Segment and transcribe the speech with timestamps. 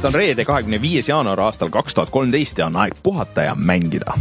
[0.00, 3.54] tervist, on reede, kahekümne viies jaanuar aastal kaks tuhat kolmteist ja on aeg puhata ja
[3.54, 4.14] mängida.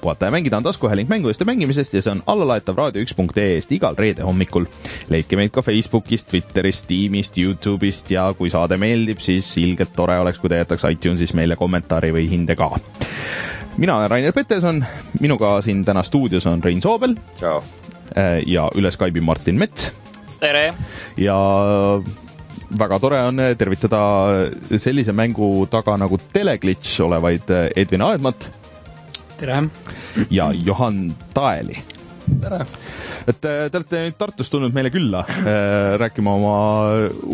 [0.00, 4.22] puhata ja mängida on taskuhääling mängudest ja mängimisest ja see on allalaetav raadio1.ee-st igal reede
[4.22, 4.64] hommikul.
[5.08, 10.38] leidke meid ka Facebookist, Twitterist, Steamist, Youtube'ist ja kui saade meeldib, siis ilgelt tore oleks,
[10.38, 12.70] kui te jätaks iTunesis meile kommentaari või hinde ka.
[13.76, 14.84] mina olen Rainer Peterson,
[15.20, 17.16] minuga siin täna stuudios on Rein Soobel.
[18.46, 19.92] ja üle Skype'i Martin Mets.
[20.40, 20.74] tere!
[21.16, 21.38] ja
[22.78, 24.00] väga tore on tervitada
[24.78, 28.50] sellise mängu taga nagu Teleglitch olevaid Edvin Aedmat.
[29.40, 29.62] tere!
[30.30, 31.78] ja Johan Taeli.
[32.40, 32.66] tere!
[33.26, 36.56] Et te olete nüüd Tartust tulnud meile külla äh, rääkima oma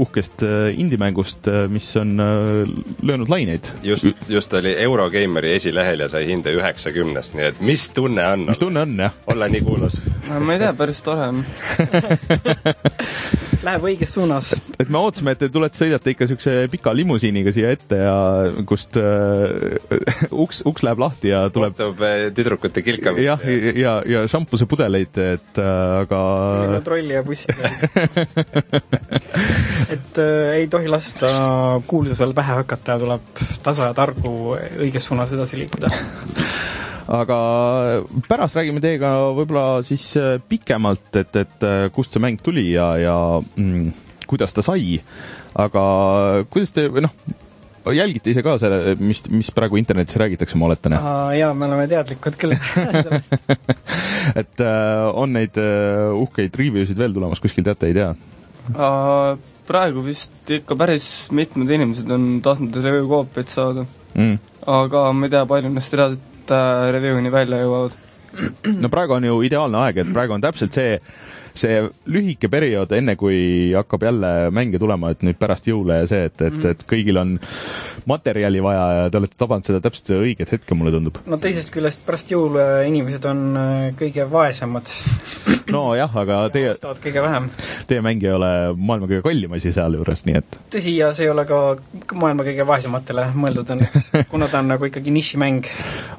[0.04, 2.62] uhkest äh, indie-mängust, mis on äh,
[3.02, 3.72] löönud laineid.
[3.82, 8.46] just, just oli Eurogeimeri esilehel ja sai hinde üheksakümnest, nii et mis tunne on?
[8.52, 9.18] mis tunne on, jah?
[9.26, 11.44] olla nii kuulus no, ma ei tea, päris tore on
[13.58, 14.52] Läheb õiges suunas.
[14.78, 18.14] et me ootasime, et te tulete, sõidate ikka siukse pika limusiiniga siia ette ja
[18.68, 21.74] kust äh, uks, uks läheb lahti ja tuleb.
[21.74, 23.24] kohtab tüdrukute kilkamist.
[23.26, 26.20] jah, ja, ja, ja šampusepudeleid, et äh, aga.
[26.84, 27.68] trolli ja bussiga
[29.94, 31.28] et äh, ei tohi lasta
[31.86, 35.92] kuulsusel pähe hakata, tuleb tasa ja targu õiges suunas edasi liikuda
[37.08, 37.38] aga
[38.28, 42.90] pärast räägime teiega võib-olla siis äh, pikemalt, et, et äh, kust see mäng tuli ja,
[43.00, 43.92] ja mm,
[44.28, 44.98] kuidas ta sai.
[45.58, 45.84] aga
[46.52, 47.14] kuidas te, või noh,
[47.94, 50.96] jälgite ise ka selle, mis, mis praegu internetis räägitakse, ma oletan?
[51.38, 52.56] jaa, me oleme teadlikud küll
[53.06, 53.36] sellest
[54.42, 58.10] et äh, on neid äh, uhkeid review sid veel tulemas, kuskil teate, ei tea
[58.74, 59.38] uh,?
[59.68, 64.38] praegu vist ikka päris mitmed inimesed on tahtnud review koopiaid saada mm..
[64.64, 66.52] aga ma ei tea, palju neist reaalselt
[66.94, 67.96] review'ini välja jõuavad.
[68.80, 70.96] no praegu on ju ideaalne aeg, et praegu on täpselt see
[71.60, 76.28] see lühike periood, enne kui hakkab jälle mänge tulema, et nüüd pärast jõule ja see,
[76.30, 77.36] et, et, et kõigil on
[78.08, 81.20] materjali vaja ja te olete tabanud seda täpselt õiget hetke, mulle tundub.
[81.28, 84.92] no teisest küljest pärast jõule inimesed on äh, kõige vaesemad.
[85.74, 87.50] nojah, aga teie kõige vähem.
[87.88, 91.32] Teie mäng ei ole maailma kõige kallim asi sealjuures, nii et tõsi, ja see ei
[91.32, 91.60] ole ka
[92.18, 95.68] maailma kõige vaesematele mõeldud õnneks, kuna ta on nagu ikkagi nišimäng.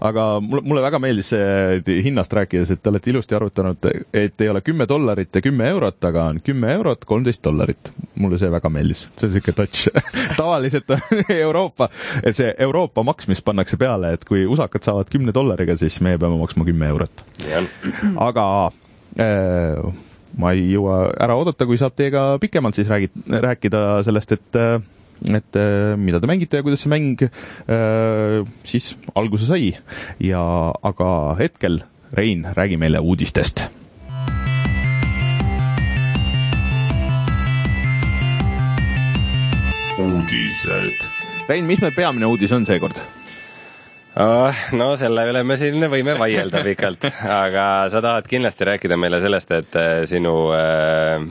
[0.06, 4.52] aga mulle, mulle väga meeldis see hinnast rääkides, et te olete ilusti arvutanud, et ei
[4.52, 7.92] ole kümme dollarit ja kümme eurot, aga on kümme eurot, kolmteist dollarit.
[8.20, 9.88] mulle see väga meeldis, see on niisugune touch.
[10.40, 11.88] Tavaliselt on Euroopa,
[12.24, 16.20] et see Euroopa maks, mis pannakse peale, et kui usakad saavad kümne dollariga, siis meie
[16.20, 17.24] peame maksma kümme eurot.
[18.30, 18.46] aga
[19.22, 19.90] äh,
[20.40, 24.64] ma ei jõua ära oodata, kui saab teiega pikemalt siis räägid, rääkida sellest, et
[25.36, 25.58] et
[26.00, 29.74] mida te mängite ja kuidas see mäng äh, siis alguse sai.
[30.24, 30.42] Ja
[30.84, 31.82] aga hetkel
[32.16, 33.68] Rein, räägi meile uudistest
[40.00, 41.08] uudised.
[41.50, 43.00] Rein, mis meil peamine uudis on seekord?
[44.20, 47.06] Oh, no selle üle me siin võime vaielda pikalt,
[47.44, 51.24] aga sa tahad kindlasti rääkida meile sellest, et äh, sinu äh,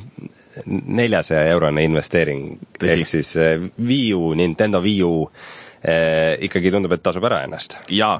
[0.68, 7.04] neljasaja eurone investeering ehk siis äh, Wii U, Nintendo Wii U äh, ikkagi tundub, et
[7.04, 7.80] tasub ära ennast.
[7.92, 8.18] jaa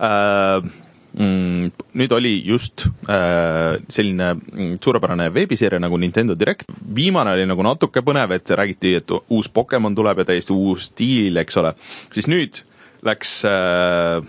[0.00, 0.88] äh
[1.20, 7.64] mm, nüüd oli just äh, selline mm, suurepärane veebiseeria nagu Nintendo Direct, viimane oli nagu
[7.66, 11.74] natuke põnev, et räägiti, et uus Pokemon tuleb ja täiesti uus stiil, eks ole,
[12.14, 12.62] siis nüüd
[13.06, 14.20] läks äh,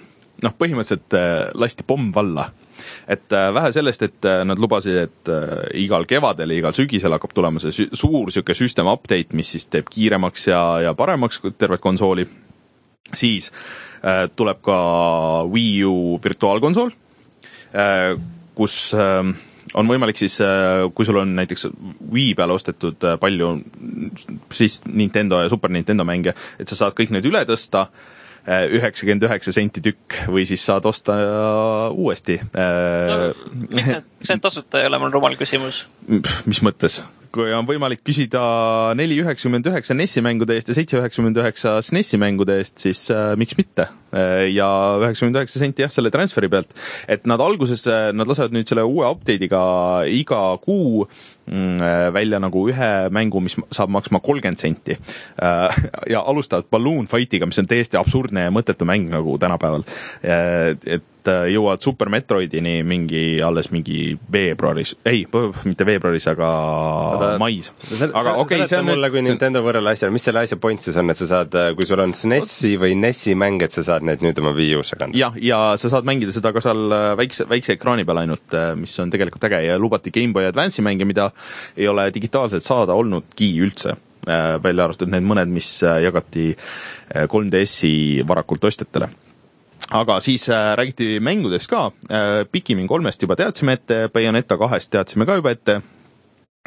[0.41, 2.50] noh, põhimõtteliselt äh, lasti pomm valla.
[3.12, 7.13] Et äh, vähe sellest, et äh, nad lubasid, et äh, igal kevadel ja igal sügisel
[7.13, 11.84] hakkab tulema see suur niisugune system update, mis siis teeb kiiremaks ja, ja paremaks tervet
[11.84, 12.25] konsooli,
[13.13, 13.52] siis
[14.35, 14.78] tuleb ka
[15.51, 16.94] Wii U virtuaalkonsool,
[17.78, 18.16] äh,
[18.57, 19.34] kus äh,
[19.78, 20.39] on võimalik siis,
[20.94, 21.69] kui sul on näiteks
[22.11, 23.51] Wii peale ostetud palju
[24.51, 27.85] siis Nintendo ja Super Nintendo mänge, et sa saad kõik need üle tõsta
[28.47, 31.16] üheksakümmend üheksa senti tükk või siis saad osta
[31.93, 33.32] uuesti no,.
[33.70, 35.85] miks see, see tasuta ei ole, mul rumal küsimus.
[36.49, 37.02] mis mõttes?
[37.32, 38.41] kui on võimalik küsida
[38.99, 43.34] neli üheksakümmend üheksa NES-i mängude eest ja seitse üheksakümmend üheksa SNES-i mängude eest, siis äh,
[43.40, 44.49] miks mitte äh,.
[44.52, 44.67] ja
[44.99, 46.76] üheksakümmend üheksa senti jah, selle transferi pealt.
[47.08, 49.64] et nad alguses, äh, nad lasevad nüüd selle uue update'iga
[50.11, 51.22] iga kuu äh,
[52.14, 55.82] välja nagu ühe mängu, mis saab maksma kolmkümmend senti äh,.
[56.09, 59.84] ja alustavad Balloon Fightiga, mis on täiesti absurdne ja mõttetu mäng nagu tänapäeval
[60.24, 61.02] äh,.
[61.22, 65.22] Et Äh, jõuavad Super Metroidini mingi, alles mingi veebruaris, ei,
[65.68, 66.50] mitte veebruaris, aga
[67.16, 67.70] Oda, mais.
[68.09, 70.97] aga okei okay,, see on mulle kui Nintendo võrrele asjale, mis selle asja point siis
[70.97, 74.08] on, et sa saad, äh, kui sul on SNES-i või NES-i mänge, et sa saad
[74.08, 75.18] need nüüd oma Wii U-sse kanda?
[75.18, 78.97] jah, ja sa saad mängida seda ka seal äh, väikse, väikse ekraani peal ainult, mis
[79.03, 79.64] on tegelikult äge.
[79.67, 81.29] Ja lubati GameBoy Advance'i mänge, mida
[81.78, 84.00] ei ole digitaalselt saada olnudki üldse.
[84.22, 89.09] Välja arvatud need mõned, mis jagati äh, 3DS-i varakult ostjatele
[89.91, 91.91] aga siis äh, räägiti mängudest ka.
[92.09, 95.82] Äh,, Pikmin kolmest juba teadsime ette, Bayoneta kahest teadsime ka juba ette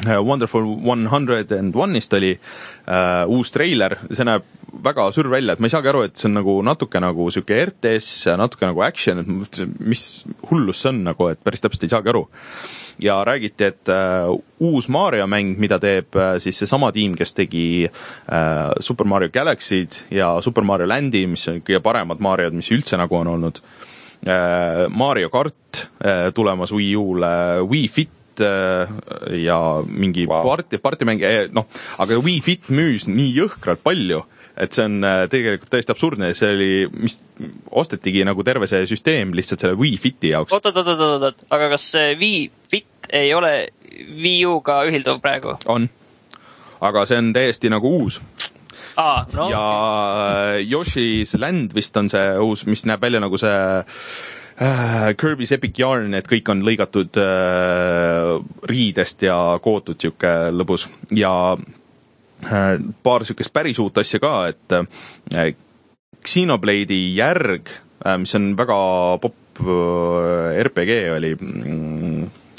[0.03, 4.43] Wonderful One Hundred and One'ist oli äh, uus treiler, see näeb
[4.83, 7.57] väga sür välja, et ma ei saagi aru, et see on nagu natuke nagu sihuke
[7.69, 10.03] RTS, natuke nagu action, et ma mõtlesin, mis
[10.49, 12.25] hullus see on nagu, et päris täpselt ei saagi aru.
[12.99, 17.87] ja räägiti, et äh, uus Mario mäng, mida teeb äh, siis seesama tiim, kes tegi
[17.87, 22.99] äh, Super Mario Galaxy'd ja Super Mario Land'i, mis on kõige paremad Mariod, mis üldse
[22.99, 23.63] nagu on olnud
[24.27, 24.85] äh,.
[24.89, 27.33] Mario kart äh, tulemas Wii U-le,
[27.67, 28.91] Wii Fit äh,
[29.43, 30.43] ja mingi wow.
[30.45, 31.23] Parti, partimäng,
[31.55, 31.67] noh,
[32.01, 34.23] aga Wii Fit müüs nii jõhkralt palju,
[34.55, 37.19] et see on äh, tegelikult täiesti absurdne see oli, mis
[37.75, 40.55] ostetigi nagu terve see süsteem lihtsalt selle Wii Fiti jaoks.
[40.55, 42.41] oot, oot, oot, oot, oot, aga kas see Wii
[42.71, 43.53] Fit ei ole
[43.91, 45.57] Wii U-ga ühilduv praegu?
[45.71, 45.89] on.
[46.81, 48.21] aga see on täiesti nagu uus
[48.95, 49.65] aa, no ja
[50.55, 53.59] äh, Yoshi's Land vist on see uus, mis näeb välja nagu see
[54.55, 58.35] Kirby's Epic Yarn, et kõik on lõigatud äh,
[58.71, 60.87] riidest ja kootud sihuke lõbus.
[61.11, 65.51] Ja äh, paar sihukest päris uut asja ka, et äh,
[66.25, 67.67] Xenoblade'i järg
[68.05, 68.79] äh,, mis on väga
[69.25, 71.35] popp äh, RPG oli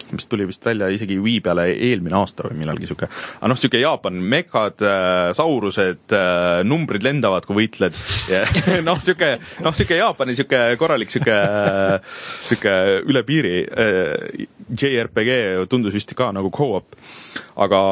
[0.06, 3.08] mm, mis tuli vist välja isegi Wii peale eelmine aasta või millalgi sihuke,
[3.38, 7.96] aga noh, sihuke Jaapan, mekad äh,, saurused äh,, numbrid lendavad, kui võitled
[8.88, 9.32] noh, sihuke,
[9.64, 11.36] noh, sihuke Jaapani sihuke korralik sihuke,
[12.46, 12.76] sihuke
[13.06, 16.96] üle piiri äh, JRPG tundus vist ka nagu go-op,
[17.62, 17.82] aga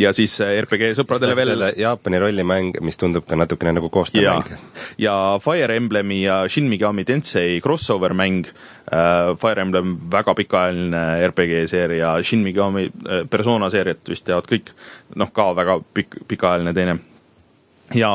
[0.00, 4.56] ja siis äh, RPG sõpradele veel Jaapani rollimäng, mis tundub ka natukene nagu koostöömäng.,
[5.00, 11.66] ja Fire Emblemi ja Shin Megami Tensei crossover mäng äh,, Fire Emblem väga pikaajaline RPG
[11.72, 14.72] seeria, Shin Megami äh, persona seeriat vist teavad kõik,
[15.16, 16.98] noh ka väga pikk, pikaajaline teine.
[17.94, 18.10] Ja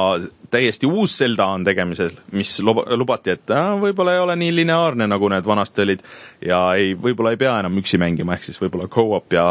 [0.51, 5.07] täiesti uus Zelda on tegemisel, mis luba, lubati, et äh, võib-olla ei ole nii lineaarne,
[5.07, 6.05] nagu need vanasti olid
[6.43, 9.45] ja ei, võib-olla ei pea enam üksi mängima, ehk siis võib-olla go-op ja,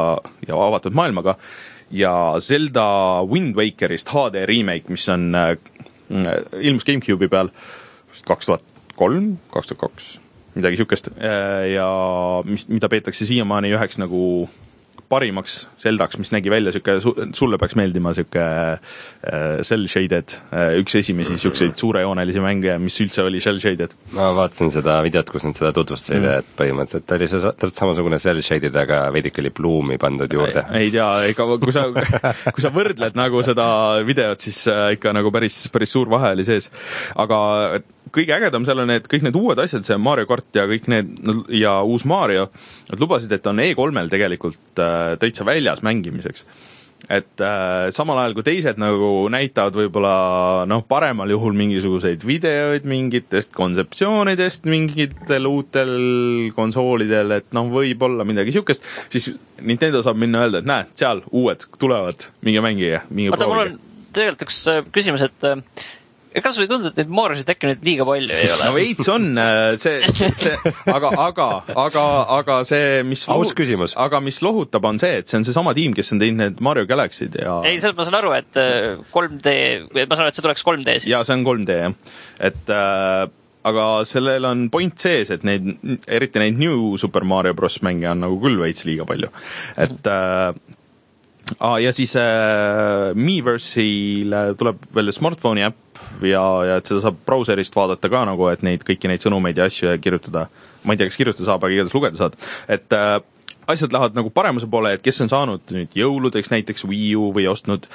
[0.46, 1.38] ja avatud maailmaga
[1.90, 2.86] ja Zelda
[3.26, 5.56] Wind Wakerist HD remake, mis on äh,,
[6.60, 7.52] ilmus GameCube'i peal
[8.10, 8.64] vist kaks tuhat
[8.98, 10.08] kolm, kaks tuhat kaks,
[10.56, 11.12] midagi siukest.
[11.74, 11.90] Ja
[12.44, 14.48] mis, mida peetakse siiamaani üheks nagu
[15.08, 16.98] parimaks Zeldaks, mis nägi välja sihuke,
[17.36, 20.34] sulle peaks meeldima sihuke äh, cell shaded,
[20.80, 23.94] üks esimesi siukseid suurejoonelisi mänge, mis üldse oli cell shaded.
[24.16, 28.20] ma vaatasin seda videot, kus nad seda tutvustasid mm., et põhimõtteliselt oli see täpselt samasugune
[28.22, 30.66] cell shaded, aga veidike oli pluumi pandud juurde.
[30.76, 31.86] ei tea, ega kui sa,
[32.50, 33.68] kui sa võrdled nagu seda
[34.06, 36.70] videot, siis äh, ikka nagu päris, päris suur vahe oli sees.
[37.20, 37.40] aga
[38.14, 41.14] kõige ägedam seal on need kõik need uued asjad, see Mario kart ja kõik need
[41.56, 42.48] ja uus Mario,
[42.90, 46.44] nad lubasid, et on E3-l tegelikult äh, täitsa väljas mängimiseks.
[47.10, 50.14] Et äh, samal ajal kui teised nagu näitavad võib-olla
[50.68, 55.94] noh, paremal juhul mingisuguseid videoid mingitest kontseptsioonidest mingitel uutel
[56.56, 59.30] konsoolidel, et noh, võib-olla midagi siukest, siis
[59.64, 63.80] Nintendo saab minna öelda, et näed, seal uued tulevad, minge mängige, minge proovige.
[64.12, 65.88] tegelikult üks äh, küsimus, et äh,
[66.38, 68.74] kas sulle ei tundu, et neid Mariosid äkki nüüd liiga palju ei ole no?
[68.76, 70.54] veits on äh, see, see,
[70.86, 72.04] aga, aga, aga,
[72.36, 73.96] aga see, mis Aus küsimus.
[73.98, 76.86] aga mis lohutab, on see, et see on seesama tiim, kes on teinud need Mario
[76.90, 79.56] Galaxy'd ja ei, selles ma saan aru, et äh, 3D,
[79.98, 81.10] ma saan aru, et see tuleks 3D siis.
[81.10, 82.16] ja see on 3D jah,
[82.50, 83.26] et äh,
[83.70, 85.66] aga sellel on point sees, et neid,
[86.08, 89.32] eriti neid New Super Mario bros mänge on nagu küll veits liiga palju,
[89.82, 90.52] et äh,
[91.58, 97.76] ah, ja siis äh, Miiverse'ile tuleb veel smartphone'i äpp ja, ja et seda saab brauserist
[97.76, 100.46] vaadata ka nagu, et neid kõiki neid sõnumeid ja asju ja kirjutada.
[100.84, 102.36] ma ei tea, kas kirjutada saab, aga igatahes lugeda saad,
[102.72, 103.18] et äh,
[103.70, 107.46] asjad lähevad nagu paremuse poole, et kes on saanud nüüd jõuludeks näiteks Wii U või
[107.50, 107.86] ostnud,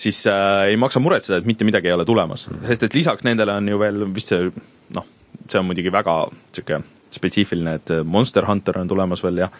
[0.00, 3.56] siis äh, ei maksa muretseda, et mitte midagi ei ole tulemas, sest et lisaks nendele
[3.56, 4.50] on ju veel vist see
[4.94, 5.06] noh,
[5.48, 6.18] see on muidugi väga
[6.54, 6.82] sihuke
[7.14, 9.52] spetsiifiline, et Monster Hunter on tulemas veel ja,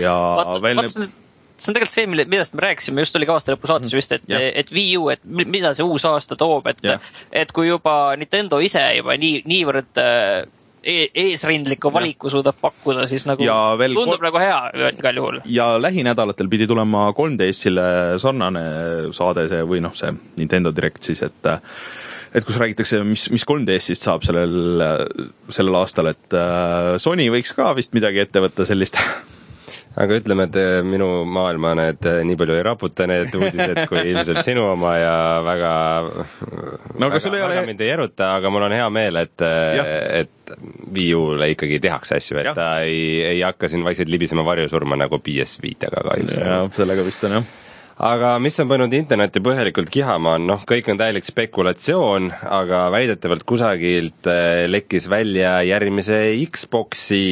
[0.00, 1.12] ja vaata, veel see on
[1.56, 4.12] see on tegelikult see, mille, millest me rääkisime, just oli ka aasta lõpu saates vist,
[4.16, 7.00] et Jah., et Wii U, et mi- mida see uus aasta toob, et Jah.,
[7.32, 10.44] et kui juba Nintendo ise juba nii, niivõrd äh,
[10.84, 15.38] e eesrindliku valiku suudab pakkuda, siis nagu Ja veel tundub nagu hea igal juhul.
[15.48, 18.64] ja lähinädalatel pidi tulema 3DS-ile sarnane
[19.16, 21.48] saade see või noh, see Nintendo Direct siis, et
[22.34, 24.82] et kus räägitakse, mis, mis 3DS-ist saab sellel,
[25.54, 28.98] sellel aastal, et äh, Sony võiks ka vist midagi ette võtta sellist.
[29.96, 34.02] aga ütleme, et eh, minu maailma need eh, nii palju ei raputa, need uudised, kui
[34.12, 35.14] ilmselt sinu oma ja
[35.46, 35.72] väga
[36.98, 40.54] No väga, ei ole- väga mind ei eruta, aga mul on hea meel, et, et
[40.94, 42.56] Wii U-le ikkagi tehakse asju, et Jah.
[42.58, 46.40] ta ei, ei hakka siin vaikselt libisema varjusurma nagu PS5-ga kahjuks.
[46.76, 47.52] sellega vist on jah.
[47.98, 53.46] Aga mis on pannud internetti põhjalikult kihama, on noh, kõik on täielik spekulatsioon, aga väidetavalt
[53.48, 56.20] kusagilt äh, lekkis välja järgmise
[56.54, 57.24] Xboxi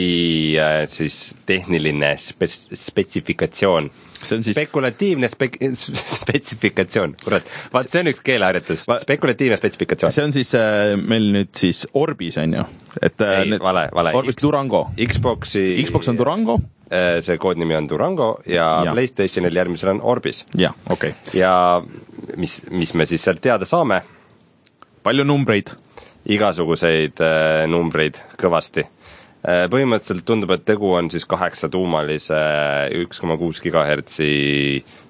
[0.60, 3.90] äh, siis tehniline spets-, spetsifikatsioon
[4.22, 5.58] see on siis spekulatiivne spek-,
[6.18, 10.14] spetsifikatsioon, kurat, vaat see on üks keeleharjutus, spekulatiivne spetsifikatsioon.
[10.14, 12.66] see on siis äh, meil nüüd siis Orbis on ju,
[13.00, 14.14] et äh, ei, vale, vale.
[14.18, 14.86] Orbis X, Durango.
[14.98, 16.60] Xboxi Xbox on Durango.
[16.92, 18.92] Äh, see koodnimi on Durango ja, ja.
[18.92, 20.44] Playstationil järgmisel on Orbis.
[20.58, 21.40] jah, okei okay..
[21.40, 21.82] ja
[22.36, 24.02] mis, mis me siis sealt teada saame?
[25.02, 25.74] palju numbreid?
[26.32, 28.86] igasuguseid äh, numbreid kõvasti
[29.42, 32.36] Äh, põhimõtteliselt tundub, et tegu on siis kaheksatuumalise
[33.00, 34.28] üks koma kuus gigahertsi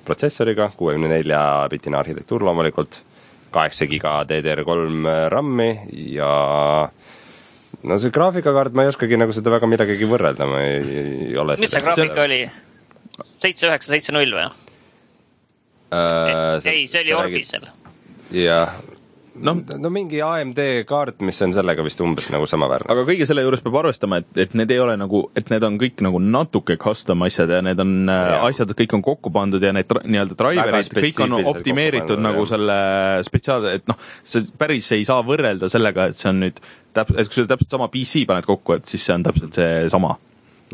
[0.07, 3.03] protsessoriga, kuuekümne nelja bitine arhitektuur loomulikult,
[3.53, 5.69] kaheksa giga DDR3 RAM-i
[6.15, 6.31] ja
[7.83, 11.01] no see graafikakaart, ma ei oskagi nagu seda väga millegagi võrrelda, ma ei,
[11.31, 12.45] ei ole mis see graafika oli?
[13.43, 14.49] seitse üheksa, seitse null või?
[15.93, 17.69] Äh, ei, see oli Orbisel.
[18.33, 18.77] jah,
[19.45, 22.89] noh, no mingi AMD kaart, mis on sellega vist umbes nagu samaväärne.
[22.93, 25.79] aga kõige selle juures peab arvestama, et, et need ei ole nagu, et need on
[25.81, 28.43] kõik nagu natuke custom asjad ja need on äh, ja.
[28.49, 32.55] asjad, kõik on kokku pandud ja need nii-öelda driver'id, kõik on optimeeritud nagu jah.
[32.55, 32.79] selle
[33.29, 36.63] spetsiaalse, et noh, see päris ei saa võrrelda sellega, et see on nüüd
[36.95, 40.17] täp-, kui sa täpselt sama PC paned kokku, et siis see on täpselt seesama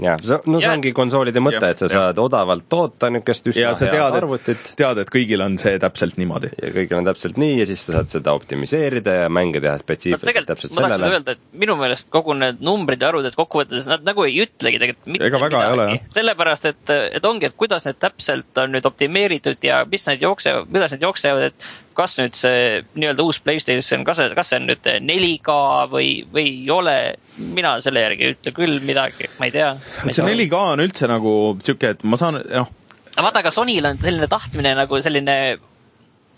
[0.02, 0.72] jah, no see ja.
[0.76, 1.92] ongi konsoolide mõte, et sa ja.
[1.94, 4.70] saad odavalt toota niisugust üsna head tead, arvutit.
[4.78, 6.50] tead, et kõigil on see täpselt niimoodi.
[6.62, 10.44] ja kõigil on täpselt nii ja siis sa saad seda optimiseerida ja mänge teha spetsiifiliselt
[10.44, 10.94] no, täpselt sellele.
[10.94, 14.26] ma tahaks öelda, et minu meelest kogu need numbrid ja arvud, et kokkuvõttes nad nagu
[14.26, 15.72] ei ütlegi tegelikult mitte ega väga midagi.
[15.72, 16.08] ei ole, jah.
[16.18, 20.70] sellepärast, et, et ongi, et kuidas need täpselt on nüüd optimeeritud ja mis need jooksevad,
[20.70, 24.68] kuidas need jooksevad, et kas nüüd see nii-öelda uus Playstation, kas see, kas see on
[24.70, 25.54] nüüd 4K
[25.92, 26.98] või, või ei ole,
[27.38, 29.72] mina selle järgi ei ütle küll midagi, ma ei tea.
[30.06, 31.32] see 4K on üldse nagu
[31.64, 32.70] sihuke, et ma saan, noh.
[33.16, 35.38] aga vaata, aga Sonyl on selline tahtmine nagu selline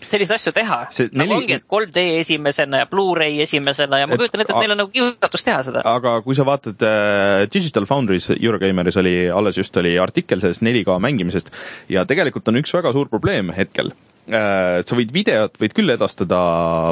[0.09, 0.77] selliseid asju teha.
[0.89, 1.35] nagu neli...
[1.35, 4.93] ongi, et 3D esimesena ja Blu-ray esimesena ja ma kujutan ette, et neil on nagu
[4.93, 5.83] kiusatus teha seda.
[5.87, 10.97] aga kui sa vaatad äh, Digital Foundry's, Eurogameris oli, alles just oli artikkel sellest 4K
[11.05, 11.53] mängimisest
[11.93, 13.93] ja tegelikult on üks väga suur probleem hetkel
[14.29, 16.37] sa võid videot, võid küll edastada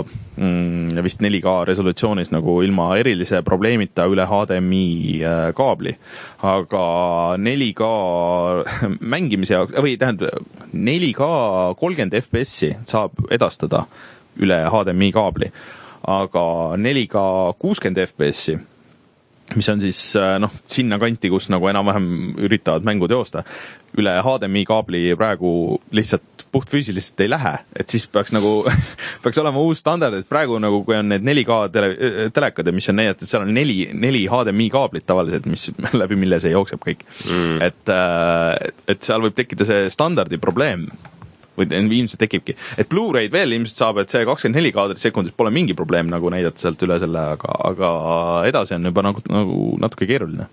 [0.01, 4.87] mm, vist 4K resolutsioonis nagu ilma erilise probleemita üle HDMI
[5.21, 5.93] äh, kaabli,
[6.41, 6.85] aga
[7.37, 7.91] 4K
[9.13, 10.41] mängimise jaoks, või tähendab,
[10.73, 11.29] 4K
[11.79, 13.85] kolmkümmend FPS-i saab edastada
[14.41, 15.53] üle HDMI kaabli,
[16.09, 16.43] aga
[16.81, 17.23] 4K
[17.61, 18.57] kuuskümmend FPS-i
[19.55, 22.09] mis on siis äh, noh, sinnakanti, kus nagu enam-vähem
[22.45, 23.43] üritavad mängu teosta,
[23.99, 25.51] üle HDMI kaabli praegu
[25.95, 28.63] lihtsalt puhtfüüsiliselt ei lähe, et siis peaks nagu
[29.23, 31.91] peaks olema uus standard, et praegu nagu, kui on need 4K tele,
[32.35, 35.69] telekad ja mis on näidatud, seal on neli, neli HDMI kaablit tavaliselt, mis,
[36.01, 37.05] läbi mille see jookseb kõik.
[37.29, 37.61] Mm..
[37.69, 40.87] et, äh, et seal võib tekkida see standardi probleem
[41.59, 42.55] või ilmselt tekibki.
[42.79, 46.31] et Blu-ray'd veel ilmselt saab, et see kakskümmend neli kaadrit sekundis pole mingi probleem nagu
[46.31, 47.91] näidata sealt üle selle, aga, aga
[48.47, 50.47] edasi on juba nagu, nagu natuke keeruline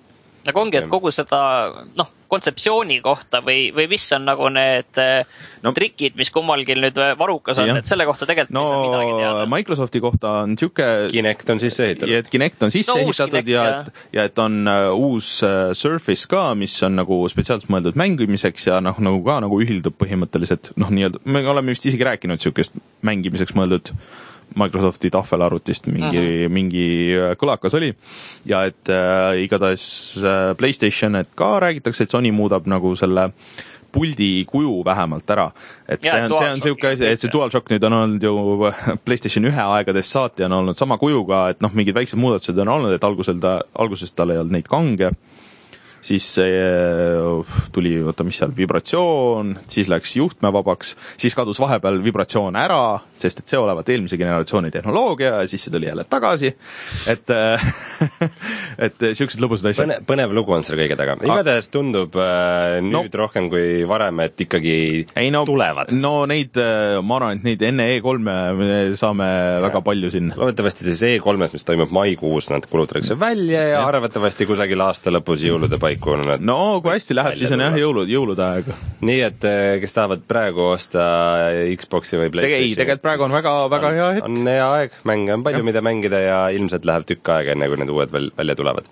[0.48, 1.40] nagu ongi, et kogu seda
[1.98, 6.98] noh, kontseptsiooni kohta või, või mis on nagu need eh, no, trikid, mis kummalgi nüüd
[7.18, 9.46] varukas on, et selle kohta tegelikult no, ei saa midagi teada.
[9.52, 12.14] Microsofti kohta on niisugune Kinect on sisse ehitatud.
[12.18, 15.36] et Kinect on sisse no, ehitatud Kinect, ja et, ja et on uh, uus
[15.78, 20.72] Surface ka, mis on nagu spetsiaalselt mõeldud mängimiseks ja noh, nagu ka nagu ühildub põhimõtteliselt
[20.80, 22.74] noh, nii-öelda, me oleme vist isegi rääkinud niisugust
[23.06, 23.94] mängimiseks mõeldud
[24.56, 26.48] Microsofti tahvelarvutist mingi uh, -huh.
[26.52, 27.94] mingi äh, kõlakas oli
[28.46, 33.30] ja et äh, igatahes äh, Playstation, et ka räägitakse, et Sony muudab nagu selle
[33.92, 35.50] puldi kuju vähemalt ära.
[35.88, 38.34] et ja, see on, see on niisugune asi, et see DualShock nüüd on olnud ju
[39.04, 42.92] PlayStation ühe aegadest saati on olnud sama kujuga, et noh, mingid väiksed muudatused on olnud,
[42.92, 45.12] et algusel ta, alguses tal ei olnud neid kange
[46.06, 46.26] siis
[47.74, 53.50] tuli, oota, mis seal, vibratsioon, siis läks juhtmevabaks, siis kadus vahepeal vibratsioon ära, sest et
[53.52, 56.52] see olevat eelmise generatsiooni tehnoloogia ja siis see tuli jälle tagasi,
[57.10, 57.34] et
[58.86, 59.86] et niisugused lõbusad asjad.
[59.86, 61.16] põnev, põnev lugu on selle kõige taga.
[61.24, 64.76] igatahes tundub äh, nüüd no, rohkem kui varem, et ikkagi
[65.08, 65.92] ei, no, tulevad.
[65.96, 66.58] no neid,
[67.02, 68.20] ma arvan, et neid enne E3-e
[68.60, 69.60] me saame ja.
[69.66, 70.32] väga palju siin.
[70.38, 75.44] loodetavasti siis E3-s, mis toimub maikuus, nad kulutatakse välja ja, ja arvatavasti kusagil aasta lõpus
[75.46, 78.68] jõulude paiku paiku on nad no kui hästi läheb, siis on jah jõulud, jõulude aeg.
[79.06, 81.04] nii et eh, kes tahavad praegu osta
[81.80, 84.28] Xboxi või Playstationi ei, tegelikult praegu on väga, väga hea hetk.
[84.28, 87.80] on hea aeg, mänge on palju, mida mängida ja ilmselt läheb tükk aega, enne kui
[87.80, 88.90] need uued veel välja tulevad.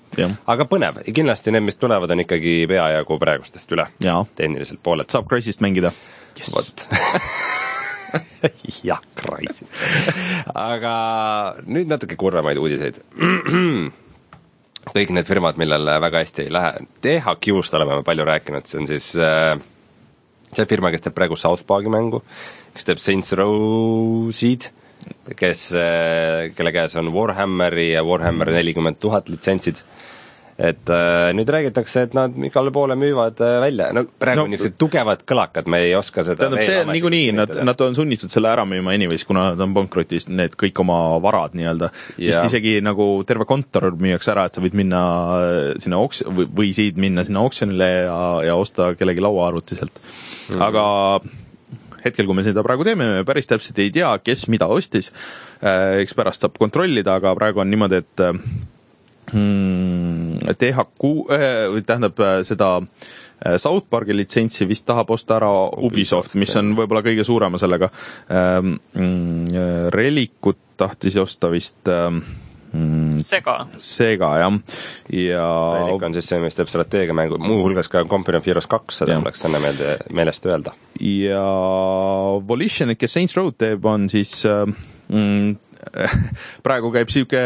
[0.54, 3.88] aga põnev, kindlasti need, mis tulevad, on ikkagi peajagu praegustest üle.
[4.36, 5.12] tehniliselt poolelt.
[5.14, 5.92] saab Crysist mängida
[6.38, 6.54] yes..
[6.54, 6.86] vot
[8.88, 9.68] jah, Crysis.
[10.70, 10.94] aga
[11.66, 13.02] nüüd natuke kurvemaid uudiseid
[14.92, 18.90] kõik need firmad, millel väga hästi ei lähe, THQ-st oleme me palju rääkinud, see on
[18.90, 19.54] siis äh,
[20.54, 22.22] see firma, kes teeb praegu South Park'i mängu,
[22.74, 24.68] kes teeb Saints Row'sid,
[25.36, 25.66] kes,
[26.56, 29.82] kelle käes on Warhammeri ja Warhammer nelikümmend tuhat litsentsid
[30.54, 34.76] et äh, nüüd räägitakse, et nad igale poole müüvad äh, välja, no praegu No- niisugused
[34.78, 38.52] tugevad kõlakad, me ei oska seda tähendab, see on niikuinii, nad, nad on sunnitud selle
[38.52, 41.90] ära müüma anyways, kuna nad on pankrotis, need kõik oma varad nii-öelda.
[42.18, 45.00] vist isegi nagu terve kontor müüakse ära, et sa võid minna
[45.38, 48.20] äh, sinna oks-, või võisid minna sinna oksjonile ja,
[48.50, 50.62] ja osta kellegi lauaarvuti sealt mm..
[50.62, 50.84] aga
[52.04, 55.10] hetkel, kui me seda praegu teeme, me päris täpselt ei tea, kes mida ostis.
[55.64, 58.38] eks pärast saab kontrollida, aga praegu on niimoodi, et äh,
[59.32, 65.52] THQ äh,, või tähendab äh, seda äh, South Park'i litsentsi vist tahab osta ära
[65.84, 67.90] Ubisoft, mis on võib-olla kõige suurema sellega
[68.30, 68.76] ähm,.
[69.94, 72.22] Relikut tahtis osta vist ähm,
[73.22, 73.54] sega.
[73.78, 74.56] Sega jah,
[75.12, 75.44] ja
[75.78, 79.22] Relic on siis see, mis teeb strateegiamängu, muuhulgas ka Company of Heroes kaks, seda Jah.
[79.22, 80.74] oleks enne meelde, meelest öelda.
[81.00, 81.44] ja
[82.48, 84.64] Volition, kes Saints Row teeb, on siis äh,
[85.08, 85.54] mm,
[86.66, 87.42] praegu käib sihuke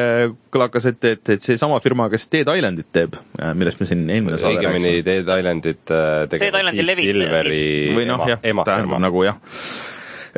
[0.55, 3.19] kõlakas, et, et, et seesama firma, kes Dead Islandit teeb,
[3.59, 5.07] millest me siin eelmine saade õigemini rääkisime.
[5.11, 7.03] Dead Islandit äh, Dead tegevad Islandi Deep.
[7.03, 9.41] Silveri või noh, ema jah,, tähendab nagu jah.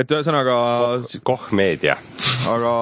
[0.00, 0.56] et ühesõnaga,
[1.26, 1.98] Koch Media.
[2.48, 2.74] Aga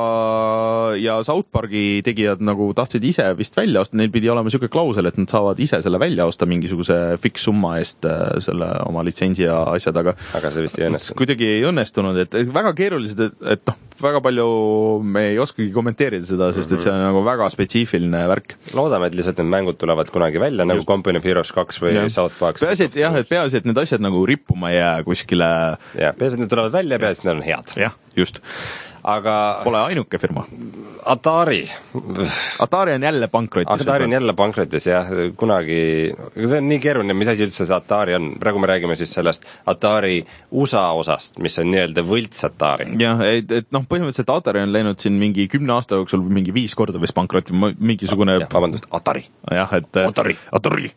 [1.01, 5.09] ja South Park'i tegijad nagu tahtsid ise vist välja osta, neil pidi olema niisugune klausel,
[5.11, 9.61] et nad saavad ise selle välja osta mingisuguse fikssumma eest äh, selle oma litsentsi ja
[9.75, 11.19] asjad, aga aga see vist ei õnnestunud.
[11.21, 14.49] kuidagi ei õnnestunud, et väga keerulised, et, et noh, väga palju
[15.03, 18.57] me ei oskagi kommenteerida seda, sest et see on nagu väga spetsiifiline värk.
[18.79, 22.11] loodame, et lihtsalt need mängud tulevad kunagi välja nagu Company of Heroes kaks või Jah.
[22.13, 22.61] South Park.
[22.63, 25.49] peaasi, et jah, et peaasi, et need asjad nagu rippuma ei jää kuskile,
[25.99, 27.75] jah, peaasi, et need tulevad välja, peaasi, et need on head.
[27.79, 28.41] jah, just,
[29.09, 29.35] aga
[29.65, 30.45] pole ainuke firma.
[31.09, 31.63] Atari,
[32.61, 33.83] Atari on jälle pankrotis.
[33.83, 35.79] Atari on jälle pankrotis jah, kunagi,
[36.13, 39.15] aga see on nii keeruline, mis asi üldse see Atari on, praegu me räägime siis
[39.17, 42.91] sellest Atari USA osast, mis on nii-öelda võlts Atari.
[43.01, 46.77] jah, et, et noh, põhimõtteliselt Atari on läinud siin mingi kümne aasta jooksul mingi viis
[46.79, 49.25] korda vist pankrotti, mingisugune vabandust, Atari.
[49.55, 50.37] jah, et Atari.
[50.53, 50.93] Atari.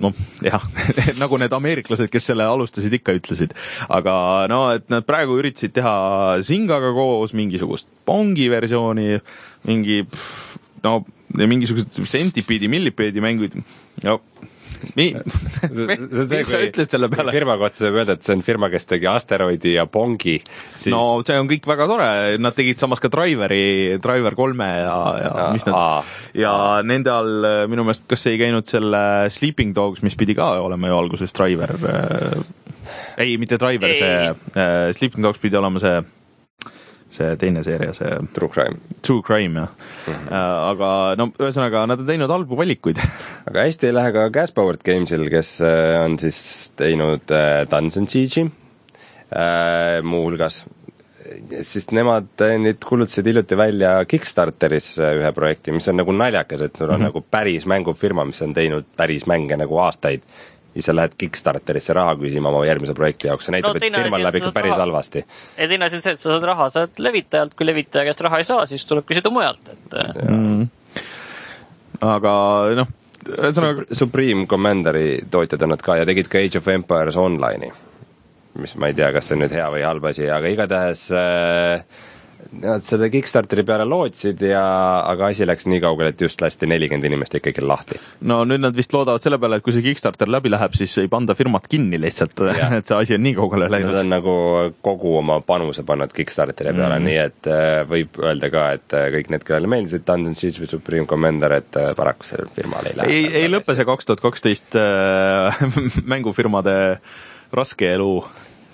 [0.00, 0.64] noh, jah,
[1.22, 3.56] nagu need ameeriklased, kes selle alustasid, ikka ütlesid.
[3.88, 4.18] aga
[4.50, 5.96] no, et nad praegu üritasid teha
[6.46, 9.18] Zingaga koos mingisugust Pongi versiooni,
[9.68, 11.00] mingi pff, no
[11.38, 13.58] mingisugused Centipede'i, Millipede'i mängud,
[14.06, 14.20] no
[14.98, 15.14] nii
[16.30, 17.32] mis sa ütled selle peale?
[17.34, 20.36] firma kohta saab öelda, et see on firma, kes tegi Asteroidi ja Pongi,
[20.74, 22.10] siis no see on kõik väga tore,
[22.42, 26.02] nad tegid samas ka Driveri, Driver kolme ja, ja Aa, mis nad aa.
[26.38, 26.54] ja
[26.86, 29.02] nende all äh, minu meelest, kas ei käinud selle
[29.34, 32.38] Sleeping Dogs, mis pidi ka olema ju alguses Driver äh,,
[33.18, 35.98] ei, mitte Driver, see äh, Sleeping Dogs pidi olema see,
[37.12, 38.78] see teine seeria, see True Crime.
[39.02, 40.14] True Crime jah mm.
[40.14, 40.32] -hmm.
[40.70, 43.00] aga no ühesõnaga, nad on teinud halbu valikuid
[43.48, 48.08] aga hästi ei lähe ka Gas Powered Gamesil, kes äh, on siis teinud äh, Dungeon
[48.08, 50.64] Siege'i äh, muuhulgas,
[51.62, 56.88] sest nemad nüüd kuulutasid hiljuti välja Kickstarteris ühe projekti, mis on nagu naljakas, et sul
[56.88, 57.10] on mm -hmm.
[57.10, 60.24] nagu päris mängufirma, mis on teinud päris mänge nagu aastaid
[60.74, 64.22] ja sa lähed Kickstarterisse raha küsima oma järgmuse projekti jaoks, see näitab No et firmal
[64.26, 65.24] läheb ikka päris raha- halvasti.
[65.56, 68.38] ja teine asi on see, et sa saad raha sealt levitajalt, kui levitaja käest raha
[68.42, 70.68] ei saa, siis tuleb küsida mujalt, et mm..
[72.06, 72.34] aga
[72.78, 72.92] noh,
[73.28, 77.72] ühesõnaga Supreme Commanderi tootjad on nad ka ja tegid ka Age of Empires Online'i,
[78.62, 82.06] mis ma ei tea, kas see on nüüd hea või halb asi, aga igatahes äh,
[82.62, 84.62] Nad seda Kickstarteri peale lootsid ja,
[85.10, 87.98] aga asi läks nii kaugele, et just lasti nelikümmend inimest ikkagi lahti.
[88.30, 91.10] no nüüd nad vist loodavad selle peale, et kui see Kickstarter läbi läheb, siis ei
[91.12, 92.38] panda firmat kinni lihtsalt,
[92.78, 94.10] et see asi on nii kaugele Nad läinud on.
[94.14, 94.36] nagu
[94.86, 97.08] kogu oma panuse pannud Kickstarteri peale mm, -hmm.
[97.10, 100.70] nii et äh, võib öelda ka, et äh, kõik need, kellele meeldisid Dungeon Siege või
[100.70, 103.18] Supreme Commander, et äh, paraku sellel firmal ei lähe.
[103.18, 105.66] ei, ei lõpe see kaks tuhat kaksteist äh,
[106.14, 106.78] mängufirmade
[107.52, 108.12] raske elu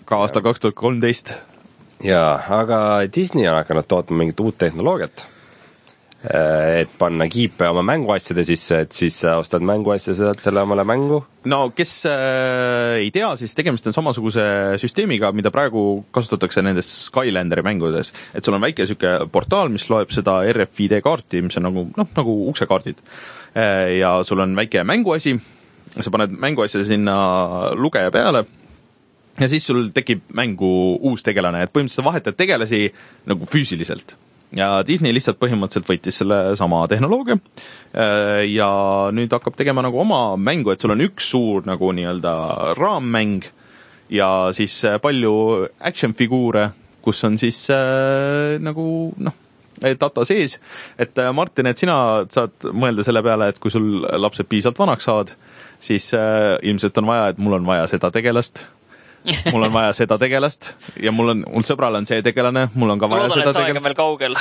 [0.05, 1.35] ka aastal kaks tuhat kolmteist.
[2.05, 2.81] jaa, aga
[3.12, 5.25] Disney on hakanud tootma mingit uut tehnoloogiat,
[6.25, 11.21] et panna kiipe oma mänguasjade sisse, et siis sa ostad mänguasja, saad selle omale mängu.
[11.53, 14.45] no kes äh, ei tea, siis tegemist on samasuguse
[14.81, 18.12] süsteemiga, mida praegu kasutatakse nendes Skylanderi mängudes.
[18.35, 22.12] et sul on väike niisugune portaal, mis loeb seda RFID kaarti, mis on nagu noh,
[22.17, 23.01] nagu uksekaardid.
[23.99, 25.38] ja sul on väike mänguasi,
[26.01, 27.17] sa paned mänguasja sinna
[27.77, 28.47] lugeja peale
[29.40, 30.68] ja siis sul tekib mängu
[31.03, 32.87] uus tegelane, et põhimõtteliselt sa vahetad tegelasi
[33.31, 34.16] nagu füüsiliselt.
[34.55, 38.70] ja Disney lihtsalt põhimõtteliselt võttis sellesama tehnoloogia äh, ja
[39.12, 42.35] nüüd hakkab tegema nagu oma mängu, et sul on üks suur nagu nii-öelda
[42.79, 43.49] raammäng
[44.11, 45.35] ja siis äh, palju
[45.81, 46.68] action figuure,
[47.03, 49.40] kus on siis äh, nagu noh,
[49.99, 50.61] data sees,
[50.99, 51.97] et äh, Martin, et sina
[52.31, 55.35] saad mõelda selle peale, et kui sul lapsed piisavalt vanaks saavad,
[55.83, 58.66] siis äh, ilmselt on vaja, et mul on vaja seda tegelast
[59.53, 63.01] mul on vaja seda tegelast ja mul on, mul sõbral on see tegelane, mul on
[63.01, 63.97] ka vaja loodan, seda on veel tegelast.
[63.99, 64.37] kaugel.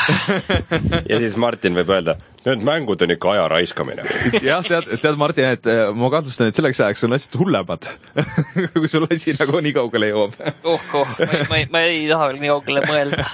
[1.12, 4.06] ja siis Martin võib öelda, need mängud on ikka aja raiskamine.
[4.50, 7.90] jah, tead, tead Martin, et äh, ma kahtlustan, et selleks ajaks on asjad hullemad.
[8.76, 10.36] kui sul asi nagu nii kaugele jõuab.
[10.72, 13.28] oh, oh, ma ei, ma ei, ma ei taha veel nii kaugele mõelda.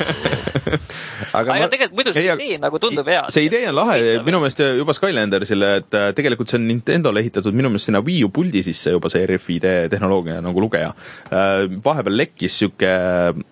[1.30, 3.26] aga aga ma, tegelikult muidu see idee nagu tundub hea.
[3.34, 7.56] see idee on lahe, minu meelest juba Skylandersile, et äh, tegelikult see on Nintendo'le ehitatud
[7.56, 10.94] minu meelest sinna Wii U puldi sisse juba see RFID tehnoloogia nagu lugeja.
[11.30, 12.90] vahepeal lekkis sihuke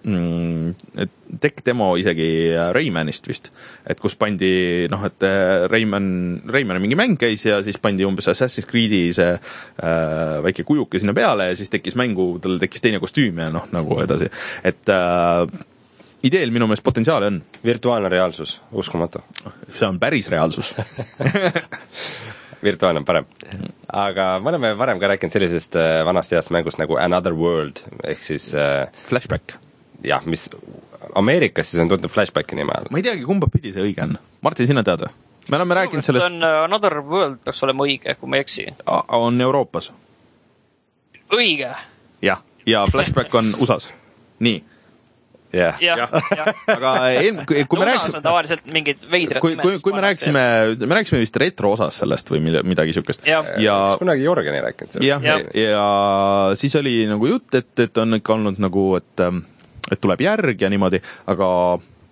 [0.03, 2.29] mm, tech demo isegi
[2.75, 3.51] Raymanist vist,
[3.87, 6.09] et kus pandi noh, et äh, Rayman,
[6.47, 11.15] Raymani mingi mäng käis ja siis pandi umbes Assassin's Creed'i see äh, väike kujuke sinna
[11.17, 14.31] peale ja siis tekkis mängu, tal tekkis teine kostüüm ja noh, nagu edasi,
[14.67, 15.65] et äh,
[16.27, 19.21] ideel minu meelest potentsiaali on virtuaalne reaalsus, uskumatu.
[19.67, 20.75] see on päris reaalsus.
[22.63, 23.25] virtuaalne on parem.
[23.93, 28.23] aga me oleme varem ka rääkinud sellisest äh, vanast heast mängust nagu Another World ehk
[28.23, 29.57] siis äh, Flashback.
[30.03, 30.49] jah, mis
[31.15, 32.89] Ameerikas siis on tuntud Flashbacki nime all.
[32.91, 34.17] ma ei teagi, kumba pidi see õige on.
[34.41, 35.13] Martin, sina tead või?
[35.49, 38.65] me oleme rääkinud sellest, on uh, Another World peaks olema õige, kui ma ei eksi.
[39.15, 39.91] on Euroopas.
[41.33, 41.69] õige,
[42.23, 43.91] jah, ja Flashback on USA-s.
[44.43, 44.59] nii,
[45.55, 46.11] jah, jah,
[46.67, 50.01] aga eelm-, kui, kui me USA-s on rääkisime, tavaliselt mingid veidrad kui, kui, kui me
[50.03, 50.43] rääkisime,
[50.83, 53.23] me rääkisime vist retro osas sellest või mille- midagi siukest.
[53.27, 53.47] Jah.
[53.63, 55.07] ja kas kunagi Jörgen ei rääkinud sellest?
[55.07, 55.55] jah, ja, Jah.
[55.63, 59.25] ja siis oli nagu jutt, et, et on ikka olnud nagu, et,
[59.91, 61.47] et tuleb järg ja niimoodi, aga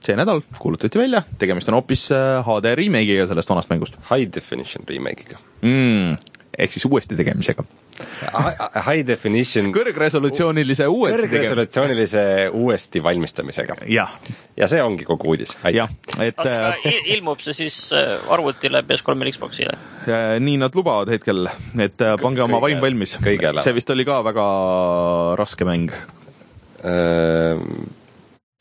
[0.05, 4.85] see nädal kuulutati välja, tegemist on hoopis äh, HD remake'iga sellest vanast mängust High definition
[4.89, 5.39] remake'iga.
[5.61, 6.17] mm,.
[6.57, 7.63] ehk siis uuesti tegemisega.
[8.85, 13.75] High definition kõrgresolutsioonilise uuesti kõrgresolutsioonilise uuesti valmistamisega.
[13.91, 14.11] jah,
[14.59, 15.55] ja see ongi kogu uudis.
[15.73, 19.77] jah, et aga äh, il- ilmub see siis äh, arvutile, PS3-ile, Xbox'ile?
[20.07, 21.47] äh, nii nad lubavad hetkel,
[21.79, 23.17] et äh, pange oma vaim valmis.
[23.23, 23.63] kõigele.
[23.63, 24.45] see vist oli ka väga
[25.39, 25.91] raske mäng.
[26.86, 27.89] Ehm,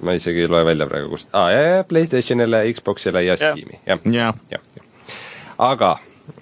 [0.05, 3.37] ma isegi ei loe välja praegu, kust ah,, jah, jah, Playstationile, Xboxile ja.
[3.37, 4.89] Steam'i, jah, jah, jah,
[5.65, 5.91] aga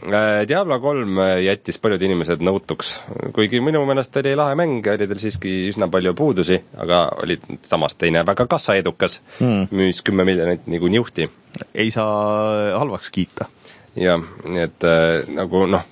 [0.08, 2.94] äh, Diablo kolm jättis paljud inimesed nõutuks,
[3.36, 7.98] kuigi minu meelest oli lahe mäng, oli tal siiski üsna palju puudusi, aga oli samas
[8.00, 9.66] teine väga kassaedukas Hmm.
[9.66, 11.28] mm., müüs kümme miljonit nagu niuhti
[11.74, 13.48] ei saa halvaks kiita.
[13.96, 15.84] jah, nii et äh, nagu noh,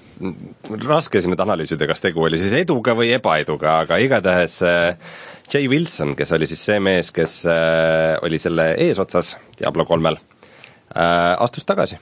[0.87, 5.13] raske siin nüüd analüüsida, kas tegu oli siis eduga või ebaeduga, aga igatahes äh,
[5.51, 11.35] Jay Wilson, kes oli siis see mees, kes äh, oli selle eesotsas Diablo kolmel äh,,
[11.41, 11.99] astus tagasi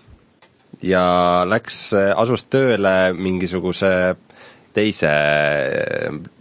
[0.85, 1.03] ja
[1.49, 3.93] läks, asus tööle mingisuguse
[4.79, 5.11] teise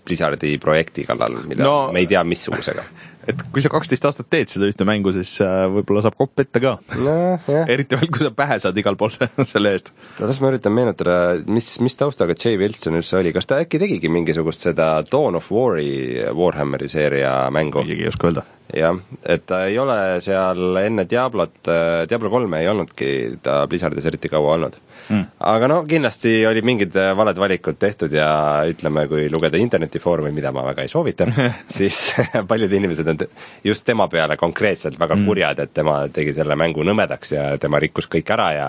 [0.05, 2.85] Blizzardi projekti kallal, mida no, me ei tea, missugusega.
[3.27, 6.61] et kui sa kaksteist aastat teed seda ühte mängu, siis äh, võib-olla saab kopp ette
[6.63, 6.77] ka.
[6.95, 7.47] jah.
[7.67, 9.13] eriti veel, kui sa pähe saad igal pool
[9.51, 9.93] selle eest.
[10.19, 14.11] las ma üritan meenutada, mis, mis taustaga Jay Wilson üldse oli, kas ta äkki tegigi
[14.13, 17.85] mingisugust seda Dawn of War'i Warhammeri seeria mängu?
[17.87, 18.47] isegi ei oska öelda.
[18.75, 21.69] jah, et ta ei ole seal enne Diablot,
[22.09, 23.09] Diablo kolme ei olnudki
[23.43, 24.75] ta Blizzardis eriti kaua olnud
[25.09, 25.23] mm..
[25.51, 28.29] aga no kindlasti olid mingid äh, valed valikud tehtud ja
[28.67, 31.29] ütleme, kui lugeda internetifoorumi, mida ma väga ei soovita,
[31.79, 32.01] siis
[32.49, 33.23] paljud inimesed on
[33.63, 38.09] just tema peale konkreetselt väga kurjad, et tema tegi selle mängu nõmedaks ja tema rikkus
[38.11, 38.67] kõik ära ja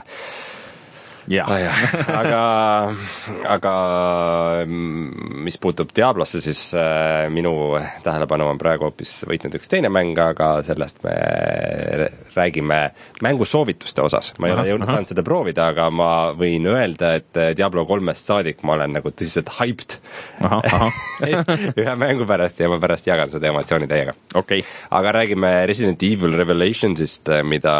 [1.33, 1.83] jah ah,,
[2.21, 2.43] aga,
[3.57, 3.75] aga
[4.65, 7.53] mm, mis puutub Diablosse, siis äh, minu
[8.05, 11.15] tähelepanu on praegu hoopis võitnud üks teine mäng, aga sellest me
[12.37, 12.81] räägime
[13.25, 14.33] mängusoovituste osas.
[14.39, 18.29] ma ei Ahah, ole jõudnud saanud seda proovida, aga ma võin öelda, et Diablo kolmest
[18.29, 19.99] saadik ma olen nagu tõsiselt hyped
[20.45, 21.03] ahah, ahah,
[21.81, 24.63] ühe mängu pärast ja ma pärast jagan seda emotsiooni teiega okei.
[24.91, 27.75] aga räägime Resident Evil Revelationsist, mida,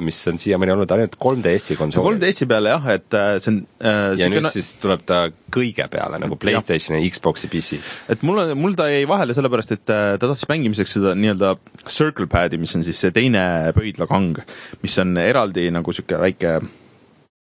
[0.00, 2.18] mis on siiamaani olnud ainult 3DS-i konsoolil.
[2.18, 5.20] 3DS-i peale jah, et äh, see on äh, ja nüüd siukene- siis tuleb ta
[5.54, 7.80] kõige peale nagu Playstationi, Xbox'i, PC.
[8.10, 11.56] et mul on, mul ta jäi vahele sellepärast, et äh, ta tahtis mängimiseks seda nii-öelda
[11.88, 13.44] circle pad'i, mis on siis see teine
[13.76, 14.40] pöidlakang,
[14.82, 16.58] mis on eraldi nagu sihuke väike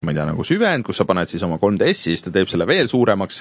[0.04, 2.66] ma ei tea, nagu süvend, kus sa paned siis oma 3DS-i, siis ta teeb selle
[2.68, 3.40] veel suuremaks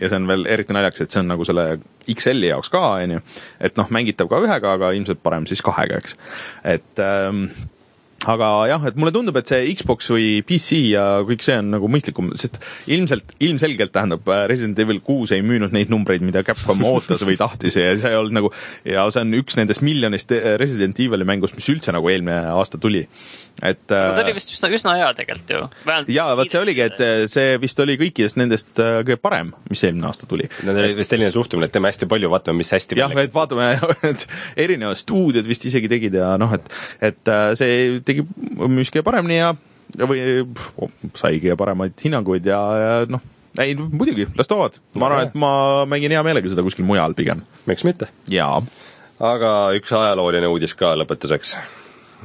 [0.00, 1.66] ja see on veel eriti naljakas, et see on nagu selle
[2.08, 3.22] XL-i jaoks ka, on ju,
[3.68, 6.14] et noh, mängitav ka ühega, aga ilmselt parem siis kahega, eks.
[6.76, 7.48] et ähm,
[8.32, 11.90] aga jah, et mulle tundub, et see Xbox või PC ja kõik see on nagu
[11.90, 12.58] mõistlikum, sest
[12.90, 17.38] ilmselt, ilmselgelt tähendab äh, Resident Evil kuus ei müünud neid numbreid, mida Capcom ootas või
[17.38, 18.52] tahtis ja see ei olnud nagu
[18.86, 22.80] ja see on üks nendest miljonist äh, Resident Evil'i mängust, mis üldse nagu eelmine aasta
[22.82, 23.04] tuli.
[23.62, 25.62] et aga see oli äh, vist üsna, üsna hea tegelikult ju.
[26.16, 30.26] jaa, vot see oligi, et see vist oli kõikidest nendest kõige parem, mis eelmine aasta
[30.28, 30.48] tuli.
[30.66, 33.70] Need oli vist selline suhtumine, et teeme hästi palju, vaatame, mis hästi jah, et vaatame,
[34.10, 34.26] et
[34.66, 36.68] erinevad stuudiod vist isegi tegid ja noh, et,
[37.10, 39.54] et see tegi, müüs kõige paremini ja
[39.94, 40.20] või
[40.54, 43.22] pff, sai kõige paremaid hinnanguid ja, ja noh,
[43.62, 45.52] ei muidugi, las toovad, ma arvan, et ma
[45.88, 47.44] mängin hea meelega seda kuskil mujal pigem.
[47.70, 48.10] miks mitte?
[48.32, 48.60] jaa,
[49.22, 51.56] aga üks ajalooline uudis ka lõpetuseks.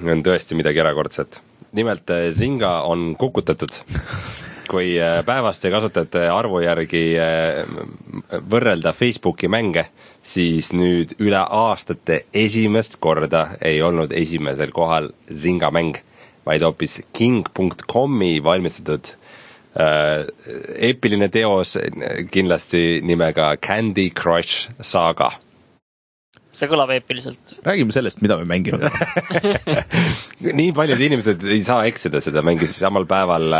[0.04, 1.42] on tõesti midagi erakordset.
[1.78, 3.78] nimelt eh, Zynga on kukutatud.
[4.72, 7.66] kui eh, päevaste kasutajate arvu järgi eh,
[8.52, 9.88] võrrelda Facebooki mänge,
[10.24, 16.00] siis nüüd üle aastate esimest korda ei olnud esimesel kohal Zynga mäng,
[16.48, 19.14] vaid hoopis king.com'i valmistatud
[19.76, 20.26] äh,
[20.90, 21.78] eepiline teos
[22.32, 25.34] kindlasti nimega Candy Crush Saga
[26.56, 27.56] see kõlab eepiliselt.
[27.66, 29.86] räägime sellest, mida me mänginud oleme.
[30.62, 33.56] nii paljud inimesed ei saa eksida, seda mängis samal päeval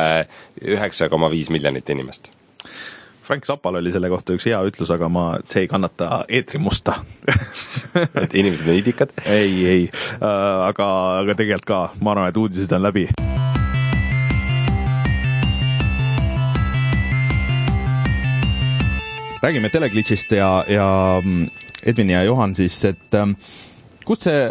[0.62, 2.32] üheksa koma viis miljonit inimest.
[3.22, 6.98] Frank Zapal oli selle kohta üks hea ütlus, aga ma, see ei kannata eetrimusta
[8.24, 9.14] et inimesed on idikad.
[9.24, 10.26] ei, ei äh,,
[10.68, 10.88] aga,
[11.22, 13.08] aga tegelikult ka, ma arvan, et uudised on läbi.
[19.42, 20.88] räägime teleglitšist ja, ja
[21.24, 23.36] mm, Edvin ja Johan siis, et ähm,
[24.06, 24.42] kust see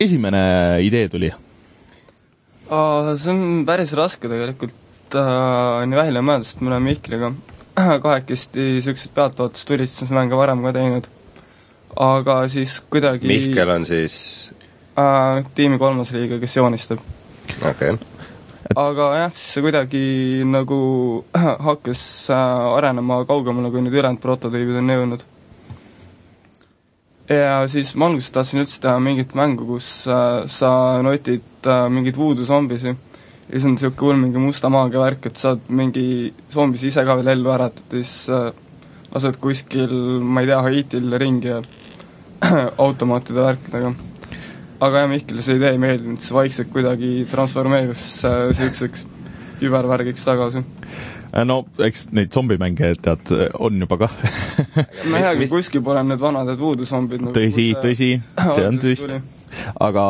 [0.00, 0.42] esimene
[0.84, 1.32] idee tuli?
[2.70, 7.32] see on päris raske tegelikult äh, nii välja mõelda, sest me oleme Mihkliga
[8.04, 11.08] kahekesti niisuguseid pealtvaatustunnistusmänge varem ka teinud.
[11.96, 14.14] aga siis kuidagi Mihkel on siis,
[14.94, 17.02] äh, tiimi kolmas liiga, kes joonistab.
[17.58, 17.98] okei okay.,
[18.76, 20.04] aga jah, siis see kuidagi
[20.46, 20.80] nagu
[21.68, 25.26] hakkas äh, arenema kaugemale, kui nüüd ülejäänud prototüübid on jõudnud.
[27.30, 30.72] Ja siis ma alguses tahtsin üldse teha mingit mängu, kus äh, sa
[31.04, 32.96] notid äh, mingeid voodoo zombisi ja
[33.52, 37.32] siis on niisugune hull mingi musta maagia värk, et saad mingi zombisi ise ka veel
[37.34, 38.50] ellu äratada siis äh,
[39.14, 41.62] lased kuskil, ma ei tea, Haitil ringi ja
[42.84, 43.94] automaatide värkidega.
[44.80, 49.02] Aga jah, Mihklile see idee ei meeldinud, siis vaikselt kuidagi transformeerus niisuguseks
[49.62, 50.62] übervärgiks tagasi.
[51.30, 54.16] Äh, no eks neid zombimänge, tead, on juba kah.
[55.10, 58.66] ma ei teagi mis-, kuskil pole need vanad need voodoo zombid nagu tõsi, tõsi, see
[58.66, 59.20] on tõsi.
[59.86, 60.04] aga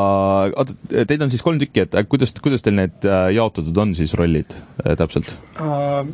[0.50, 0.76] oota,
[1.08, 4.14] teid on siis kolm tükki, et äh, kuidas, kuidas teil need äh, jaotatud on siis
[4.18, 5.32] rollid äh, täpselt?
[5.60, 6.04] Uh,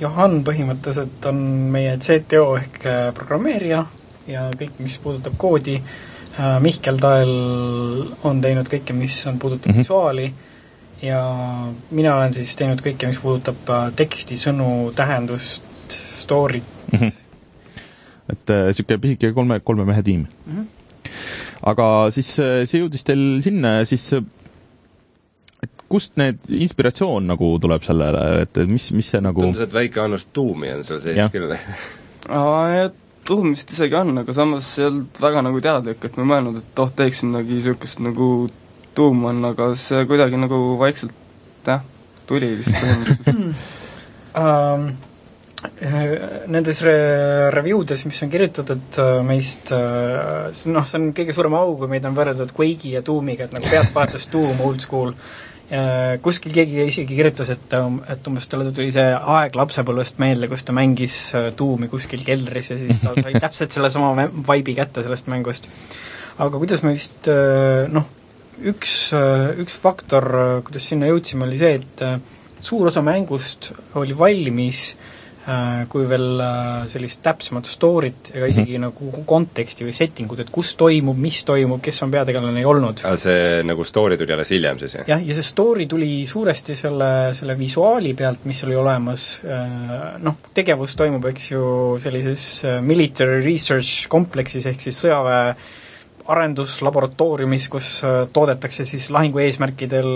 [0.00, 3.84] Johan põhimõtteliselt on meie CTO ehk programmeerija
[4.26, 7.34] ja kõik, mis puudutab koodi uh,, Mihkel Tael
[8.26, 9.84] on teinud kõike, mis on, puudutab mm -hmm.
[9.84, 10.32] visuaali
[11.02, 11.22] ja
[11.90, 16.92] mina olen siis teinud kõike, mis puudutab uh, teksti, sõnu, tähendust, story't,
[18.32, 20.52] et niisugune pisike kolme, kolme mehe tiim mm.
[20.52, 21.10] -hmm.
[21.72, 24.22] aga siis äh, see jõudis teil sinna ja siis äh,
[25.62, 30.00] et kust need inspiratsioon nagu tuleb sellele, et mis, mis see nagu tundus, et väike
[30.02, 31.54] annus tuumi on sul sees küll.
[33.26, 36.58] tuum vist isegi on, aga samas ei olnud väga nagu teadlik, et ma ei mõelnud,
[36.62, 38.28] et oh, teeks midagi niisugust nagu
[38.96, 41.14] tuum on, aga see kuidagi nagu vaikselt
[41.66, 41.82] jah,
[42.28, 43.64] tuli vist põhimõtteliselt.
[44.42, 44.92] um,.
[45.62, 51.54] Nendes re-, review des, mis on kirjutatud äh, meist, see noh, see on kõige suurem
[51.54, 55.14] au, kui meid on võrreldud Quake'i ja Doomiga, et nagu pealtvaates Doom, old school.
[56.20, 57.76] kuskil keegi isegi kirjutas, et,
[58.12, 62.72] et umbes talle tuli see aeg lapsepõlvest meelde, kus ta mängis äh, Doomi kuskil keldris
[62.74, 65.70] ja siis ta sai täpselt sellesama vibe'i kätte sellest mängust.
[66.42, 68.10] aga kuidas me vist äh, noh,
[68.70, 68.92] üks,
[69.62, 70.28] üks faktor,
[70.66, 72.20] kuidas sinna jõudsime, oli see, et äh,
[72.62, 74.92] suur osa mängust oli valmis
[75.46, 79.08] äh, kui veel äh, sellist täpsemat story't ega isegi mm -hmm.
[79.10, 83.02] nagu konteksti või setting ut, et kus toimub, mis toimub, kes on peategelane, ei olnud.
[83.16, 85.08] see nagu story tuli alles hiljem siis, jah?
[85.08, 89.40] jah, ja see story tuli suuresti selle, selle visuaali pealt, mis oli olemas,
[90.22, 95.56] noh, tegevus toimub, eks ju, sellises äh, military research kompleksis ehk siis sõjaväe
[96.30, 100.10] arenduslaboratooriumis, kus äh, toodetakse siis lahingu eesmärkidel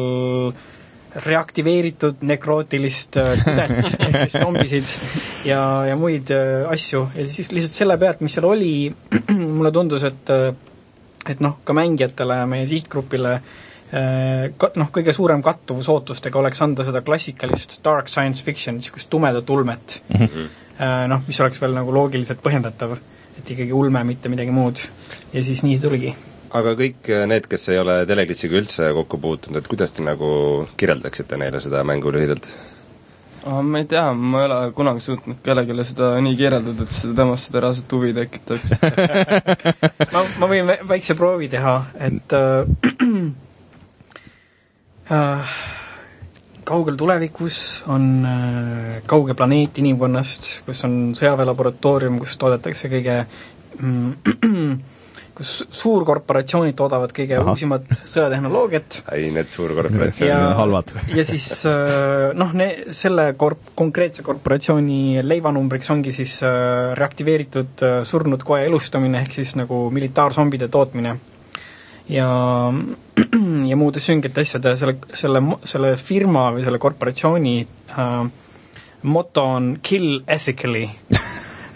[1.27, 4.95] reaktiveeritud nekrootilist äh, kudet ehk siis zombisid
[5.49, 8.73] ja, ja muid äh, asju ja siis lihtsalt selle pealt, mis seal oli,
[9.59, 10.35] mulle tundus, et
[11.27, 13.33] et noh, ka mängijatele ja meie sihtgrupile
[13.91, 19.51] ka- noh, kõige suurem kattuvus ootustega oleks anda seda klassikalist dark science fiction, niisugust tumedat
[19.51, 20.23] ulmet mm.
[20.23, 20.55] -hmm.
[21.09, 22.99] Noh, mis oleks veel nagu loogiliselt põhjendatav,
[23.39, 24.81] et ikkagi ulme, mitte midagi muud.
[25.33, 26.15] ja siis nii see tuligi.
[26.57, 30.31] aga kõik need, kes ei ole teleglitšiga üldse kokku puutunud, et kuidas te nagu
[30.77, 32.49] kirjeldaksite neile seda mängu lühidalt?
[33.47, 37.47] ma ei tea, ma ei ole kunagi suutnud kellelegi seda nii kirjeldada, et see temast
[37.51, 38.75] seda reaalset huvi tekitaks.
[40.15, 41.77] ma, ma võin vä- väikse proovi teha,
[42.09, 42.67] et äh,
[45.15, 45.57] äh,
[46.67, 47.61] kaugel tulevikus
[47.93, 53.23] on äh, kauge planeet inimkonnast, kus on sõjaväelaboratoorium, kus toodetakse kõige
[53.79, 54.77] mm,
[55.37, 57.53] kus suurkorporatsioonid toodavad kõige Ahah.
[57.53, 60.57] uusimat sõjatehnoloogiat ai, need suurkorporatsioonid.
[60.59, 60.95] halvad.
[61.19, 68.47] ja siis äh, noh, ne-, selle korp-, konkreetse korporatsiooni leivanumbriks ongi siis äh, reaktiveeritud surnud
[68.49, 71.17] koe elustamine, ehk siis nagu militaarzombide tootmine.
[72.09, 72.29] Ja
[73.71, 78.19] ja muude süngete asjade, selle, selle, selle firma või selle korporatsiooni äh,
[79.07, 80.87] moto on kill ethically.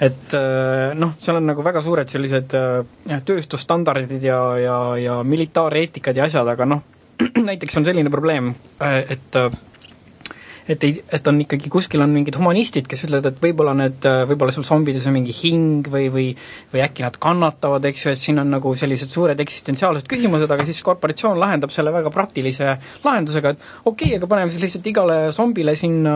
[0.01, 6.17] Et äh, noh, seal on nagu väga suured sellised äh, tööstusstandardid ja, ja, ja militaareetikad
[6.17, 6.87] ja asjad, aga noh,
[7.51, 9.51] näiteks on selline probleem, et äh,
[10.71, 14.55] et ei, et on ikkagi, kuskil on mingid humanistid, kes ütlevad, et võib-olla need, võib-olla
[14.55, 16.29] seal zombides on mingi hing või, või
[16.73, 20.67] või äkki nad kannatavad, eks ju, et siin on nagu sellised suured eksistentsiaalsed küsimused, aga
[20.67, 25.19] siis korporatsioon lahendab selle väga praktilise lahendusega, et okei okay,, aga paneme siis lihtsalt igale
[25.35, 26.15] zombile sinna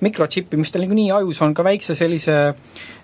[0.00, 2.56] mikrotsipi, mis tal niikuinii ajus on, ka väikse sellise äh,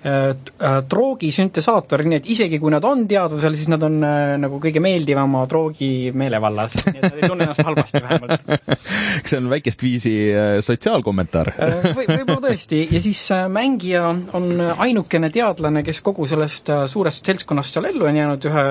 [0.07, 4.61] äh, droogi süntesaatori, nii et isegi kui nad on teadvusel, siis nad on äh, nagu
[4.63, 8.47] kõige meeldivama droogi meelevallas, nii et nad ei tunne ennast halvasti vähemalt.
[8.47, 11.53] Kas see on väikest viisi äh, sotsiaalkommentaar?
[11.59, 14.07] Äh, või, võib-olla tõesti, ja siis äh, mängija
[14.39, 18.65] on ainukene teadlane, kes kogu sellest äh, suurest seltskonnast seal ellu on jäänud ühe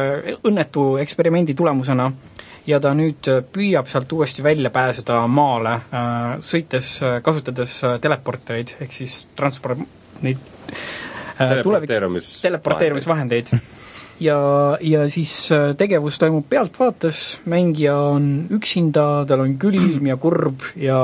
[0.47, 2.11] õnnetu eksperimendi tulemusena
[2.67, 5.77] ja ta nüüd äh, püüab sealt uuesti välja pääseda maale,
[6.45, 9.85] sõites, kasutades äh, teleportereid, ehk siis transport-,
[10.25, 12.35] neid äh, tulevik-, teleporteerumis.
[12.45, 13.53] teleporteerumisvahendeid.
[14.23, 14.37] ja,
[14.81, 20.99] ja siis äh, tegevus toimub pealtvaates, mängija on üksinda, tal on külm ja kurb ja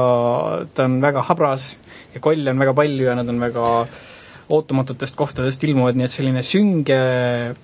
[0.76, 1.76] ta on väga habras
[2.14, 3.68] ja kolle on väga palju ja nad on väga
[4.52, 6.98] ootamatutest kohtadest ilmuvad, nii et selline sünge,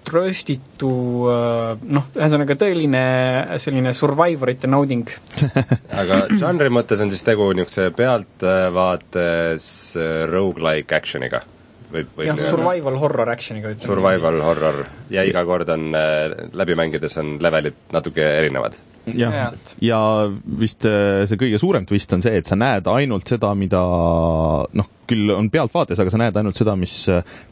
[0.08, 0.92] trööstitu
[1.32, 3.04] äh, noh, ühesõnaga tõeline
[3.60, 5.12] selline survivorite nauding.
[6.02, 11.44] aga žanri mõttes on siis tegu niisuguse pealtvaates äh, rogu-like action'iga
[11.92, 13.88] võib, võib jah, survival horror action'iga ütleme.
[13.88, 18.78] Survival horror ja iga kord on äh, läbi mängides on levelid natuke erinevad.
[19.16, 19.56] Jah.
[19.84, 20.02] Ja
[20.60, 24.90] vist äh, see kõige suurem twist on see, et sa näed ainult seda, mida noh,
[25.08, 26.96] küll on pealtvaates, aga sa näed ainult seda, mis,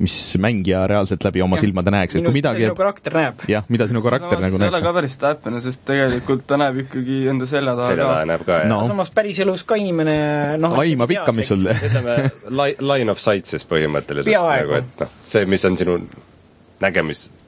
[0.03, 1.63] mis mängija reaalselt läbi oma Jah.
[1.65, 3.45] silmade näeks, et kui midagi sinu karakter näeb.
[3.51, 6.81] jah, mida sinu karakter nagu see ei ole ka päris täpne, sest tegelikult ta näeb
[6.85, 8.69] ikkagi enda selja taha selja taha näeb ka, jah.
[8.73, 8.81] No.
[8.89, 10.17] samas päriselus ka inimene
[10.59, 12.17] noh aimab ikka, mis sul ütleme,
[12.59, 15.99] li-, line of sight siis põhimõtteliselt nagu, et noh, see, mis on sinu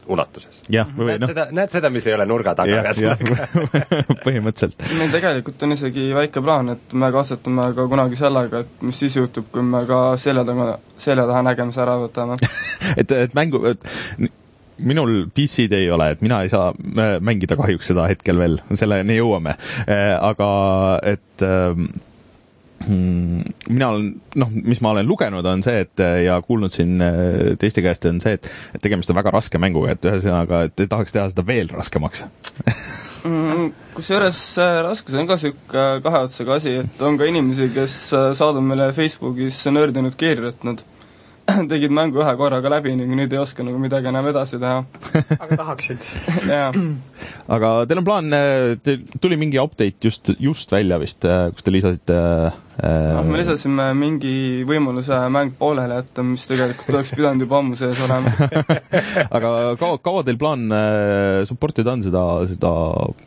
[0.07, 0.61] nägemisulatuses.
[0.69, 3.47] jah, või näed noh, seda, näed seda, mis ei ole nurga taga ühesõnaga.
[4.25, 4.87] põhimõtteliselt.
[4.99, 9.17] meil tegelikult on isegi väike plaan, et me katsetame ka kunagi sellega, et mis siis
[9.17, 12.39] juhtub, kui me ka selja taga, selja taha nägemise ära võtame.
[13.01, 13.63] et, et mängu,
[14.77, 19.19] minul PC-d ei ole, et mina ei saa äh, mängida kahjuks seda hetkel veel, selleni
[19.19, 19.57] jõuame.
[19.87, 20.51] aga
[21.15, 21.89] et ähm,
[22.89, 27.55] mina olen, noh, mis ma olen lugenud, on see, et äh, ja kuulnud siin äh,
[27.59, 30.89] teiste käest, on see, et et tegemist on väga raske mänguga, et ühesõnaga, et ei
[30.91, 32.25] tahaks teha seda veel raskemaks.
[33.27, 37.97] Mm, kusjuures see raskus on ka niisugune kahe otsaga asi, et on ka inimesi, kes
[38.15, 40.83] äh, saadavad meile Facebookis nördinud kirju, et nad
[41.71, 44.83] tegid mängu ühe korraga läbi ning nüüd ei oska nagu midagi enam edasi teha.
[45.39, 46.07] aga tahaksid.
[46.51, 46.69] jaa,
[47.57, 48.37] aga teil on plaan,
[48.83, 52.21] teil tuli mingi update just, just välja vist, kus te lisasite
[52.83, 57.97] noh, me lisasime mingi võimaluse mäng pooleli jätta, mis tegelikult oleks pidanud juba ammu sees
[58.05, 58.29] olema.
[59.37, 62.71] aga kaua, kaua teil plaan äh, support ida on seda, seda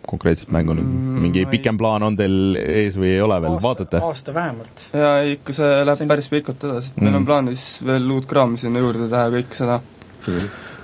[0.07, 1.19] konkreetset mängu nüüd Mm,?
[1.27, 3.99] mingi ei- pikem plaan on teil ees või ei ole veel, vaatate?
[4.07, 4.87] aasta vähemalt.
[4.95, 7.21] jaa, ikka see läheb See on- päris pikalt edasi, et meil Mm.
[7.21, 9.81] on plaanis veel uut kraami sinna juurde teha ja kõike seda.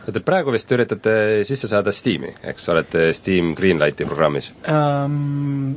[0.06, 4.52] et praegu vist üritate sisse saada Steam'i, eks, olete Steam Greenlighti programmis?
[4.68, 5.74] ähm,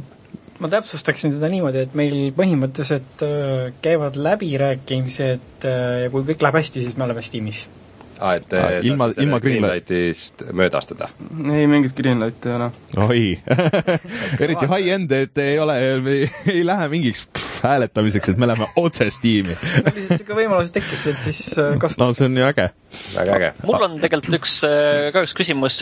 [0.59, 6.57] ma täpsustaksin seda niimoodi, et meil põhimõtteliselt äh, käivad läbirääkimised äh, ja kui kõik läheb
[6.59, 7.61] hästi, siis me oleme Steamis.
[8.19, 11.07] aa, et Aa, saate ilma- ilma Greenlight- Greenlightist mööda astuda?
[11.55, 12.67] ei, mingit Greenlighti ei ole.
[13.05, 13.21] oi,
[14.43, 15.77] eriti high-end, et ei ole,
[16.51, 19.55] ei lähe mingiks pff, hääletamiseks, et me läheme otse Steam'i.
[19.55, 22.69] meil lihtsalt niisugune võimalus tekkis, et siis äh, kas no see on ju äge.
[23.15, 23.53] väga äge.
[23.63, 24.59] mul on tegelikult üks,
[25.15, 25.79] ka üks küsimus.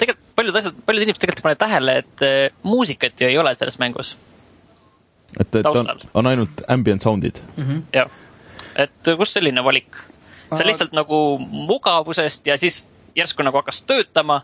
[0.00, 3.54] Tegelikult paljud asjad, paljud inimesed tegelikult ei pane tähele, et eh, muusikat ju ei ole
[3.58, 4.16] selles mängus.
[5.38, 7.42] et, et on on ainult ambient sound'id.
[7.94, 8.08] jah,
[8.76, 10.02] et kust selline valik?
[10.50, 14.40] see on lihtsalt nagu mugavusest ja siis järsku nagu hakkas töötama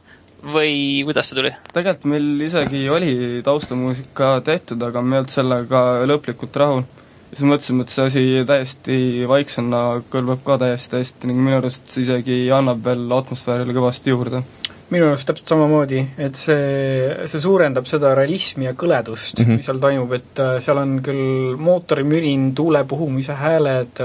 [0.53, 1.53] või kuidas see tuli?
[1.73, 6.85] tegelikult meil isegi oli taustamuusika tehtud, aga me ei olnud sellega lõplikult rahul.
[7.33, 8.99] siis mõtlesime, et see asi täiesti
[9.29, 9.83] vaiksena
[10.13, 14.43] kõlbab ka täiesti hästi ning minu arust see isegi annab veel atmosfäärile kõvasti juurde.
[14.91, 19.45] Minu arust täpselt samamoodi, et see, see suurendab seda realismi ja kõledust mm.
[19.45, 19.57] -hmm.
[19.57, 24.05] mis seal toimub, et äh, seal on küll mootorimürin, tuule puhumise hääled,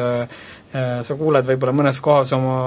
[0.72, 2.58] sa kuuled võib-olla mõnes kohas oma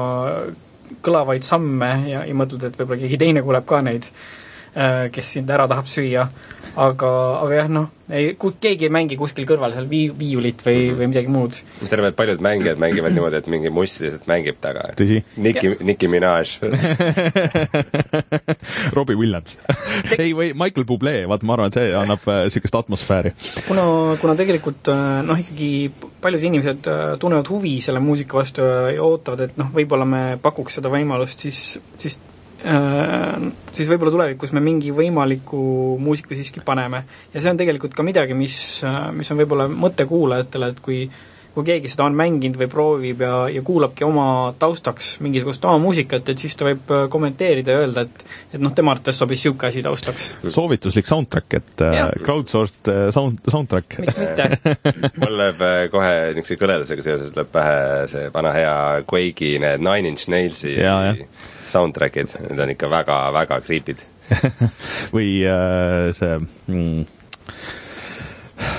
[1.05, 4.09] kõlavaid samme ja, ja mõtled, et võib-olla keegi teine kuuleb ka neid,
[4.75, 6.29] kes sind ära tahab süüa,
[6.75, 11.09] aga, aga jah, noh, ei, keegi ei mängi kuskil kõrval seal vii-, viiulit või, või
[11.13, 11.59] midagi muud.
[11.81, 14.89] mis terve, et paljud mängijad mängivad niimoodi, et mingi must lihtsalt mängib taga.
[14.99, 16.57] Nicki, Nicki Minaj
[18.97, 19.57] Robbie Williams
[20.19, 23.35] ei, või Michael Bublé, vaat ma arvan, et see annab niisugust atmosfääri.
[23.69, 23.87] kuna,
[24.21, 25.73] kuna tegelikult noh, ikkagi
[26.25, 30.91] paljud inimesed tunnevad huvi selle muusika vastu ja ootavad, et noh, võib-olla me pakuks seda
[30.93, 31.67] võimalust, siis,
[32.01, 32.34] siis Äh,
[32.65, 35.59] siis võib-olla tulevikus me mingi võimaliku
[36.01, 37.05] muusiku siiski paneme.
[37.35, 38.57] ja see on tegelikult ka midagi, mis,
[38.89, 41.03] äh, mis on võib-olla mõte kuulajatele, et kui
[41.55, 44.27] kui keegi seda on mänginud või proovib ja, ja kuulabki oma
[44.59, 48.25] taustaks mingisugust oma muusikat, et siis ta võib äh, kommenteerida ja öelda, et
[48.55, 50.29] et noh, tema arvates sobis niisugune asi taustaks.
[50.55, 52.07] soovituslik soundtrack, et ja.
[52.23, 53.99] crowdsourced sound, soundtrack.
[54.03, 54.75] miks mitte
[55.23, 58.77] mul läheb kohe niisuguse kõledusega seoses tuleb pähe see vana hea
[59.11, 64.03] Quake'i need Nine Inch Nailsi ja, ja soundtrack'id, need on ikka väga-väga creepy'd
[65.17, 67.05] või äh, see mm,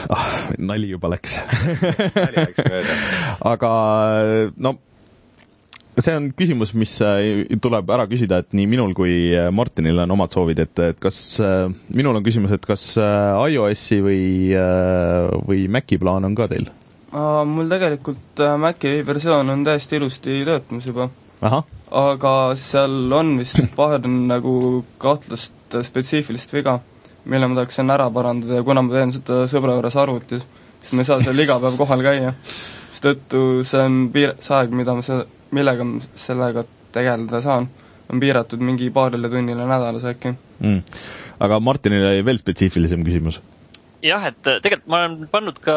[0.09, 0.25] ah,
[0.57, 1.37] nali juba läks
[2.15, 2.99] nali läks mööda.
[3.53, 3.71] aga
[4.57, 4.77] no
[6.03, 10.15] see on küsimus, mis äh, tuleb ära küsida, et nii minul kui äh, Martinil on
[10.17, 14.25] omad soovid, et, et kas, äh, minul on küsimus, et kas iOS-i või,
[15.47, 16.67] või Maci plaan on ka teil?
[17.15, 21.07] mul tegelikult Maci versioon on täiesti ilusti töötamas juba
[21.95, 26.79] aga seal on vist paar nagu kahtlast spetsiifilist viga,
[27.25, 30.45] mille ma tahaksin ära parandada ja kuna ma teen seda sõbra juures arvutis,
[30.81, 32.35] siis ma ei saa seal iga päev kohal käia.
[32.91, 35.23] mistõttu see on piir-, see aeg, mida ma se-,
[35.55, 36.65] millega ma sellega
[36.95, 37.67] tegeleda saan,
[38.11, 40.79] on piiratud mingi paarile tunnile nädalas äkki mm..
[41.39, 43.41] aga Martinile oli veel spetsiifilisem küsimus?
[44.05, 45.75] jah, et tegelikult ma olen pannud ka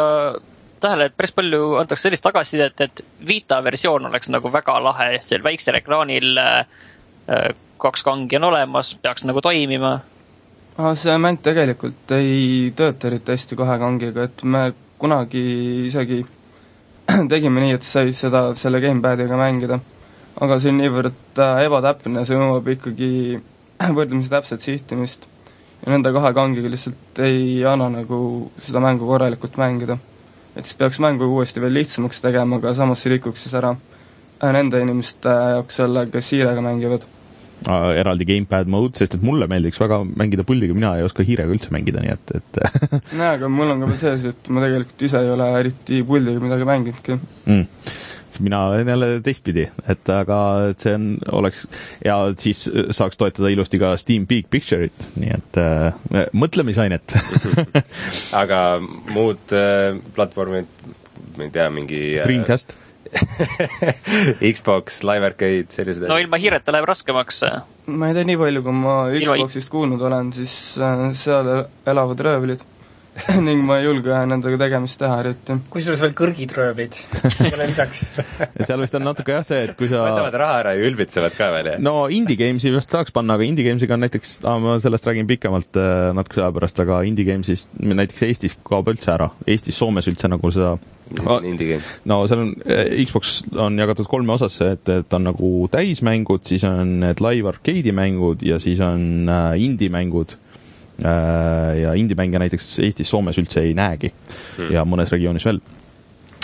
[0.80, 5.42] tähele, et päris palju antakse sellist tagasisidet, et Vita versioon oleks nagu väga lahe, seal
[5.42, 9.98] väiksel ekraanil äh, kaks kangi on olemas, peaks nagu toimima.
[10.78, 15.42] See mäng tegelikult ei tööta eriti hästi kahe kangiga, et me kunagi
[15.88, 16.20] isegi
[17.32, 19.80] tegime nii, et sai seda selle gamepad'iga mängida.
[20.38, 23.10] aga see on niivõrd äh, ebatäpne, see nõuab ikkagi
[23.96, 25.26] võrdlemisi täpset sihtimist.
[25.82, 28.20] ja nende kahe kangiga lihtsalt ei anna nagu
[28.62, 29.98] seda mängu korralikult mängida
[30.58, 34.52] et siis peaks mängu uuesti veel lihtsamaks tegema, aga samas see rikuks siis ära äh,
[34.54, 37.06] nende inimeste jaoks selle, kes hiirega mängivad.
[37.66, 41.72] Eraldi gamepad mode, sest et mulle meeldiks väga mängida puldiga, mina ei oska hiirega üldse
[41.74, 42.60] mängida, nii et, et
[43.18, 46.02] jaa, aga mul on ka veel see asi, et ma tegelikult ise ei ole eriti
[46.06, 47.18] puldiga midagi mänginudki.
[47.48, 47.64] Mm.
[48.38, 50.36] Mina olen jälle teistpidi, et aga
[50.70, 51.06] et see on,
[51.40, 51.64] oleks
[52.04, 57.16] ja siis saaks toetada ilusti ka Steam Big Picture'it, nii et äh, mõtlemisainet
[58.42, 58.60] aga
[59.10, 60.70] muud äh, platvormid,
[61.34, 62.76] ma ei tea, mingi äh, Dreamcast
[64.52, 67.42] Xbox, Live Arcade, sellised no ilma hiireta läheb raskemaks.
[67.86, 71.52] ma ei tea, nii palju, kui ma Xboxist kuulnud olen, siis äh, seal
[71.88, 72.64] elavad röövlid
[73.48, 75.58] ning ma ei julge nendega tegemist teha eriti.
[75.72, 78.04] kusjuures veel kõrgid röövlid sellele lisaks
[78.68, 81.50] seal vist on natuke jah see, et kui sa võtavad raha ära ja ülbitsevad ka
[81.54, 81.82] veel, jah?
[81.82, 85.30] no indie games'i vist saaks panna, aga indie games'iga on näiteks ah,, ma sellest räägin
[85.30, 89.30] pikemalt äh, natukese aja pärast, aga indie games'ist näiteks Eestis kaob üldse ära.
[89.48, 90.76] Eestis, Soomes üldse nagu seda
[92.08, 96.66] no seal on, äh, Xbox on jagatud kolme osasse, et, et on nagu täismängud, siis
[96.68, 100.36] on need live arcade'i mängud ja siis on äh, indie mängud
[100.98, 104.72] ja indie-mänge näiteks Eestis, Soomes üldse ei näegi hmm.
[104.74, 105.60] ja mõnes regioonis veel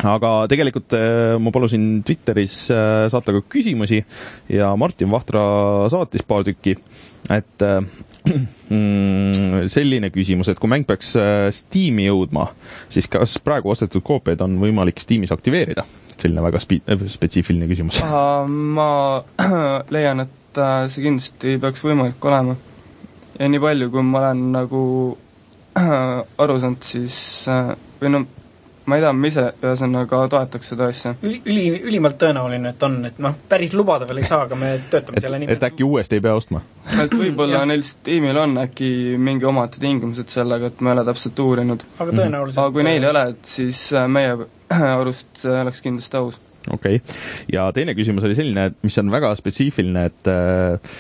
[0.03, 4.01] aga tegelikult äh, ma palusin Twitteris äh, saata ka küsimusi
[4.53, 5.45] ja Martin Vahtra
[5.93, 6.77] saatis paar tükki,
[7.33, 7.65] et
[8.25, 11.15] mm, selline küsimus, et kui mäng peaks
[11.59, 12.49] Steam'i jõudma,
[12.93, 15.87] siis kas praegu ostetud koopiaid on võimalik Steamis aktiveerida?
[16.15, 17.99] selline väga spi-, spetsiifiline küsimus.
[18.47, 18.91] ma
[19.95, 22.55] leian, et see kindlasti peaks võimalik olema
[23.39, 24.85] ja nii palju, kui ma olen nagu
[26.45, 27.17] aru saanud, siis
[27.51, 28.25] äh, või no
[28.85, 31.15] ma ei tea, ma ise ühesõnaga toetaks seda asja.
[31.25, 34.75] üli, üli, ülimalt tõenäoline, et on, et noh, päris lubada veel ei saa, aga me
[34.93, 35.57] töötame et, selle nimel.
[35.57, 36.63] et äkki uuesti ei pea ostma?
[36.93, 41.45] et võib-olla neil tiimil on äkki mingi omad tingimused sellega, et ma ei ole täpselt
[41.47, 41.87] uurinud.
[41.99, 44.37] aga tõenäoliselt aga kui neil ei ole, et siis äh, meie
[45.01, 46.41] arust see oleks kindlasti aus
[46.73, 47.17] okei okay.,
[47.53, 50.95] ja teine küsimus oli selline, et mis on väga spetsiifiline, et äh,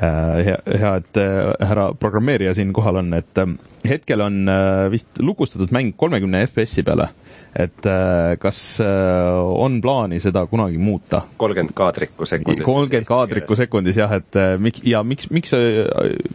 [0.00, 3.52] äh hea, hea, et äh, härra programmeerija siin kohal on, et äh,
[3.88, 7.10] hetkel on äh, vist lukustatud mäng kolmekümne FPS-i peale.
[7.50, 8.86] et äh, kas äh,
[9.34, 11.24] on plaani seda kunagi muuta?
[11.36, 12.64] kolmkümmend kaadrikku sekundis.
[12.64, 15.54] kolmkümmend kaadrikku sekundis jah, et äh, miks, ja miks, miks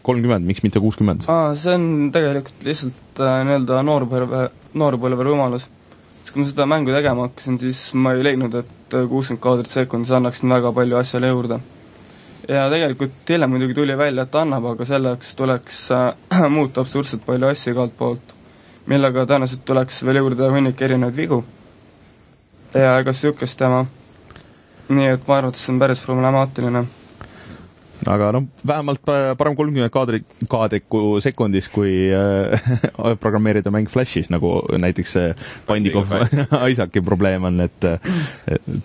[0.01, 1.25] kolmkümmend, miks mitte kuuskümmend?
[1.55, 5.69] see on tegelikult lihtsalt äh, nii-öelda noorpõlve, noorpõlve võimalus
[6.25, 10.13] siis kui ma seda mängu tegema hakkasin, siis ma ei leidnud, et kuuskümmend kaadrit sekundis
[10.15, 11.59] annaks väga palju asjale juurde.
[12.49, 17.47] ja tegelikult hiljem muidugi tuli välja, et annab, aga selleks tuleks äh, muuta absurdselt palju
[17.47, 18.33] asju igalt poolt,
[18.85, 21.43] millega tõenäoliselt tuleks veel juurde hunnik erinevaid vigu.
[22.73, 23.85] ja ega niisugust jama.
[24.89, 26.85] nii et ma arvan, et see on päris problemaatiline
[28.11, 32.69] aga noh, vähemalt parem kolmkümmend kaadri, kaadriku sekundis, kui äh,
[33.23, 35.33] programmeerida mäng Flashis, nagu näiteks see
[35.95, 36.13] of
[36.73, 37.89] Isaaci probleem on, et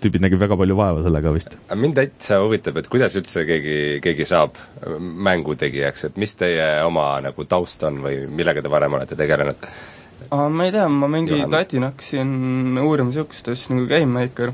[0.01, 1.57] tüübid nägid väga palju vaeva sellega vist.
[1.75, 4.59] mind täitsa huvitab, et kuidas üldse keegi, keegi saab
[4.99, 9.69] mängutegijaks, et mis teie oma nagu taust on või millega te varem olete tegelenud?
[10.31, 14.53] ma ei tea, ma mingi tatina hakkasin uurima niisugust asja nagu Game Maker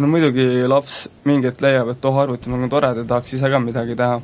[0.00, 3.60] no muidugi laps mingi hetk leiab, et oh, arvutimäng on tore, ta tahaks ise ka
[3.62, 4.20] midagi teha.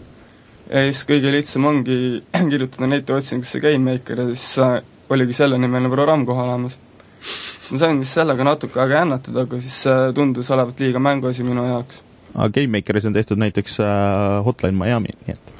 [0.71, 1.99] ja siis kõige lihtsam ongi
[2.51, 4.79] kirjutada netiotsingusse GameMaker ja siis äh,
[5.11, 6.79] oligi sellenimeline programm kohe olemas.
[7.71, 11.67] ma sain vist sellega natuke aega jännatada, aga siis see tundus olevat liiga mänguasi minu
[11.69, 12.03] jaoks.
[12.35, 15.57] aga GameMakeris on tehtud näiteks äh, Hotline Miami, nii et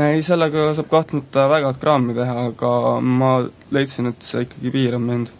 [0.00, 2.72] ei, sellega saab kahtlemata väga head kraami teha, aga
[3.04, 3.34] ma
[3.74, 5.32] leidsin, et see ikkagi piirab mind.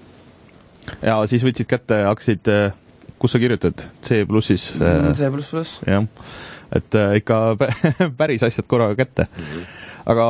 [1.01, 2.75] ja siis võtsid kätte, hakkasid äh,
[3.23, 4.73] kus sa kirjutad, C plussis?
[4.79, 5.77] Mm, C pluss pluss.
[5.87, 6.07] jah,
[6.75, 7.43] et äh, ikka
[8.19, 9.45] päris asjad korraga kätte mm.
[9.45, 9.69] -hmm.
[10.13, 10.27] aga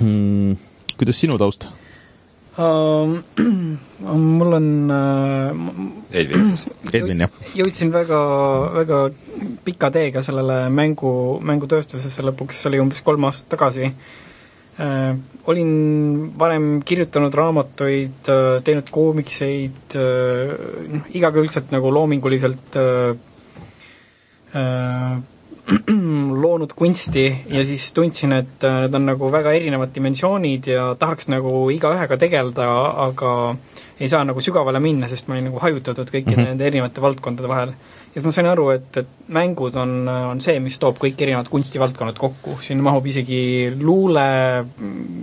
[0.00, 0.56] mm,
[0.98, 1.68] kuidas sinu taust
[2.58, 3.18] uh,?
[4.38, 6.66] mul on uh, Edvin siis?
[6.98, 7.30] Edvin, jah.
[7.54, 8.20] jõudsin väga,
[8.74, 8.98] väga
[9.64, 13.94] pika teega sellele mängu, mängutööstusesse lõpuks, see oli umbes kolm aastat tagasi uh,
[14.80, 15.14] Äh,
[15.48, 20.54] olin varem kirjutanud raamatuid, äh, teinud koomikseid, äh,
[20.96, 22.78] noh, igakülgselt nagu loominguliselt
[26.42, 27.24] loonud kunsti
[27.54, 32.66] ja siis tundsin, et need on nagu väga erinevad dimensioonid ja tahaks nagu igaühega tegeleda,
[33.06, 33.34] aga
[34.00, 36.48] ei saa nagu sügavale minna, sest ma olin nagu hajutatud kõikide mm -hmm.
[36.50, 37.74] nende erinevate valdkondade vahel
[38.14, 42.18] siis ma sain aru, et, et mängud on, on see, mis toob kõik erinevad kunstivaldkonnad
[42.18, 44.26] kokku, sinna mahub isegi luule,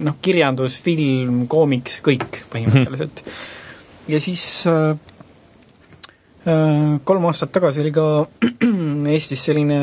[0.07, 3.23] noh, kirjandus, film, koomiks, kõik põhimõtteliselt.
[4.07, 4.93] ja siis äh,
[6.47, 8.07] äh, kolm aastat tagasi oli ka
[9.17, 9.81] Eestis selline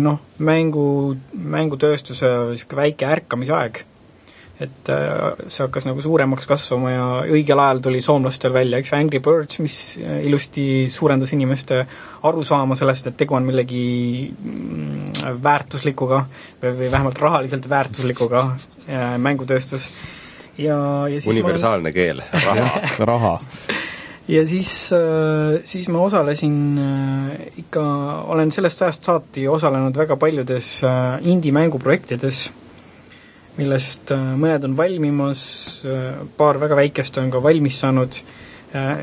[0.00, 0.84] noh, mängu,
[1.32, 3.84] mängutööstuse niisugune väike ärkamisaeg
[4.62, 9.20] et äh, see hakkas nagu suuremaks kasvama ja õigel ajal tuli soomlastel välja üks Angry
[9.24, 11.82] Birds, mis äh, ilusti suurendas inimeste
[12.28, 13.84] arusaama sellest, et tegu on millegi
[14.30, 16.24] mm, väärtuslikuga
[16.62, 18.44] või vähemalt rahaliselt väärtuslikuga
[18.86, 19.88] äh, mängutööstus.
[20.58, 20.76] ja,
[21.08, 21.96] ja siis universaalne ma...
[21.96, 22.82] keel, raha.
[23.12, 23.38] Raha.
[24.30, 24.70] Ja siis,
[25.66, 26.54] siis ma osalesin
[27.58, 27.82] ikka,
[28.30, 30.68] olen sellest ajast saati osalenud väga paljudes
[31.26, 32.44] indie-mänguprojektides
[33.58, 35.42] millest äh, mõned on valmimas,
[35.84, 38.20] äh, paar väga väikest on ka valmis saanud,
[38.76, 39.02] äh,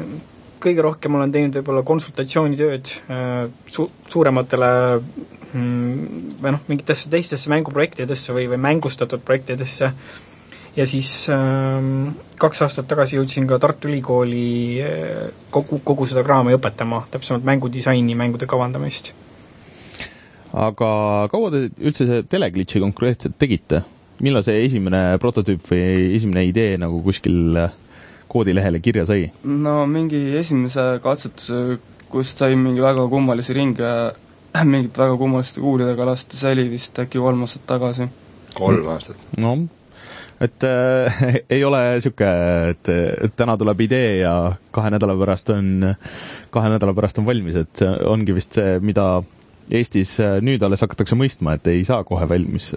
[0.60, 2.90] kõige rohkem olen teinud võib-olla konsultatsioonitööd
[3.72, 9.94] su-, suurematele mm, või noh, mingitesse teistesse mänguprojektidesse või, või mängustatud projektidesse,
[10.76, 12.10] ja siis ähm,
[12.42, 14.84] kaks aastat tagasi jõudsin ka Tartu Ülikooli
[15.54, 19.14] kogu, kogu seda kraami õpetama, täpsemalt mängudisaini, mängude kavandamist.
[20.52, 20.92] aga
[21.32, 23.86] kaua te üldse see teleglitši konkreetselt tegite?
[24.26, 27.76] Millal see esimene prototüüp või esimene idee nagu kuskil äh,
[28.30, 29.30] koodilehele kirja sai?
[29.44, 31.80] no mingi esimese katsetuse,
[32.12, 33.90] kust sai mingi väga kummalisi ringe
[34.72, 38.10] mingit väga kummaliste kuulidega lasta, see oli vist äkki kolm aastat tagasi.
[38.56, 39.28] kolm aastat?
[39.38, 39.58] no
[40.40, 41.20] et äh,
[41.56, 42.94] ei ole niisugune, et,
[43.26, 44.36] et täna tuleb idee ja
[44.76, 45.90] kahe nädala pärast on,
[46.54, 49.12] kahe nädala pärast on valmis, et see ongi vist see, mida
[49.70, 52.72] Eestis äh, nüüd alles hakatakse mõistma, et ei saa kohe valmis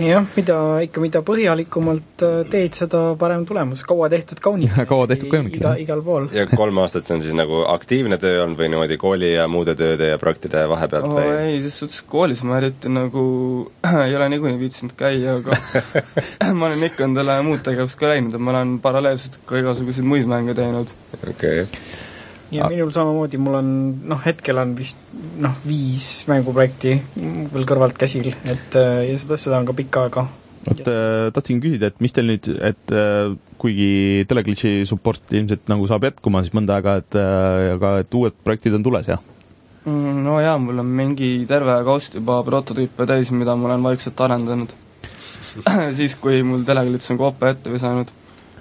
[0.00, 4.74] jah, mida ikka, mida põhjalikumalt äh, teed, seda parem tulemus, kaua tehtud kaunik.
[4.90, 6.28] kaua tehtud kaunik, iga, igal pool.
[6.34, 9.76] ja kolm aastat, see on siis nagu aktiivne töö olnud või niimoodi kooli ja muude
[9.78, 11.30] tööde ja projektide vahepealt oh, või?
[11.46, 13.24] ei, selles suhtes koolis ma eriti nagu
[14.06, 15.58] ei ole niikuinii viitsinud käia, aga
[16.58, 20.30] ma olen ikka endale muud tegevust ka läinud, et ma olen paralleelselt ka igasuguseid muid
[20.30, 20.94] mänge teinud.
[21.22, 22.08] okei okay
[22.54, 23.70] ja minul samamoodi, mul on
[24.10, 24.98] noh, hetkel on vist
[25.42, 26.96] noh, viis mänguprojekti
[27.54, 30.26] veel kõrvalt käsil, et äh, ja seda, seda on ka pikka aega.
[30.66, 35.86] vot äh, tahtsin küsida, et mis teil nüüd, et äh, kuigi Teleglitchi support ilmselt nagu
[35.88, 39.22] saab jätkuma, siis mõnda aega, et aga et uued projektid on tules, jah?
[39.86, 44.20] Mm, no jaa, mul on mingi terve kaust juba prototüüpe täis, mida ma olen vaikselt
[44.20, 44.74] arendanud
[45.98, 48.10] siis, kui mul Teleglitch on koopa ette visanud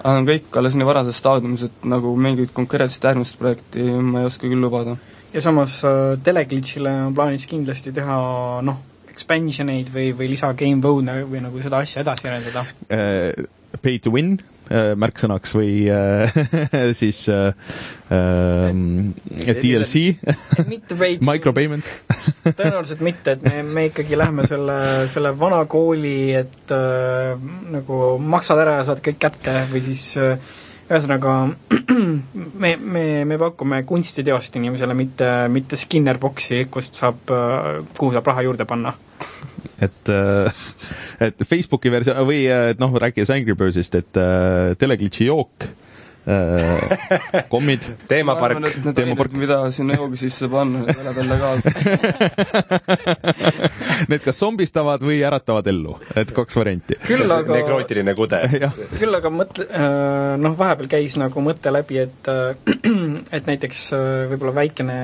[0.08, 4.48] on kõik alles nii varases staadiumis, et nagu mingit konkreetset järgmist projekti ma ei oska
[4.48, 4.98] küll lubada.
[5.34, 8.20] ja samas äh, Teleglitchile on plaanis kindlasti teha
[8.66, 8.80] noh,
[9.10, 13.48] expansion eid või, või lisa game mode'e või nagu seda asja edasi arendada uh,?
[13.84, 16.40] Pay to win äh, märksõnaks või äh,
[17.00, 17.54] siis äh,
[18.14, 18.70] äh,
[19.62, 20.20] DLC?
[21.32, 21.90] micropayment?
[22.46, 24.80] Tõenäoliselt mitte, et me, me ikkagi lähme selle,
[25.12, 27.36] selle vana kooli, et äh,
[27.74, 30.38] nagu maksad ära ja saad kõik kätte või siis äh,
[30.90, 31.34] ühesõnaga
[32.64, 38.30] me, me, me pakume kunstiteost inimesele, mitte, mitte Skinner boksi, kust saab, äh, kuhu saab
[38.32, 38.94] raha juurde panna.
[39.80, 40.52] Et, äh,
[41.30, 45.70] et Facebooki versioon või äh, noh, rääkides Angry Birdsist, et äh, teleglitši jook
[47.50, 48.60] kommid teemapark.
[48.62, 49.34] Need teemapark.
[49.34, 51.78] ained, mida sinna joogi sisse panna, need lähevad legaalselt.
[54.10, 57.00] Need kas zombistavad või äratavad ellu, et kaks varianti.
[57.08, 58.40] küll aga negrootiline kude.
[59.02, 59.66] küll aga mõtle,
[60.42, 62.30] noh, vahepeal käis nagu mõte läbi, et
[63.36, 64.98] et näiteks äh, võib-olla väikene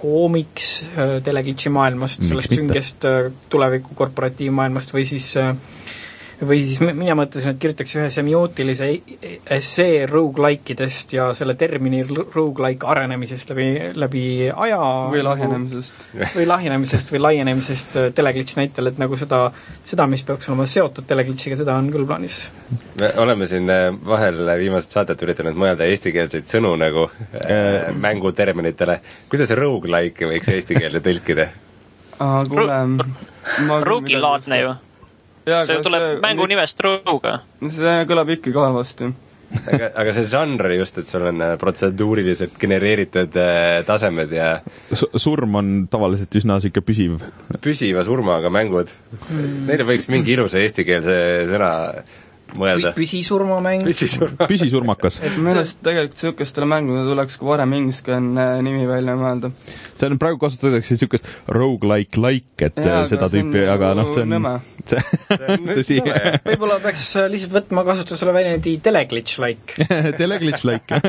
[0.00, 5.54] koomiks äh, teleglitši maailmast, sellest süngest äh, tuleviku korporatiivmaailmast või siis äh,
[6.40, 11.54] või siis mi- mina mõtlesin, et kirjutaks ühe semiootilise e- essee rogu-like idest ja selle
[11.58, 13.66] termini rogu-like arenemisest läbi,
[13.98, 14.22] läbi
[14.54, 14.78] aja
[15.10, 16.04] või lahjenemisest.
[16.36, 19.50] või lahjenemisest või laienemisest äh, teleglitši näitel, et nagu seda,
[19.84, 22.38] seda, mis peaks olema seotud teleglitšiga, seda on küll plaanis.
[23.00, 29.00] me oleme siin äh, vahel viimased saated üritanud mõelda eestikeelseid sõnu nagu äh, mänguterminitele.
[29.28, 31.48] kuidas rogu-like võiks eesti keelde tõlkida?
[32.18, 32.78] kuule,
[33.66, 34.74] ma Rogilaadne ju.
[35.68, 37.40] See tuleb mängu nimest Roguga.
[37.62, 39.10] see kõlab ikkagi halvasti.
[39.72, 44.50] aga, aga see žanr just, et sul on äh, protseduuriliselt genereeritud äh, tasemed ja
[44.92, 47.26] surm on tavaliselt üsna niisugune püsiv.
[47.64, 51.18] püsiva surmaga mängud mm., neile võiks mingi ilusa eestikeelse
[51.48, 51.72] sõna
[52.56, 52.92] mõelda.
[52.96, 54.46] püsisurmamäng, püsisurma.
[54.50, 55.20] püsisurmakas.
[55.36, 59.52] minu arust tegelikult niisugustele mängudele tuleks ka varem ingliskeelne nimi välja mõelda.
[59.94, 63.92] see on, praegu kasutatakse niisugust rogu-like like, et Jaa, Jaa, seda see on tüüpi, aga
[63.98, 64.54] noh, see on nõme.
[65.76, 65.98] tõsi,
[66.46, 69.88] võib-olla peaks äh, lihtsalt võtma kasutusele väljendi teleglitch-like.
[70.20, 71.00] teleglitch like.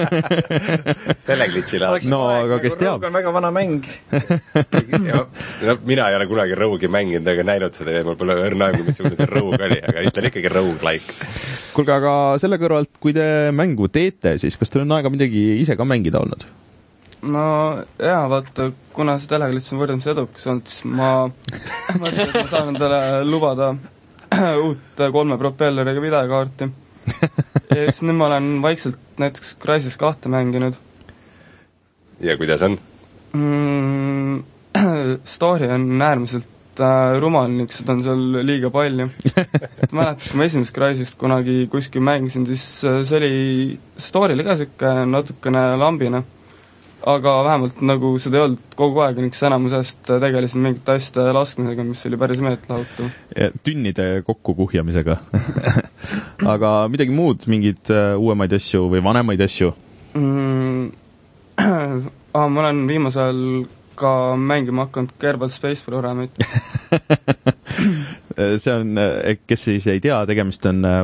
[1.29, 2.07] teleglitši laad.
[2.11, 3.03] No aga kes teab?
[3.07, 3.87] on väga vana mäng.
[5.15, 8.87] no mina ei ole kunagi Rogue'i mänginud ega näinud seda ja mul pole õrna aimu,
[8.89, 11.28] missugune see Rogue oli, aga ütlen ikkagi Rogue-like.
[11.75, 13.25] kuulge, aga selle kõrvalt, kui te
[13.55, 16.45] mängu teete, siis kas teil on aega midagi ise ka mängida olnud?
[17.29, 17.45] no
[17.99, 21.09] jaa, vaata, kuna see teleglitš on võrdlemisi edukas olnud, siis ma
[22.01, 23.73] mõtlesin, et ma saan endale lubada
[24.65, 26.69] uut kolme propelleriga videokaarti.
[27.09, 30.77] ja siis nüüd ma olen vaikselt näiteks Crysis kahte mänginud
[32.19, 32.79] ja kuidas on?
[33.33, 34.43] mm.
[35.35, 36.47] Story on äärmiselt
[36.79, 39.09] äh, rumal ning seda on seal liiga palju.
[39.83, 43.31] et mäletan, kui ma esimest Crysist kunagi kuskil mängisin, siis äh, see oli,
[43.99, 46.23] story oli ka niisugune natukene lambine.
[47.09, 51.31] aga vähemalt nagu seda ei olnud kogu aeg siis enamus ajast äh, tegelesin mingite asjade
[51.33, 53.13] laskmisega, mis oli päris meeltlahutav.
[53.63, 55.17] tünnide kokkukuhjamisega.
[56.53, 59.73] aga midagi muud, mingeid äh, uuemaid asju või vanemaid asju?
[60.13, 60.91] mm.
[62.37, 66.37] ah, ma olen viimasel ajal ka mängima hakanud Kerbal Space programmit.
[68.63, 68.99] see on,
[69.47, 71.01] kes siis ei tea, tegemist on äh,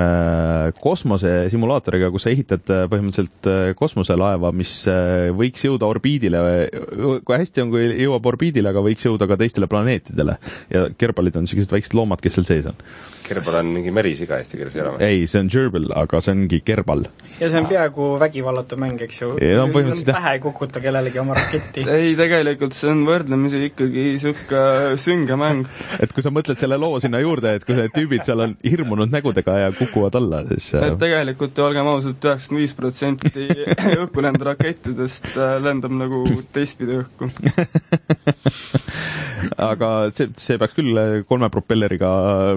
[0.00, 4.72] äh, kosmosesimulaatoriga, kus sa ehitad põhimõtteliselt kosmoselaeva, mis
[5.38, 6.38] võiks jõuda orbiidile,
[7.24, 10.38] kui hästi on, kui jõuab orbiidile, aga võiks jõuda ka teistele planeetidele.
[10.72, 12.80] ja kerbalid on niisugused väiksed loomad, kes seal sees on.
[13.24, 15.06] Kerbal on mingi merisiga eesti keeles ei ole või?
[15.06, 17.06] ei, see on gerbil, aga see ongi kerbal.
[17.38, 19.30] ja see on peaaegu vägivallatu mäng, eks ju.
[19.40, 20.18] Jaa, põhimõtteliselt jah.
[20.20, 21.86] pähe ei kukuta kellelegi oma raketti.
[21.96, 25.70] ei, tegelikult see on võrdlemisi ikkagi niisugune sünge mäng.
[26.04, 29.12] et kui sa mõtled selle loo sinna juurde, et kui need tüübid seal on hirmunud
[29.14, 33.48] nägudega ja kukuvad alla, siis äh, et tegelikult olgem ausad, üheksakümmend viis protsenti
[34.04, 37.30] õhku lendanud rakettidest äh, lendab nagu teistpidi õhku.
[39.70, 42.10] aga see, see peaks küll kolme propelleriga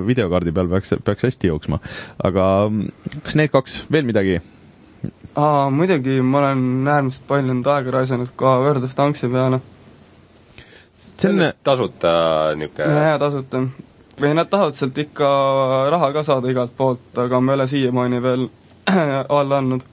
[0.08, 1.80] videokaardi peal peaks, peaks hästi jooksma.
[2.28, 4.40] aga mm, kas need kaks, veel midagi?
[5.38, 9.60] aa, muidugi ma olen äärmiselt palju nüüd aega raisanud ka World of Tanksi peale.
[10.98, 12.14] see on, tasuta
[12.58, 13.64] niisugune hea tasuta.
[14.22, 15.28] või nad tahavad sealt ikka
[15.94, 18.48] raha ka saada igalt poolt, aga ma ei ole siiamaani veel
[19.40, 19.84] alla andnud.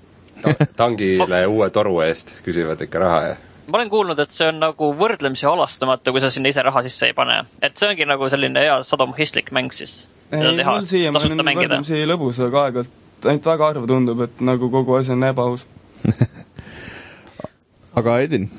[0.43, 3.35] ta- tangile uue toru eest küsivad ikka raha ja
[3.71, 7.09] ma olen kuulnud, et see on nagu võrdlemisi halastamatu, kui sa sinna ise raha sisse
[7.11, 7.43] ei pane.
[7.63, 10.05] et see ongi nagu selline hea sadomasohhistlik mäng siis.
[10.33, 14.69] ei, mul siiamaani tasuta on võrdlemisi lõbus, aga aeg-ajalt ainult väga harva tundub, et nagu
[14.71, 15.67] kogu asi on ebaaus.
[17.99, 18.51] aga Edin,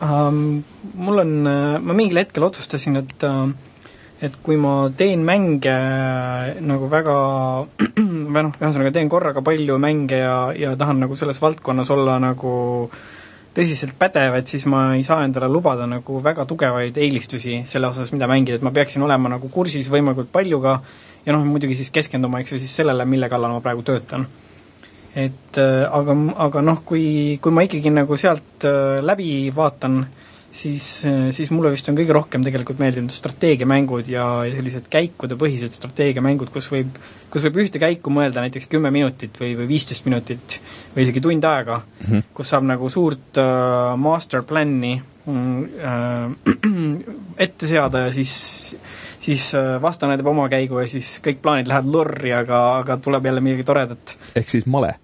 [0.00, 0.64] um,.
[0.96, 1.32] mul on,
[1.84, 3.50] ma mingil hetkel otsustasin, et uh,
[4.22, 7.16] et kui ma teen mänge äh, nagu väga
[8.32, 12.54] või noh, ühesõnaga teen korraga palju mänge ja, ja tahan nagu selles valdkonnas olla nagu
[13.56, 18.12] tõsiselt pädev, et siis ma ei saa endale lubada nagu väga tugevaid eelistusi selle osas,
[18.12, 20.80] mida mängida, et ma peaksin olema nagu kursis võimalikult paljuga
[21.26, 24.26] ja noh, muidugi siis keskenduma, eks ju, siis sellele, mille kallal ma praegu töötan.
[25.16, 30.02] et äh, aga, aga noh, kui, kui ma ikkagi nagu sealt äh, läbi vaatan,
[30.56, 30.84] siis,
[31.36, 36.70] siis mulle vist on kõige rohkem tegelikult meeldinud strateegiamängud ja, ja sellised käikudepõhised strateegiamängud, kus
[36.72, 36.96] võib,
[37.32, 40.58] kus võib ühte käiku mõelda näiteks kümme minutit või, või viisteist minutit
[40.94, 42.28] või isegi tund aega mm, -hmm.
[42.36, 46.28] kus saab nagu suurt äh, master plan'i äh,
[47.46, 48.36] ette seada ja siis
[49.26, 53.26] siis äh, vastane teeb oma käigu ja siis kõik plaanid lähevad lorri, aga, aga tuleb
[53.26, 54.16] jälle midagi toredat.
[54.34, 54.96] ehk siis male?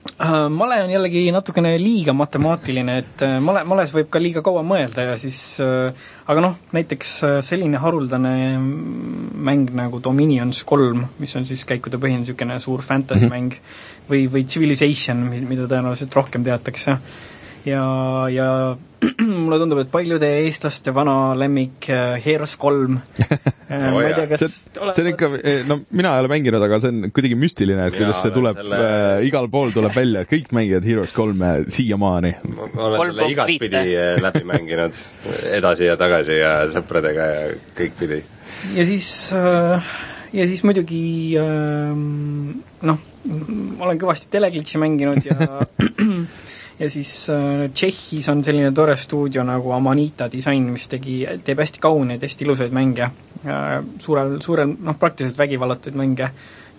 [0.00, 4.62] Äh, male on jällegi natukene liiga matemaatiline, et äh, male, males võib ka liiga kaua
[4.64, 7.12] mõelda ja siis aga noh, näiteks
[7.44, 13.58] selline haruldane mäng nagu Dominions kolm, mis on siis käikudepõhine niisugune suur fantasy mäng mm,
[13.58, 14.08] -hmm.
[14.08, 16.96] või, või Civilization, mida tõenäoliselt rohkem teatakse,
[17.64, 17.84] ja,
[18.32, 18.76] ja
[19.44, 23.30] mulle tundub, et paljude eestlaste vana lemmik äh, Heroes kolm oh,
[23.94, 24.94] ma ei tea, kas see, ole...
[24.96, 27.96] see on ikka, eh, no mina ei ole mänginud, aga see on kuidagi müstiline, et
[27.96, 28.82] kuidas see tuleb selle...
[28.84, 32.34] äh,, igal pool tuleb välja, kõik mängivad Heroes kolme siiamaani.
[32.52, 35.00] ma olen selle igatpidi äh, läbi mänginud,
[35.56, 37.42] edasi ja tagasi ja sõpradega ja
[37.80, 38.22] kõikpidi.
[38.76, 39.92] ja siis äh,
[40.36, 41.04] ja siis muidugi
[41.40, 41.92] äh,
[42.92, 43.04] noh,
[43.80, 45.36] olen kõvasti teleglitši mänginud ja
[46.80, 51.82] ja siis äh, Tšehhis on selline tore stuudio nagu Amanita Design, mis tegi, teeb hästi
[51.82, 56.30] kauneid, hästi ilusaid mänge äh,, suurel, suurel, noh, praktiliselt vägivallatuid mänge,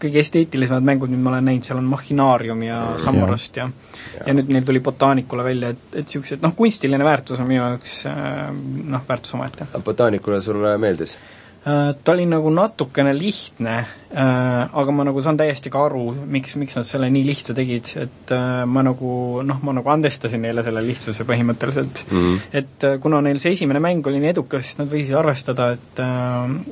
[0.02, 4.34] kõige esteetilisemad mängud, mida ma olen näinud, seal on Machinaarium ja Samorast ja ja, ja
[4.34, 8.48] nüüd neil tuli Botaanikule välja, et, et niisugused noh, kunstiline väärtus on minu jaoks äh,
[8.96, 9.70] noh, väärtus omaette.
[9.86, 11.18] Botaanikule sulle meeldis?
[11.62, 13.74] Äh, ta oli nagu natukene lihtne,
[14.10, 17.92] äh, aga ma nagu saan täiesti ka aru, miks, miks nad selle nii lihtsa tegid,
[18.02, 19.12] et äh, ma nagu
[19.46, 22.24] noh, ma nagu andestasin neile selle lihtsuse põhimõtteliselt mm.
[22.24, 22.40] -hmm.
[22.58, 26.02] et kuna neil see esimene mäng oli nii edukas, siis nad võisid arvestada, et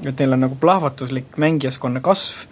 [0.09, 2.47] et neil on nagu plahvatuslik mängijaskonna kasv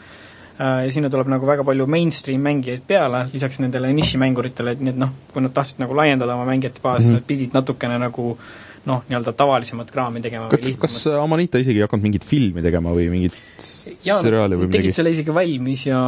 [0.59, 5.01] ja sinna tuleb nagu väga palju mainstream mängijaid peale, lisaks nendele nišimänguritele, et nii et
[5.01, 7.17] noh, kui nad tahtsid nagu laiendada oma mängijate baasi mm, -hmm.
[7.17, 11.85] nad pidid natukene nagu äh, noh, nii-öelda tavalisemat kraami tegema kas, kas Amanita isegi ei
[11.85, 14.77] hakanud mingit filmi tegema või mingit seriaali või midagi?
[14.79, 15.99] tegid selle isegi valmis ja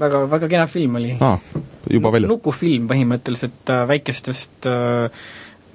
[0.00, 1.36] väga, väga kena film oli ah,.
[1.90, 2.32] juba väljas?
[2.32, 5.22] nukufilm põhimõtteliselt äh, väikestest äh,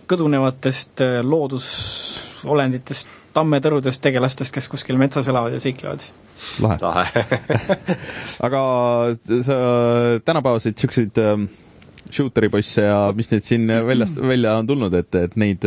[0.09, 6.05] kõdunevatest äh, loodusolenditest, tammetõrudest tegelastest, kes kuskil metsas elavad ja seiklevad.
[6.61, 7.05] lahe
[8.47, 8.61] aga
[9.45, 9.59] sa
[10.25, 11.45] tänapäevaseid niisuguseid äh,
[12.15, 15.65] shooter'i poisse ja mis nüüd siin väljast, välja on tulnud, et, et neid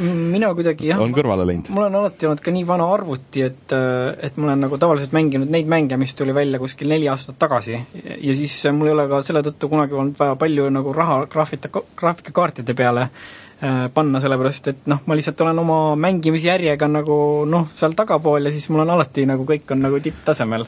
[0.00, 1.70] mina kuidagi jah, on kõrvale läinud?
[1.74, 5.50] mul on alati olnud ka nii vana arvuti, et et ma olen nagu tavaliselt mänginud
[5.52, 7.78] neid mänge, mis tuli välja kuskil neli aastat tagasi.
[8.20, 11.70] ja siis mul ei ole ka selle tõttu kunagi olnud vaja palju nagu raha graafita,
[11.96, 17.96] graafikakaartide peale äh, panna, sellepärast et noh, ma lihtsalt olen oma mängimisjärjega nagu noh, seal
[17.98, 20.66] tagapool ja siis mul on alati nagu kõik on nagu tipptasemel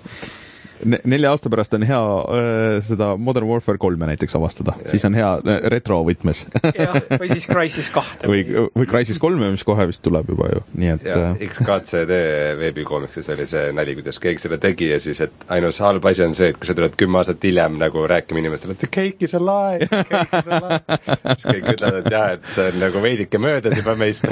[0.85, 5.31] nelja aasta pärast on hea äh, seda Modern Warfare kolme näiteks avastada, siis on hea
[5.39, 6.45] äh, retrovõtmes
[6.77, 8.31] jah, või siis Crysis kahte.
[8.31, 11.07] või, või Crysis kolme, mis kohe vist tuleb juba ju, nii et
[11.49, 12.19] XKCD
[12.61, 16.37] veebikomiksis oli see nali, kuidas keegi selle tegi ja siis, et ainus halb asi on
[16.39, 19.89] see, et kui sa tuled kümme aastat hiljem nagu rääkima inimestele, et cake is alive,
[20.11, 20.99] cake is alive.
[21.33, 24.27] Siis kõik ütlevad, et jah, et see on nagu veidike möödas juba meist.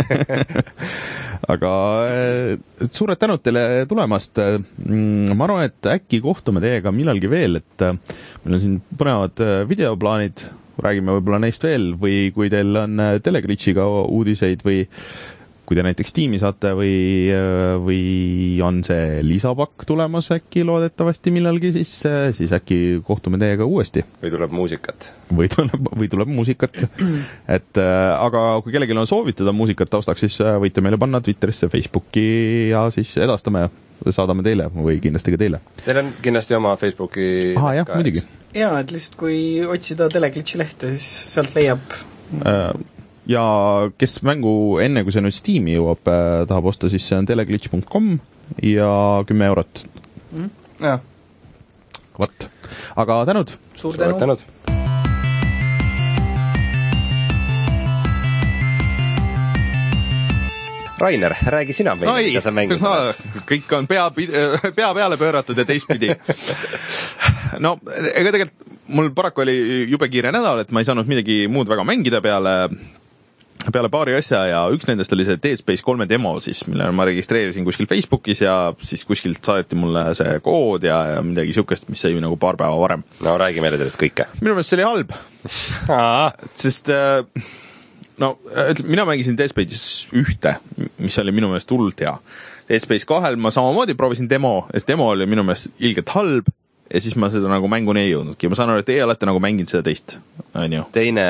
[1.50, 1.70] Aga
[2.92, 7.84] suured tänud teile tulemast, mm, ma arvan, et äkki koht kohtume teiega millalgi veel, et
[7.84, 7.98] äh,
[8.44, 10.46] meil on siin põnevad äh, videoplaanid,
[10.80, 14.86] räägime võib-olla neist veel või kui teil on äh, Teleglitchiga uudiseid või
[15.70, 16.94] kui te näiteks tiimi saate või,
[17.84, 18.00] või
[18.66, 21.92] on see lisapakk tulemas äkki loodetavasti millalgi, siis,
[22.34, 24.02] siis äkki kohtume teiega uuesti.
[24.18, 25.12] või tuleb muusikat.
[25.30, 26.80] või tuleb, või tuleb muusikat.
[27.56, 32.26] et aga kui kellelgi on soovitada muusikat taustaks, siis võite meile panna Twitterisse, Facebooki
[32.72, 33.68] ja siis edastame
[34.10, 35.62] saadame teile või kindlasti ka teile.
[35.84, 38.26] Teil on kindlasti oma Facebooki aa jah, muidugi.
[38.56, 42.70] jaa, et lihtsalt kui otsida Teleglitchi lehte, siis sealt leiab äh,
[43.30, 43.44] ja
[43.98, 44.52] kes mängu
[44.82, 48.16] enne, kui see nüüd Steam'i jõuab, äh, tahab osta, siis see on teleglitch.com
[48.66, 48.92] ja
[49.28, 49.84] kümme eurot
[50.34, 50.48] mm..
[50.82, 51.04] jah.
[52.18, 52.48] vot,
[52.98, 53.54] aga tänud!
[53.78, 54.48] suur tänu, tänud.!
[61.00, 62.90] Rainer, räägi sina meile, mida sa mängid no,.
[63.48, 66.10] kõik on pea, pea peale pööratud ja teistpidi.
[67.64, 69.54] no ega tegelikult mul paraku oli
[69.88, 72.56] jube kiire nädal, et ma ei saanud midagi muud väga mängida peale
[73.68, 77.06] peale paari asja ja üks nendest oli see Dead Space kolme demo siis, mille ma
[77.08, 78.54] registreerisin kuskil Facebookis ja
[78.84, 82.78] siis kuskilt saadeti mulle see kood ja, ja midagi siukest, mis sai nagu paar päeva
[82.80, 83.04] varem.
[83.24, 84.28] no räägi meile sellest kõike.
[84.40, 85.16] minu meelest see oli halb
[86.64, 87.24] sest äh,
[88.20, 90.56] no ütleme, mina mängisin Dead Space'is ühte,
[91.00, 92.16] mis oli minu meelest hullult hea.
[92.68, 96.50] Dead Space kahel ma samamoodi proovisin demo, see demo oli minu meelest ilgelt halb
[96.90, 99.40] ja siis ma seda nagu mänguni ei jõudnudki, ma saan aru, et teie olete nagu
[99.42, 100.16] mänginud seda teist,
[100.58, 100.84] onju.
[100.94, 101.24] teine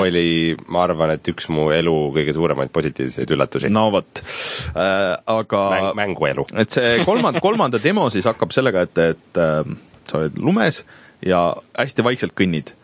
[0.00, 0.24] oli,
[0.72, 5.92] ma arvan, et üks mu elu kõige suuremaid positiivseid üllatusi no vot äh,, aga Mäng,
[6.00, 6.46] mänguelu.
[6.64, 9.74] et see kolmand-, kolmanda demo siis hakkab sellega, et, et äh,
[10.08, 10.82] sa oled lumes
[11.24, 11.44] ja
[11.76, 12.74] hästi vaikselt kõnnid.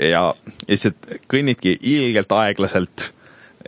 [0.00, 0.30] ja
[0.68, 3.10] lihtsalt kõnnidki ilgelt aeglaselt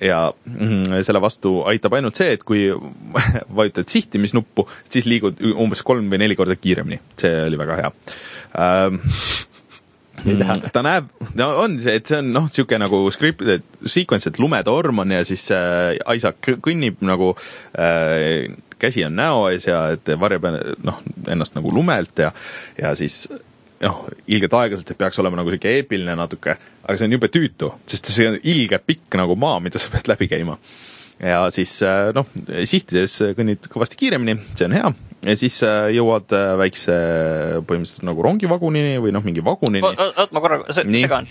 [0.01, 2.67] ja mm, selle vastu aitab ainult see, et kui
[3.59, 7.93] vajutad sihtimisnuppu, siis liigud umbes kolm või neli korda kiiremini, see oli väga hea
[8.63, 9.01] ähm,.
[10.73, 15.03] ta näeb, no on see, et see on noh, niisugune nagu scripted sequence, et lumetorm
[15.03, 17.33] on ja siis äh, Isaac kõnnib nagu
[17.75, 20.47] äh, käsi on näo ees ja et varjab
[20.83, 22.33] noh, ennast nagu lumelt ja,
[22.79, 23.25] ja siis
[23.83, 26.57] noh, ilgelt aeglaselt, et peaks olema nagu sihuke eepiline natuke,
[26.87, 30.07] aga see on jube tüütu, sest see on ilge pikk nagu maa, mida sa pead
[30.13, 30.57] läbi käima.
[31.23, 32.27] ja siis äh, noh,
[32.67, 34.89] sihtides kõnnid kõvasti kiiremini, see on hea,
[35.29, 36.97] ja siis äh, jõuad äh, väikse
[37.69, 39.85] põhimõtteliselt nagu rongivagunini või noh, mingi vagunini.
[39.87, 41.05] oot, ma korra se- Nii.
[41.07, 41.29] segan.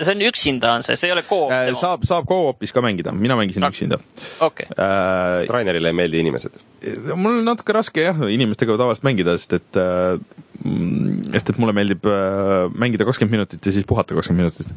[0.00, 3.12] see on üksinda on see, see ei ole koop Äh, saab, saab co-op'is ka mängida,
[3.14, 3.70] mina mängisin Ah.
[3.70, 3.98] üksinda
[4.42, 5.50] okei, äh, sest.
[5.54, 6.56] Rainerile ei meeldi inimesed.
[7.14, 10.18] mul on natuke raske jah, inimestega tavaliselt mängida, sest et äh,
[10.62, 14.70] sest et mulle meeldib äh, mängida kakskümmend minutit ja siis puhata kakskümmend minutit.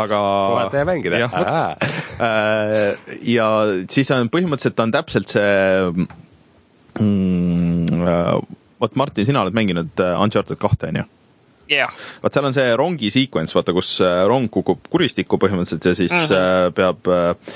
[0.00, 0.20] aga
[0.54, 1.20] puhata ja mängida.
[1.20, 1.76] vot.
[2.20, 3.46] Äh, ja
[3.92, 5.52] siis on põhimõtteliselt on täpselt see
[6.98, 8.00] mm,,
[8.80, 11.06] vot Martin, sina oled mänginud äh, Uncharted kahte, onju?
[11.70, 11.92] jah,
[12.24, 16.14] vaat seal on see rongi sequence, vaata, kus äh, rong kukub kuristikku põhimõtteliselt ja siis
[16.16, 16.26] mm.
[16.32, 16.74] -hmm.
[16.74, 17.54] peab äh,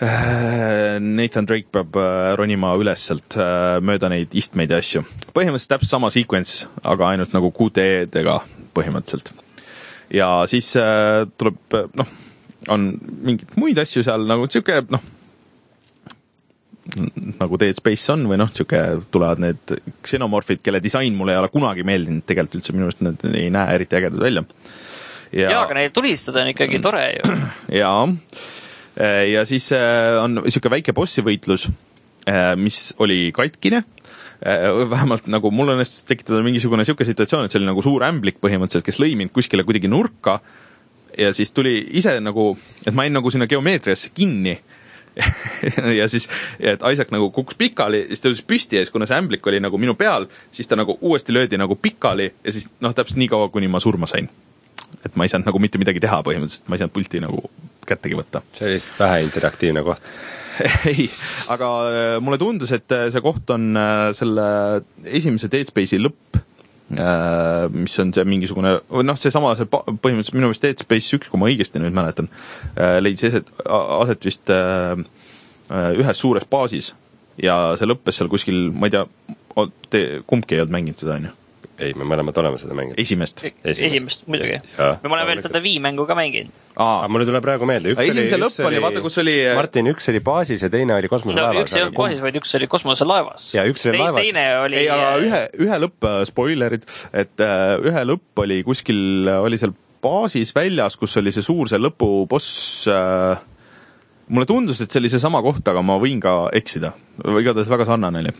[0.00, 5.04] Nathan Drake peab äh, ronima üles sealt äh, mööda neid istmeid ja asju.
[5.36, 8.40] põhimõtteliselt täpselt sama sequence, aga ainult nagu QTE-dega
[8.74, 9.32] põhimõtteliselt.
[10.10, 12.10] ja siis äh, tuleb äh, noh,
[12.74, 15.04] on mingeid muid asju seal nagu sihuke noh,
[17.40, 18.80] nagu Dead Space on või noh, sihuke
[19.14, 23.24] tulevad need xenomorfid, kelle disain mulle ei ole kunagi meeldinud, tegelikult üldse minu arust need
[23.30, 24.44] ei näe eriti ägedad välja.
[25.30, 27.38] ja, ja, aga neid tulistada on ikkagi tore ju.
[27.80, 27.94] ja,
[29.32, 31.68] ja siis äh, on niisugune väike bossi võitlus,
[32.56, 33.82] mis oli katkine,
[34.90, 38.86] vähemalt nagu mul õnnestus tekitada mingisugune niisugune situatsioon, et see oli nagu suur ämblik põhimõtteliselt,
[38.86, 40.38] kes lõi mind kuskile kuidagi nurka.
[41.18, 42.54] Ja siis tuli ise nagu,
[42.86, 44.58] et ma jäin nagu sinna geomeetriasse kinni.
[45.98, 46.26] Ja siis,
[46.58, 49.78] et Isaac nagu kukkus pikali, siis tõusis püsti ja siis kuna see ämblik oli nagu
[49.78, 53.46] minu peal, siis ta nagu uuesti löödi nagu pikali ja siis noh, täpselt nii kaua,
[53.54, 54.28] kuni ma surma sain.
[55.04, 57.44] et ma ei saanud nagu mitte midagi teha põhimõtteliselt, ma ei saanud pulti nagu
[57.88, 58.42] kättegi võtta.
[58.56, 60.10] see oli lihtsalt vähe interaktiivne koht.
[60.90, 61.08] ei,
[61.50, 64.46] aga äh, mulle tundus, et äh, see koht on äh, selle
[65.04, 66.42] esimese Dead Space'i lõpp,
[67.74, 71.30] mis on see mingisugune, või noh, seesama, see pa- põhimõtteliselt minu meelest Dead Space üks,
[71.32, 72.28] kui ma õigesti nüüd mäletan,
[73.00, 74.52] leidis eset, aset vist
[75.72, 76.92] ühes suures baasis
[77.40, 79.06] ja see lõppes seal kuskil, ma ei tea,
[79.90, 81.32] te kumbki ei olnud mänginud seda, onju?
[81.78, 82.98] ei, me mõlemad oleme seda mänginud.
[83.00, 83.42] esimest?
[83.64, 84.58] esimest muidugi.
[84.76, 84.96] Jaa.
[85.02, 86.54] me oleme veel seda Wii mängu ka mänginud.
[86.74, 90.10] aga mulle tuleb praegu meelde, üks oli, üks lõpp oli, vaata, kus oli- Martin, üks
[90.12, 91.64] oli baasis ja teine oli no kosmoselaevas.
[91.66, 93.48] üks ei olnud baasis, vaid üks oli kosmoselaevas.
[93.56, 94.22] Jaa, üks oli laevas.
[94.22, 94.82] teine oli.
[94.82, 100.52] ei, aga ühe, ühe lõpp, spoilerid, et äh, ühe lõpp oli kuskil, oli seal baasis
[100.54, 103.44] väljas, kus oli see suur, see lõpuboss äh,
[104.28, 106.94] mulle tundus, et see oli seesama koht, aga ma võin ka eksida.
[107.40, 108.34] igatahes väga sarnane oli.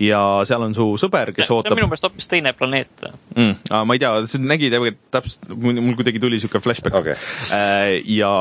[0.00, 3.06] Ja seal on su sõber, kes no, ootab minu meelest hoopis teine planeet.
[3.34, 3.70] mm,.
[3.88, 7.16] ma ei tea, see nägi tegelikult täpselt, mul kuidagi tuli siuke flashback Okei.
[7.54, 8.32] Äh, ja,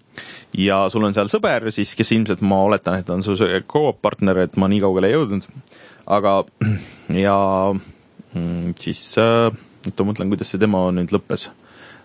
[0.68, 4.02] ja sul on seal sõber siis, kes ilmselt ma oletan, et on su see co-op
[4.04, 5.48] partner, et ma nii kaugele ei jõudnud.
[6.18, 6.36] aga,
[7.26, 7.38] ja
[7.72, 9.48] mm, siis äh,,
[9.86, 11.50] oota, ma mõtlen, kuidas see demo nüüd lõppes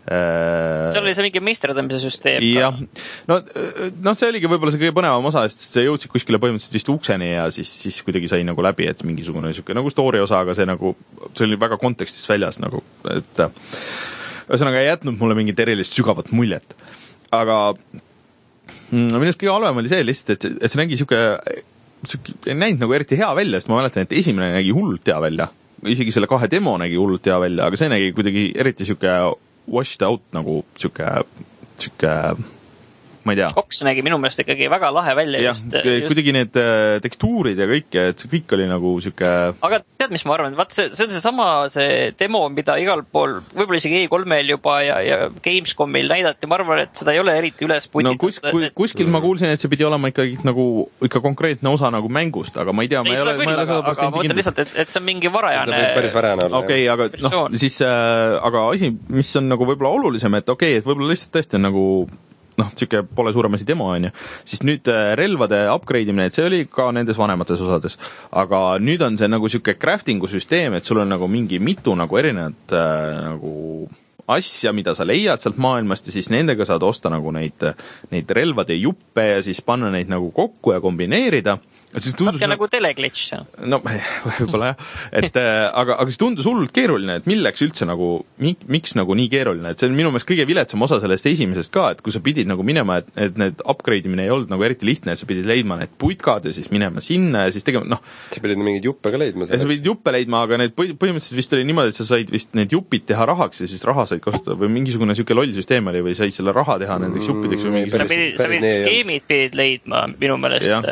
[0.05, 2.75] seal oli see mingi meisterdamise süsteem jah,
[3.29, 3.39] no,
[4.05, 7.31] noh, see oligi võib-olla see kõige põnevam osa, sest sa jõudsid kuskile põhimõtteliselt vist ukseni
[7.31, 10.67] ja siis, siis kuidagi sai nagu läbi, et mingisugune niisugune nagu story osa, aga see
[10.69, 10.93] nagu,
[11.31, 12.83] see oli väga kontekstist väljas nagu,
[13.15, 13.55] et äh,
[14.45, 16.77] ühesõnaga ei jätnud mulle mingit erilist sügavat muljet.
[17.33, 21.57] aga mm, minu arust kõige halvem oli see lihtsalt, et, et see nägi niisugune,
[22.45, 25.49] ei näinud nagu eriti hea välja, sest ma mäletan, et esimene nägi hullult hea välja.
[25.89, 29.17] isegi selle kahe demo nägi hullult hea välja, aga see nägi kuidagi eriti niisugune
[29.67, 31.25] washed out nagu sihuke,
[31.77, 32.37] sihuke,
[33.25, 33.49] ma ei tea.
[33.55, 36.07] Cox nägi minu meelest ikkagi väga lahe välja jah just,, just..
[36.09, 39.31] kuidagi need äh, tekstuurid ja kõik, et see kõik oli nagu sihuke,
[39.65, 43.39] aga tead, mis ma arvan, vaat see, see on seesama see demo, mida igal pool,
[43.55, 47.65] võib-olla isegi E3-l juba ja, ja Gamescomil näidati, ma arvan, et seda ei ole eriti
[47.67, 48.75] üles no kus, putitud kus,.
[48.77, 50.67] kuskil ma kuulsin, et see pidi olema ikkagi nagu
[51.05, 53.67] ikka konkreetne osa nagu mängust, aga ma ei tea, ma ei, ole, ma ei ole
[53.71, 54.41] sada protsenti mõtlen kindel.
[54.41, 56.61] lihtsalt, et, et see on mingi varajane päris varajane olla.
[56.61, 60.83] okei, aga noh siis äh,, aga asi, mis on nagu võib-olla olulisem, et okei okay,,
[60.83, 61.85] et võib-olla lihtsalt tõesti on nagu
[62.59, 64.13] noh, niisugune pole suurem asi demo, on ju,
[64.47, 67.99] siis nüüd äh, relvade upgrade imine, et see oli ka nendes vanemates osades.
[68.31, 72.21] aga nüüd on see nagu niisugune crafting'u süsteem, et sul on nagu mingi mitu nagu
[72.21, 73.53] erinevat äh, nagu
[74.27, 77.61] asja, mida sa leiad sealt maailmast ja siis nendega saad osta nagu neid,
[78.11, 81.59] neid relvade juppe ja siis panna neid nagu kokku ja kombineerida.
[82.03, 83.35] Siis tundus natuke nagu teleglitch.
[83.71, 83.79] no
[84.39, 84.89] võib-olla jah,
[85.21, 88.09] et äh, aga, aga see tundus hullult keeruline, et milleks üldse nagu,
[88.41, 91.89] miks nagu nii keeruline, et see on minu meelest kõige viletsam osa sellest esimesest ka,
[91.95, 94.87] et kui sa pidid nagu minema, et, et need upgrade imine ei olnud nagu eriti
[94.87, 98.03] lihtne, et sa pidid leidma need putkad ja siis minema sinna ja siis tegema, noh,
[98.33, 101.55] sa pidid mingeid juppe ka leidma sa pidid juppe leidma, aga need põhi- põhimõtteliselt vist
[101.57, 104.57] oli niimoodi, et sa said vist need jupid teha rahaks ja siis raha said kasutada
[104.59, 107.95] või mingisugune niisugune loll süsteem oli või said selle raha teha nendeks juppideks või mingi
[107.95, 110.89] sa pidid, sa pidid skeemid pidid leidma minu meelest,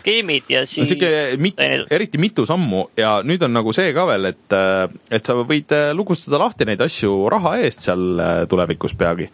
[0.00, 4.06] skeemid ja no siis sihuke mit-, eriti mitu sammu ja nüüd on nagu see ka
[4.10, 4.58] veel, et,
[5.12, 9.30] et sa võid äh, lukustada lahti neid asju raha eest seal äh, tulevikus peagi.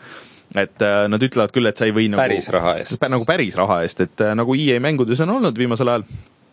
[0.54, 3.02] et äh, nad ütlevad küll, et sa ei või nagu Päris raha eest.
[3.10, 6.06] nagu päris raha eest, et äh, nagu EA mängudes on olnud viimasel ajal,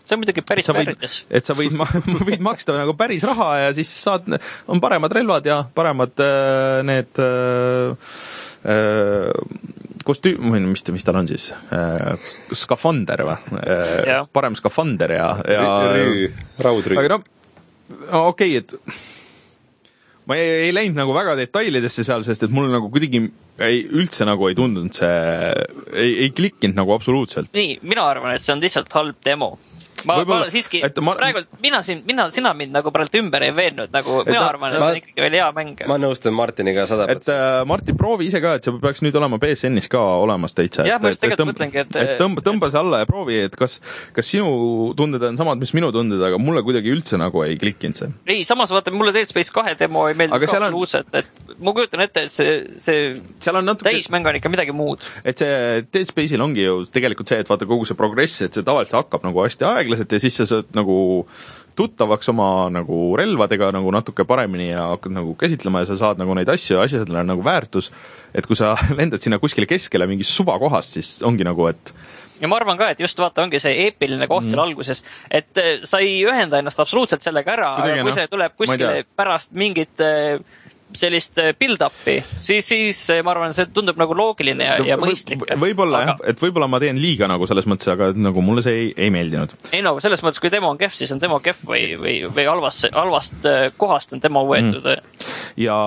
[0.03, 1.75] see on muidugi päris sa võid väärtus., et sa võid,
[2.29, 4.27] võid maksta nagu päris raha ja siis saad,
[4.67, 7.93] on paremad relvad ja paremad äh, need äh,
[8.73, 9.31] äh,
[10.07, 15.65] kostüüm, või mis mis tal on siis äh,, skafander või äh, parem skafander ja, ja
[15.95, 16.29] rüü,
[16.63, 17.17] raudrüü aga.
[17.17, 17.27] noh,
[18.09, 19.11] no okei okay,, et
[20.29, 23.25] ma ei, ei läinud nagu väga detailidesse seal, sest et mul nagu kuidagi
[23.61, 25.13] ei, üldse nagu ei tundunud see,
[25.91, 27.51] ei, ei klikkinud nagu absoluutselt.
[27.55, 29.55] nii, mina arvan, et see on lihtsalt halb demo.
[30.05, 33.43] ma, ma Võib-olla- siiski et, ma- praegu mina siin, mina, sina mind nagu praegu ümber
[33.43, 35.83] ei veennud, nagu mina ta- arvan, et ma- see on ikkagi veel hea mäng.
[35.87, 37.61] ma nõustun Martiniga sada et protsenti.
[37.61, 40.85] äh, Martin, proovi ise ka, et see peaks nüüd olema BSN-is ka olemas täitsa.
[40.85, 43.79] Jah, ma just tegelikult mõtlengi, et- et tõmba, tõmba see alla ja proovi, et kas,
[44.13, 47.95] kas sinu tunded on samad, mis minu tunded, aga mulle kuidagi üldse nagu ei klikkinud
[47.97, 48.11] see.
[48.27, 51.07] ei, samas vaata, mulle Dead Space kahe demo ei meeldinud Aga ka seal on- absoluutselt,
[51.13, 51.25] et
[51.59, 54.99] ma kujutan ette, et see, see seal on natuke, täismäng on ikka midagi muud.
[55.23, 58.63] et see Dead Space'il ongi ju tegelikult see, et vaata kogu see progress, et see
[58.63, 60.95] tavaliselt hakkab nagu hästi aeglaselt ja siis sa saad nagu
[61.75, 66.35] tuttavaks oma nagu relvadega nagu natuke paremini ja hakkad nagu käsitlema ja sa saad nagu
[66.37, 67.91] neid asju ja asjadel on nagu väärtus.
[68.33, 71.93] et kui sa lendad sinna kuskile keskele mingist suvakohast, siis ongi nagu, et
[72.41, 75.79] ja ma arvan ka, et just vaata, ongi see eepiline koht seal alguses, et eh,
[75.87, 80.03] sa ei ühenda ennast absoluutselt sellega ära, aga kui noh, see tuleb kuskile pärast mingit
[80.03, 80.41] eh,
[80.97, 85.43] sellist eh, build-up'i, siis, siis eh, ma arvan, see tundub nagu loogiline ja, ja mõistlik.
[85.59, 88.89] võib-olla jah, et võib-olla ma teen liiga nagu selles mõttes, aga nagu mulle see ei,
[89.05, 89.55] ei meeldinud.
[89.73, 92.47] ei no selles mõttes, kui demo on kehv, siis on demo kehv või, või, või
[92.49, 95.23] halvast, halvast eh, kohast on demo võetud mm..
[95.63, 95.77] ja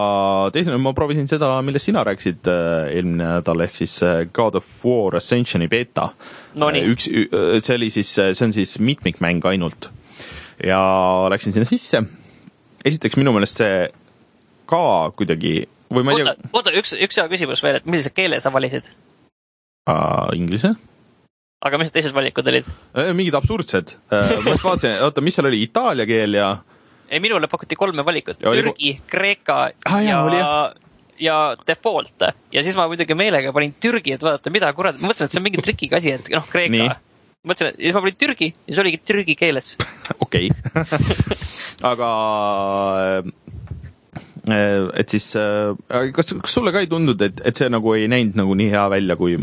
[0.55, 3.99] teisena ma proovisin seda, millest sina rääkisid eelmine nädal, ehk siis
[4.37, 6.11] God of War Ascensioni beeta.
[6.57, 6.87] Nonii.
[6.93, 9.91] üks, see oli siis, see on siis mitmikmäng ainult.
[10.65, 10.81] ja
[11.31, 12.03] läksin sinna sisse.
[12.85, 13.87] esiteks minu meelest see
[14.69, 15.57] ka kuidagi
[15.93, 18.53] või ma ei oota tea,, oota, üks, üks hea küsimus veel, et millise keele sa
[18.55, 18.89] valisid?
[20.35, 20.73] inglise,
[21.63, 22.71] aga mis teised valikud olid?
[23.15, 23.95] mingid absurdsed.
[24.11, 26.51] ma just vaatasin, oota, mis seal oli, itaalia keel ja
[27.11, 30.75] ei, minule pakuti kolme valikut, Ja Türgi, Kreeka Ah, ja jah.
[31.19, 35.31] ja default ja siis ma muidugi meelega panin Türgi, et vaadata, mida kurat, ma mõtlesin,
[35.31, 36.47] et see on mingi trikiga asi, et noh.
[36.51, 36.97] Kreeka.
[37.47, 39.77] mõtlesin, et ja siis ma panin Türgi ja siis oligi Türgi keeles.
[40.27, 40.51] okei
[41.93, 42.11] aga
[44.51, 45.75] et siis äh,
[46.15, 48.85] kas, kas sulle ka ei tundunud, et, et see nagu ei näinud nagu nii hea
[48.93, 49.37] välja, kui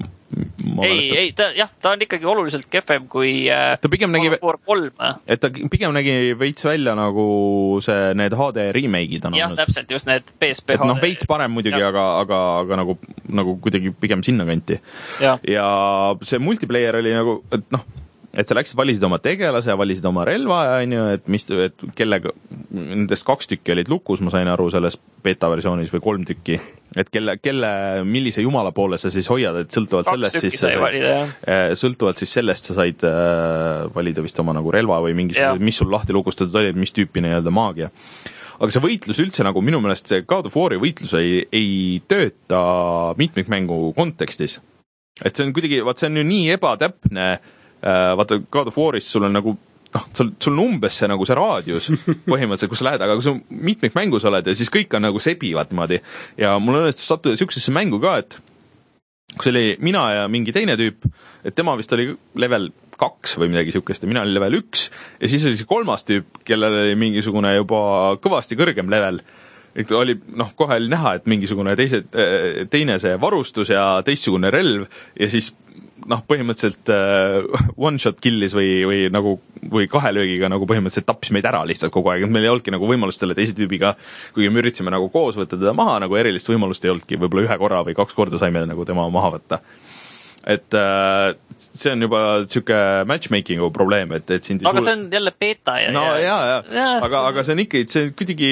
[0.83, 4.31] ei, ei ta jah, ta on ikkagi oluliselt kehvem kui äh, Ta pigem nägi-
[5.27, 7.25] et ta pigem nägi veits välja nagu
[7.85, 11.81] see, need HD remake'id on jah, täpselt just need PSP et noh, veits parem muidugi,
[11.83, 12.97] aga, aga, aga nagu,
[13.29, 14.79] nagu kuidagi pigem sinnakanti.
[15.21, 15.67] ja
[16.23, 17.83] see multiplayer oli nagu, et noh,
[18.33, 21.83] et sa läksid, valisid oma tegelase ja valisid oma relva ja onju, et mis, et
[21.97, 22.31] kellega,
[22.73, 26.57] nendest kaks tükki olid lukus, ma sain aru selles beeta versioonis või kolm tükki,
[26.97, 27.69] et kelle, kelle,
[28.09, 31.35] millise jumala poole sa siis hoiad, et sõltuvalt kaks sellest siis sai valida jah.
[31.45, 35.21] Eh, sõltuvalt siis sellest sa said äh, valida vist oma nagu relva või Jah.
[35.21, 37.93] mingisugune, mis sul lahti lukustatud oli, mis tüüpi nii-öelda maagia.
[38.57, 43.13] aga see võitlus üldse nagu minu meelest see God of War'i võitlus ei, ei tööta
[43.21, 44.57] mitmikmängu kontekstis.
[45.21, 47.51] et see on kuidagi, vaat see on ju nii ebatäpne äh,,
[47.83, 49.57] vaata God of War'is sul on nagu
[49.93, 51.89] noh, sul, sul on umbes see nagu see raadius
[52.31, 53.35] põhimõtteliselt, kus sa lähed, aga kui sa
[53.69, 55.99] mitmikmängus oled ja siis kõik on nagu sebivad niimoodi.
[56.39, 58.39] Ja mul õnnestus sattuda siuksesse mängu ka, et
[59.37, 61.05] kus oli mina ja mingi teine tüüp,
[61.43, 62.69] et tema vist oli level
[62.99, 64.89] kaks või midagi siukest ja mina olin level üks.
[65.21, 67.79] Ja siis oli see kolmas tüüp, kellel oli mingisugune juba
[68.23, 69.21] kõvasti kõrgem level.
[69.75, 72.03] et oli noh, kohe oli näha, et mingisugune teise,
[72.69, 74.85] teine see varustus ja teistsugune relv.
[75.17, 75.49] Ja siis
[76.09, 79.37] noh, põhimõtteliselt äh, one shot kill'is või, või nagu,
[79.71, 82.73] või kahe löögiga nagu põhimõtteliselt tappis meid ära lihtsalt kogu aeg, et meil ei olnudki
[82.73, 83.95] nagu võimalust selle teise tüübiga,
[84.35, 87.59] kuigi me üritasime nagu koos võtta teda maha, nagu erilist võimalust ei olnudki, võib-olla ühe
[87.61, 89.63] korra või kaks korda saime nagu tema maha võtta
[90.43, 92.77] et äh, see on juba sihuke
[93.07, 95.91] matchmaking'u probleem, et, et sind aga suuda- see on jälle beeta ja.
[95.95, 98.49] no ja, ja, ja, aga, aga see on ikkagi, see kuidagi,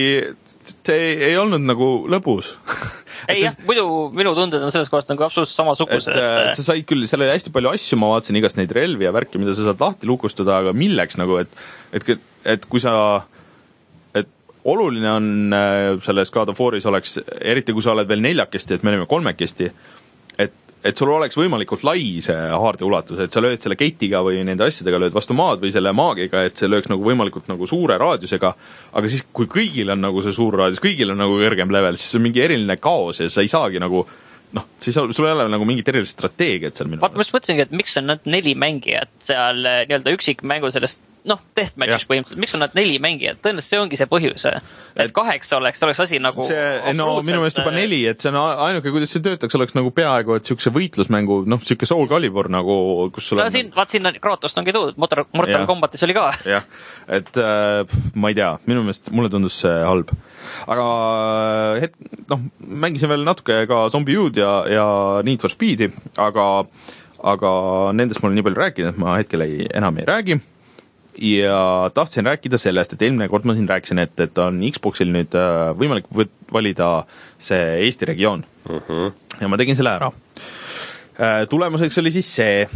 [0.62, 2.54] see ei, ei olnud nagu lõbus.
[3.32, 3.86] ei jah, muidu
[4.18, 7.34] minu tunded on selles kohas nagu absoluutselt et samasugused, äh, sa said küll, seal oli
[7.34, 10.62] hästi palju asju, ma vaatasin igast neid relvi ja värki, mida sa saad lahti lukustada,
[10.64, 11.54] aga milleks nagu, et
[11.98, 12.24] et,
[12.56, 12.94] et kui sa,
[14.18, 14.30] et
[14.64, 18.86] oluline on äh, selles God of War'is oleks, eriti kui sa oled veel neljakesti, et
[18.86, 19.72] me olime kolmekesti,
[20.42, 24.42] et et sul oleks võimalikult lai see haarde ulatus, et sa lööd selle gate'iga või
[24.48, 28.00] nende asjadega lööd vastu maad või selle maagiga, et see lööks nagu võimalikult nagu suure
[28.02, 28.54] raadiusega,
[28.98, 32.18] aga siis, kui kõigil on nagu see suur raadius, kõigil on nagu kõrgem level, siis
[32.18, 34.06] on mingi eriline kaos ja sa ei saagi nagu
[34.58, 37.68] noh, siis sul ei ole nagu mingit erilist strateegiat seal minu vaata, ma just mõtlesingi,
[37.68, 42.56] et miks on nad neli mängijat seal eh, nii-öelda üksikmängu sellest noh, deathmatch'is põhimõtteliselt, miks
[42.58, 44.46] on nad neli mängijat, tõenäoliselt see ongi see põhjus.
[44.96, 48.40] et kaheksa oleks, oleks asi nagu see, no minu meelest juba neli, et see on
[48.42, 52.50] a- ainuke, kuidas see töötaks, oleks nagu peaaegu et niisuguse võitlusmängu, noh, niisugune Soul Calibur
[52.54, 52.76] nagu,
[53.14, 55.68] kus sul no on siin, vaat sinna Kratost ongi toodud, Mortal, Mortal.
[55.70, 56.32] Combatis oli ka.
[56.50, 56.66] jah,
[57.08, 60.10] et äh, pff, ma ei tea, minu meelest mulle tundus see halb.
[60.66, 62.00] aga äh, hetk,
[62.32, 62.48] noh,
[62.86, 64.88] mängisin veel natuke ka Zombie U-d ja, ja
[65.28, 66.48] Need for Speed'i, aga
[67.22, 67.52] aga
[67.94, 70.40] nendest ma olen nii palju rääkinud, et ma hetkel ei, enam ei räägi
[71.18, 75.36] ja tahtsin rääkida sellest, et eelmine kord ma siin rääkisin, et, et on Xboxil nüüd
[75.38, 76.08] äh, võimalik
[76.52, 77.04] valida
[77.42, 78.80] see Eesti regioon mm.
[78.88, 79.12] -hmm.
[79.42, 80.12] ja ma tegin selle ära.
[81.50, 82.68] tulemuseks oli siis see,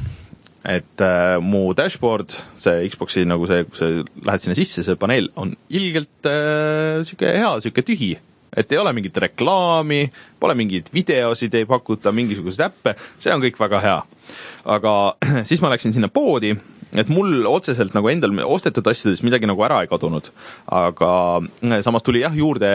[0.66, 3.90] et äh, mu dashboard, see Xbox'i nagu see, kui sa
[4.28, 8.16] lähed sinna sisse, see paneel on ilgelt äh, sihuke hea, sihuke tühi.
[8.56, 10.06] et ei ole mingit reklaami,
[10.40, 13.98] pole mingeid videosid ei pakuta, mingisuguseid äppe, see on kõik väga hea.
[14.78, 14.94] aga
[15.50, 16.56] siis ma läksin sinna poodi,
[16.94, 20.30] et mul otseselt nagu endal ostetud asjadest midagi nagu ära ei kadunud,
[20.72, 21.12] aga
[21.86, 22.72] samas tuli jah juurde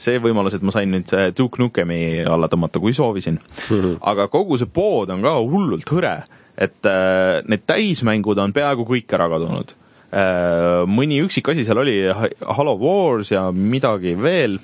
[0.00, 3.36] see võimalus, et ma sain nüüd see Duke Nukemi alla tõmmata, kui soovisin.
[4.00, 6.22] aga kogu see pood on ka hullult hõre,
[6.56, 6.88] et
[7.46, 9.74] need täismängud on peaaegu kõik ära kadunud.
[10.88, 14.56] Mõni üksik asi seal oli, Halo Wars ja midagi veel,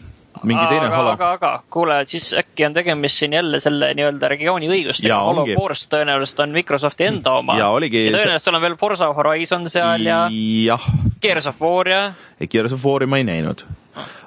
[0.45, 1.11] mingi teine aga, Halo.
[1.17, 5.19] aga, aga kuule, siis äkki on tegemist siin jälle selle nii-öelda regiooni õigustega.
[5.31, 5.57] Ongi.
[5.61, 7.57] Wars tõenäoliselt on Microsofti enda oma.
[7.59, 10.85] Jaa, oligi- ja tõenäoliselt seal on veel Forza Horizon seal ja jah,
[11.23, 12.03] Gears of War ja
[12.51, 13.65] Gears of War'i ma ei näinud.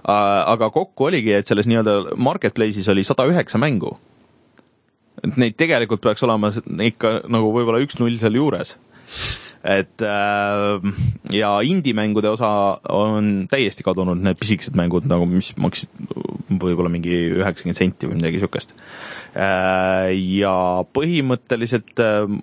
[0.08, 3.98] aga kokku oligi, et selles nii-öelda marketplace'is oli sada üheksa mängu.
[5.24, 6.52] et neid tegelikult peaks olema
[6.86, 8.76] ikka nagu võib-olla üks-null seal juures.
[9.68, 10.92] Et äh,
[11.36, 12.50] ja indie-mängude osa
[12.94, 15.92] on täiesti kadunud, need pisikesed mängud nagu, mis maksid
[16.48, 18.72] võib-olla mingi üheksakümmend senti või midagi siukest.
[19.36, 20.54] ja
[20.96, 22.38] põhimõtteliselt äh,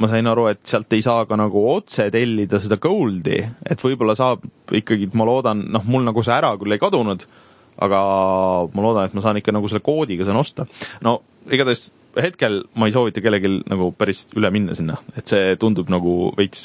[0.00, 4.16] ma sain aru, et sealt ei saa ka nagu otse tellida seda Goldi, et võib-olla
[4.18, 4.44] saab
[4.76, 7.24] ikkagi, ma loodan, noh, mul nagu see ära küll ei kadunud,
[7.80, 8.00] aga
[8.74, 10.68] ma loodan, et ma saan ikka nagu selle koodiga saan osta.
[11.06, 15.90] no igatahes hetkel ma ei soovita kellelgi nagu päris üle minna sinna, et see tundub
[15.92, 16.62] nagu veits,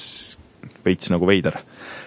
[0.85, 1.59] veits nagu veider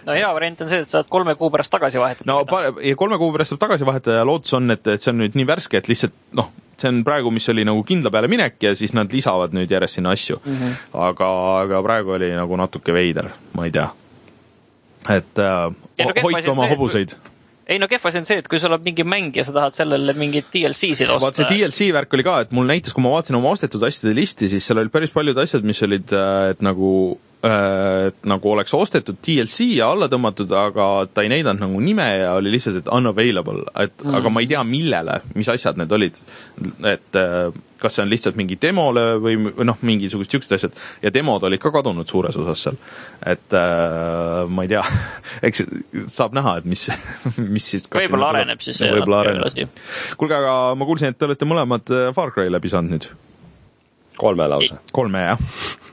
[0.09, 2.29] no hea variant on see, et saad kolme kuu pärast tagasi vahetada.
[2.31, 5.23] no ja kolme kuu pärast tuleb tagasi vahetada ja lootus on, et, et see on
[5.23, 8.63] nüüd nii värske, et lihtsalt noh, see on praegu, mis oli nagu kindla peale minek
[8.63, 10.61] ja siis nad lisavad nüüd järjest sinna asju mm.
[10.61, 10.77] -hmm.
[11.09, 11.31] aga,
[11.65, 13.89] aga praegu oli nagu natuke veider, ma ei tea.
[15.09, 17.17] et äh, no hoidke oma see, et kui- hobuseid.
[17.69, 19.77] Ei no kehv asi on see, et kui sul on mingi mäng ja sa tahad
[19.77, 21.49] sellele mingit DLC-sid vaat see osta.
[21.53, 24.65] DLC värk oli ka, et mul näitas, kui ma vaatasin oma ostetud asjade listi, siis
[24.65, 26.15] seal olid päris paljud asjad, mis olid,
[26.55, 31.63] et nagu äh, et nagu oleks ostetud DLC ja alla tõmmatud, aga ta ei näidanud
[31.63, 34.17] nagu nime ja oli lihtsalt, et unavailable, et mm.
[34.19, 36.19] aga ma ei tea, millele, mis asjad need olid.
[36.83, 41.13] et äh, kas see on lihtsalt mingi demole või või noh, mingisugused siuksed asjad ja
[41.15, 42.81] demod olid ka kadunud suures osas seal.
[43.23, 44.83] et äh, ma ei tea,
[45.47, 45.63] eks
[46.11, 46.89] saab näha, et mis,
[47.55, 49.69] mis siis võib-olla areneb siis see natuke areneb edasi..
[50.19, 53.09] kuulge, aga ma kuulsin, et te olete mõlemad äh, Far Cry läbi saanud nüüd.
[54.19, 54.83] kolme lause.
[54.91, 55.87] kolme, jah?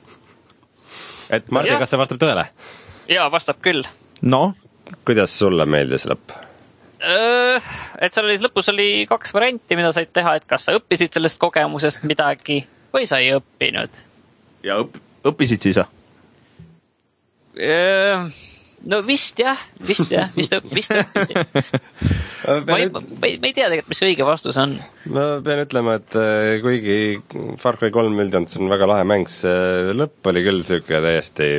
[1.34, 2.48] Et Martin, kas see vastab tõele?
[3.12, 3.86] jaa, vastab küll.
[4.22, 4.54] noh,
[5.08, 6.36] kuidas sulle meeldis lõpp?
[7.06, 11.40] et seal oli, lõpus oli kaks varianti, mida said teha, et kas sa õppisid sellest
[11.42, 12.64] kogemusest midagi
[12.96, 14.02] või sa ei õppinud.
[14.66, 15.00] ja õp-,
[15.32, 15.90] õppisid siis või?
[18.92, 21.42] No vist jah, vist jah, vist, vist õppisin.
[22.68, 24.78] ma ei, ma ei, ma ei tea tegelikult, mis see õige vastus on.
[25.14, 27.00] ma pean ütlema, et äh, kuigi
[27.62, 31.50] Far Cry kolm üldjoontes on väga lahe mäng, see lõpp oli küll sihuke täiesti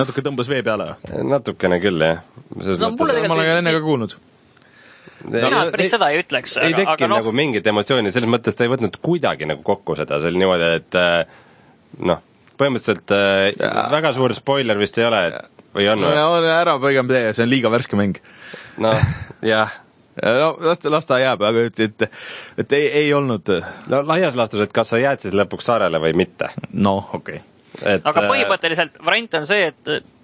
[0.00, 1.22] natuke tõmbas vee peale või?
[1.30, 2.24] natukene küll jah.
[2.50, 4.16] No mulle ma olen tegelikult enne ka kuulnud.
[5.30, 8.66] mina päris seda ei ütleks, ei aga, tekkinud noh nagu, mingit emotsiooni, selles mõttes ta
[8.66, 11.40] ei võtnud kuidagi nagu kokku seda, see oli niimoodi, et äh,
[12.10, 12.22] noh,
[12.60, 15.22] põhimõtteliselt äh, väga suur spoiler vist ei ole,
[15.76, 16.16] või on või?
[16.16, 18.20] no ära pigem tee, see on liiga värske mäng.
[18.84, 19.06] noh,
[19.46, 19.74] jah,
[20.42, 22.06] no las ta, las ta jääb, aga et, et,
[22.60, 23.52] et ei, ei olnud,
[23.92, 27.96] no laias laastus, et kas sa jääd siis lõpuks saarele või mitte, noh, okei okay..
[27.96, 30.19] et aga äh, põhimõtteliselt variant on see, et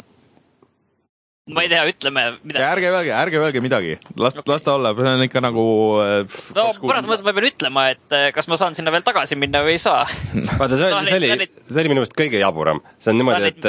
[1.47, 2.63] ma ei tea, ütleme midagi.
[2.67, 5.67] ärge öelge, ärge öelge midagi, las okay., las ta olla, see on ikka nagu
[6.03, 9.61] äh, no paratamatult ma pean ütlema, et eh, kas ma saan sinna veel tagasi minna
[9.63, 10.03] või ei saa.
[10.59, 12.81] vaata, see Ta oli, see oli- see oli minu meelest kõige jaburam.
[12.99, 13.69] see on niimoodi, et,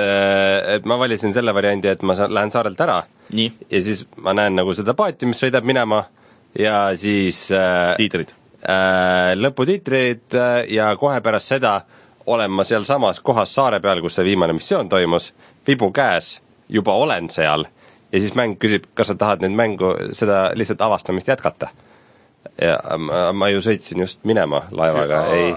[0.78, 2.98] et ma valisin selle variandi, et ma saan, lähen saarelt ära
[3.38, 6.02] nii, ja siis ma näen nagu seda paati, mis sõidab minema
[6.58, 8.34] ja siis äh, tiitrid.
[8.66, 11.78] äh, lõputiitrid äh, ja kohe pärast seda
[12.26, 15.30] olen ma sealsamas kohas saare peal, kus see viimane missioon toimus,
[15.68, 16.40] vibu käes,
[16.70, 17.68] juba olen seal
[18.12, 21.70] ja siis mäng küsib, kas sa tahad nüüd mängu, seda lihtsalt avastamist jätkata.
[22.62, 25.50] ja ma, ma ju sõitsin just minema laevaga, ei,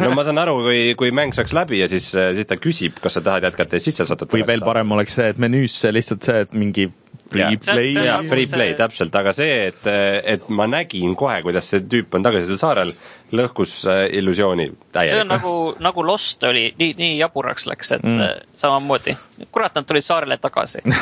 [0.00, 3.18] no ma saan aru, kui, kui mäng saaks läbi ja siis, siis ta küsib, kas
[3.18, 4.64] sa tahad jätkata ja siis sa satud või veel.
[4.64, 6.88] parem oleks see, et menüüs lihtsalt see, et mingi
[7.32, 9.88] free play jaa, nagu free play, täpselt, aga see, et,
[10.34, 12.92] et ma nägin kohe, kuidas see tüüp on tagasi seal saarel,
[13.36, 15.30] lõhkus äh, illusiooni see on täielikult.
[15.32, 18.52] nagu, nagu Lost oli, nii, nii jaburaks läks, et mm.
[18.58, 19.16] samamoodi.
[19.52, 20.84] kurat, nad tulid saarele tagasi.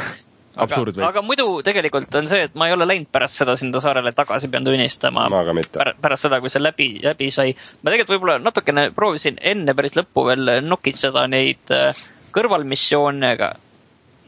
[0.56, 4.08] Aga, aga muidu tegelikult on see, et ma ei ole läinud pärast seda sinna saarele
[4.16, 5.26] tagasi, pean tunnistama.
[5.28, 5.84] Ma ka mitte.
[6.00, 7.52] pärast seda, kui see läbi, läbi sai.
[7.82, 12.00] ma tegelikult võib-olla natukene proovisin enne päris lõppu veel nokitseda neid äh,
[12.32, 13.50] kõrvalmissioone, aga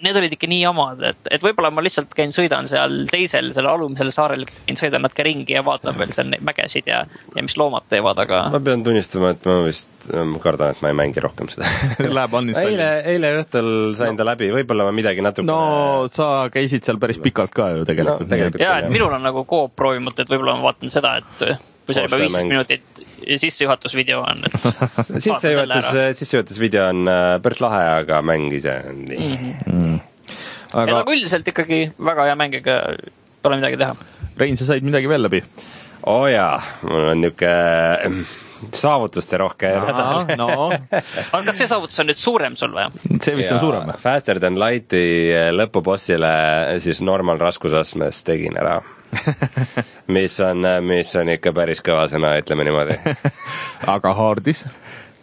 [0.05, 3.71] need olid ikka nii jamad, et, et võib-olla ma lihtsalt käin, sõidan seal teisel, sellel
[3.73, 7.03] alumisel saarel, käin, sõidan natuke ringi ja vaatan veel seal neid mägesid ja,
[7.35, 10.93] ja mis loomad teevad, aga ma pean tunnistama, et ma vist, ma kardan, et ma
[10.93, 11.69] ei mängi rohkem seda.
[12.19, 16.87] Läheb eile uninstalli., eile õhtul sain ta läbi, võib-olla ma midagi natuke no sa käisid
[16.87, 18.87] seal päris pikalt ka ju tegelikult No, tegelikult ja, jah.
[18.87, 22.21] et minul on nagu Coop proovimata, et võib-olla ma vaatan seda, et kui see juba
[22.21, 23.03] viisteist minutit
[23.43, 25.89] sissejuhatusvideo on, et sissejuhatus,
[26.21, 29.97] sissejuhatusvideo on äh, päris lahe, aga mäng ise on nii Mhm.
[30.77, 32.79] aga aga üldiselt ikkagi väga hea mäng, ega
[33.43, 33.97] pole midagi teha.
[34.39, 35.41] Rein, sa said midagi veel läbi?
[36.09, 38.25] oo oh jaa, mul on niisugune
[38.75, 40.27] saavutuste rohke nädal.
[40.39, 42.87] no aga kas see saavutus on nüüd suurem sul või?
[43.23, 43.93] see vist on suurem.
[44.03, 45.03] Faster than Lighti
[45.55, 46.33] lõpubossile
[46.85, 48.81] siis normal raskusastmes tegin ära.
[50.17, 52.99] mis on, mis on ikka päris kõva sõna, ütleme niimoodi
[53.95, 54.65] aga Hardis?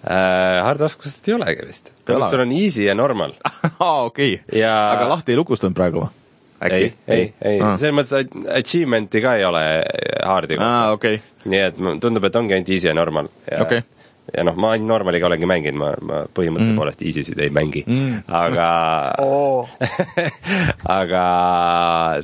[0.06, 0.62] äh,.
[0.66, 1.92] Hard raskusest ei olegi vist.
[2.06, 3.36] Sul on easy ja normal.
[3.80, 4.40] aa, okei.
[4.54, 6.14] Ja- aga lahti ei lukustanud praegu või?
[6.62, 7.76] ei, ei, ei, Aa.
[7.80, 9.66] selles mõttes achievement'i ka ei ole
[10.24, 10.70] Hardi kohta.
[10.70, 11.20] aa, okei.
[11.52, 13.30] nii et tundub, et ongi ainult easy ja normal.
[13.62, 13.84] Okei.
[14.34, 16.80] ja noh, ma ainult normaliga olengi mänginud, ma, ma põhimõtte mm.
[16.80, 18.70] poolest easy'sid ei mängi mm., aga
[21.00, 21.26] aga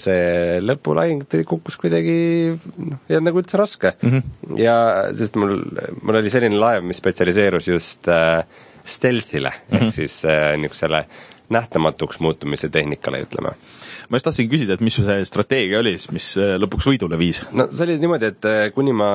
[0.02, 2.18] see lõpulahing kukkus kuidagi
[2.56, 4.16] noh, ei olnud nagu üldse raske mm.
[4.16, 4.58] -hmm.
[4.62, 4.76] ja
[5.18, 5.60] sest mul,
[6.02, 8.42] mul oli selline laev, mis spetsialiseerus just äh,
[8.84, 9.84] stealth'ile mm, -hmm.
[9.84, 11.06] ehk siis äh, niisugusele
[11.52, 13.56] nähtamatuks muutumise tehnikale, ütleme
[14.10, 17.44] ma just tahtsin küsida, et mis see strateegia oli siis, mis äh, lõpuks võidule viis?
[17.56, 19.12] no see oli niimoodi, et äh, kuni ma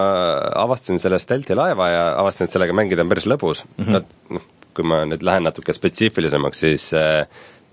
[0.65, 4.39] avastasin selle Stealthi laeva ja avastasin, et sellega mängida on päris lõbus mm, -hmm.
[4.39, 7.27] noh, kui ma nüüd lähen natuke spetsiifilisemaks, siis äh,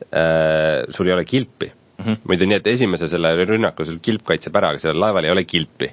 [0.10, 2.06] äh, sul ei ole kilpi mm.
[2.06, 2.18] -hmm.
[2.28, 5.44] muidu nii, et esimese selle rünnaku sul kilp kaitseb ära, aga sellel laeval ei ole
[5.44, 5.92] kilpi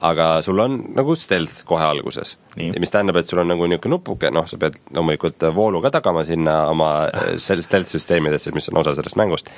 [0.00, 4.30] aga sul on nagu stealth kohe alguses mis tähendab, et sul on nagu niisugune nupuke,
[4.32, 8.80] noh, sa pead loomulikult voolu ka tagama sinna oma äh, sel- stealth süsteemidesse, mis on
[8.80, 9.50] osa sellest mängust.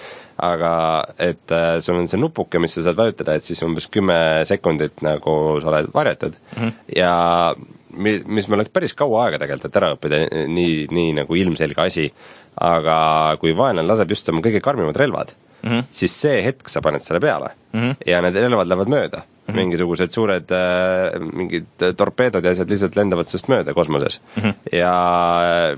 [0.42, 0.72] aga
[1.18, 5.02] et äh, sul on see nupuke, mis sa saad vajutada, et siis umbes kümme sekundit
[5.06, 6.72] nagu sa oled varjatud mm -hmm.
[6.96, 7.54] ja
[7.92, 11.82] mi-, mis mul läks päris kaua aega tegelikult, et ära õppida nii, nii nagu ilmselge
[11.82, 12.12] asi,
[12.60, 15.84] aga kui vaenlane laseb just oma kõige karmimad relvad mm, -hmm.
[15.90, 17.94] siis see hetk sa paned selle peale mm -hmm.
[18.06, 19.56] ja need relvad lähevad mööda mm, -hmm.
[19.56, 24.54] mingisugused suured äh, mingid torpeedod ja asjad lihtsalt lendavad sinust mööda kosmoses mm -hmm.
[24.72, 25.76] ja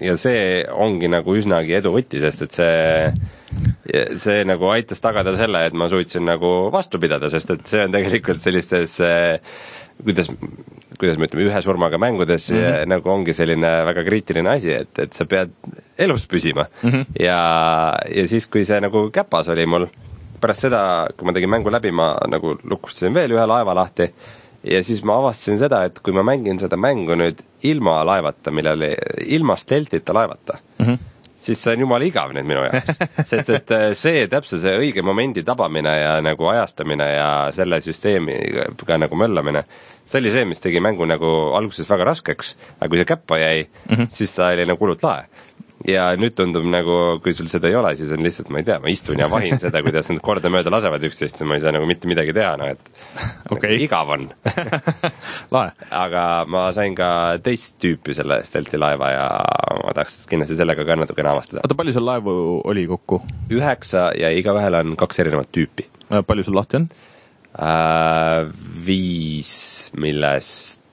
[0.00, 3.12] ja see ongi nagu üsnagi edu võti, sest et see
[4.18, 7.94] see nagu aitas tagada selle, et ma suutsin nagu vastu pidada, sest et see on
[7.94, 9.38] tegelikult sellistes eh,
[10.02, 10.30] kuidas,
[10.98, 12.88] kuidas me ütleme, ühe surmaga mängudes mm -hmm.
[12.94, 15.50] nagu ongi selline väga kriitiline asi, et, et sa pead
[15.98, 16.90] elus püsima mm.
[16.90, 17.04] -hmm.
[17.20, 17.40] ja,
[18.14, 19.86] ja siis, kui see nagu käpas oli mul,
[20.40, 24.10] pärast seda, kui ma tegin mängu läbi, ma nagu lukustasin veel ühe laeva lahti
[24.64, 28.86] ja siis ma avastasin seda, et kui ma mängin seda mängu nüüd ilma laevata, millel,
[29.26, 30.98] ilma steltita laevata mm, -hmm.
[31.44, 33.00] Siis see on jumala igav nüüd minu jaoks.
[33.30, 38.98] sest et äh, see täpselt see õige momendi tabamine ja nagu ajastamine ja selle süsteemiga
[39.00, 39.64] nagu möllamine,
[40.04, 43.66] see oli see, mis tegi mängu nagu alguses väga raskeks, aga kui see käppa jäi
[43.66, 44.10] mm, -hmm.
[44.10, 45.28] siis ta oli nagu hullult lahe.
[45.88, 48.78] Ja nüüd tundub nagu, kui sul seda ei ole, siis on lihtsalt, ma ei tea,
[48.82, 51.88] ma istun ja vahin seda, kuidas nad kordamööda lasevad üksteist ja ma ei saa nagu
[51.88, 52.90] mitte midagi teha, noh et
[53.52, 53.74] Okei.
[53.74, 54.28] nagu igav on
[56.04, 57.08] aga ma sain ka
[57.44, 59.26] teist tüüpi selle Stelti laeva ja
[59.84, 61.64] ma tahaks kindlasti sellega ka natukene avastada.
[61.64, 63.20] oota, palju sul laevu oli kokku?
[63.52, 65.88] üheksa ja igaühel on kaks erinevat tüüpi
[66.26, 66.88] palju sul lahti on?
[67.58, 68.48] äh,.
[68.84, 69.50] Viis,
[69.96, 70.83] millest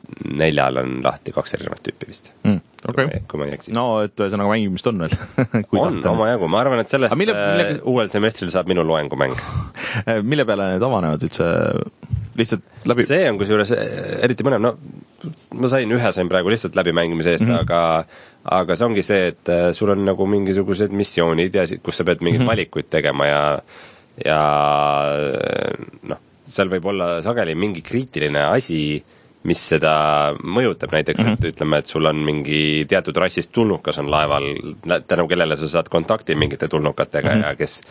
[0.41, 3.73] neljal on lahti kaks erinevat tüüpi vist, okei, kui ma ei eksi.
[3.75, 5.15] no et ühesõnaga mängimist on veel.
[5.83, 7.85] on omajagu, ma arvan, et sellest Aga mille- mille, millega- mille...
[7.93, 9.37] uuel semestril saab minu loengumäng.
[10.31, 11.51] mille peale need avanevad üldse?
[12.37, 13.03] lihtsalt läbi?
[13.03, 14.75] see on kusjuures eh, eriti põnev, no
[15.59, 17.59] ma sain ühe sain praegu lihtsalt läbimängimise eest mm, -hmm.
[17.65, 22.07] aga aga see ongi see, et eh, sul on nagu mingisugused missioonid ja kus sa
[22.07, 22.51] pead mingeid mm -hmm.
[22.55, 23.41] valikuid tegema ja
[24.25, 24.39] ja
[26.03, 29.03] noh, seal võib olla sageli mingi kriitiline asi,
[29.43, 29.93] mis seda
[30.37, 31.39] mõjutab, näiteks mm -hmm.
[31.39, 34.47] et ütleme, et sul on mingi teatud rassist tulnukas on laeval,
[35.07, 37.47] tänu kellele sa saad kontakti mingite tulnukatega mm -hmm.
[37.47, 37.81] ja kes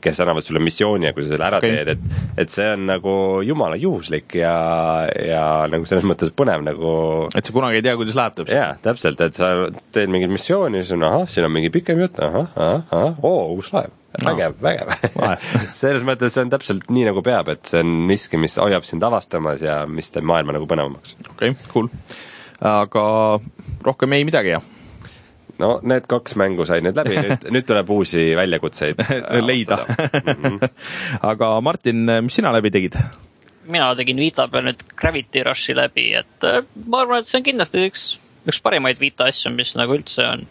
[0.00, 1.70] kes annavad sulle missiooni ja kui sa selle ära okay.
[1.70, 3.14] teed, et et see on nagu
[3.46, 4.54] jumala juhuslik ja,
[5.26, 6.92] ja nagu selles mõttes põnev nagu
[7.34, 8.56] et sa kunagi ei tea, kuidas läheb täpselt.
[8.56, 9.52] jaa, täpselt, et sa
[9.94, 13.54] teed mingit missiooni, siis on ahah, siin on mingi pikem jutt, ahah, ahah, ahah, oo,
[13.56, 13.97] uus laev.
[14.24, 15.36] vägev, vägev Lahe.
[15.80, 19.04] selles mõttes see on täpselt nii, nagu peab, et see on miski, mis hoiab sind
[19.06, 21.16] avastamas ja mis teeb maailma nagu põnevamaks.
[21.30, 21.90] okei okay,, cool.
[22.60, 23.04] aga
[23.86, 24.66] rohkem ei midagi jah?
[25.58, 29.00] no need kaks mängu said nüüd läbi, nüüd, nüüd tuleb uusi väljakutseid
[29.48, 30.60] leida Mhm.
[31.30, 32.98] aga Martin, mis sina läbi tegid?
[33.68, 37.44] mina tegin Vita peal nüüd Gravity Rushi läbi, et äh, ma arvan, et see on
[37.46, 38.06] kindlasti üks,
[38.48, 40.46] üks parimaid Vita asju, mis nagu üldse on.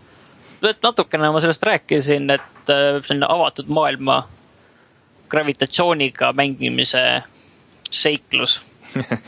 [0.68, 4.22] et natukene ma sellest rääkisin, et selline avatud maailma
[5.30, 7.04] gravitatsiooniga mängimise
[7.92, 8.62] seiklus.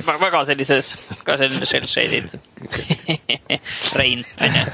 [0.08, 2.40] väga sellises, ka selline shell shaded.
[4.00, 4.66] Rein, onju.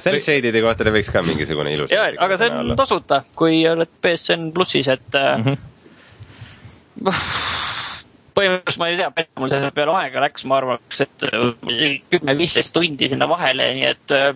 [0.00, 4.50] Cell Shade'ide kohta võiks ka mingisugune ilus ja, aga see on tasuta, kui oled BSN
[4.56, 5.44] plussis, et mm.
[5.44, 7.12] -hmm.
[8.36, 11.26] põhimõtteliselt ma ei tea, palju mul selle peale aega läks, ma arvaks, et
[12.14, 14.30] kümme-viisteist tundi sinna vahele, nii et äh,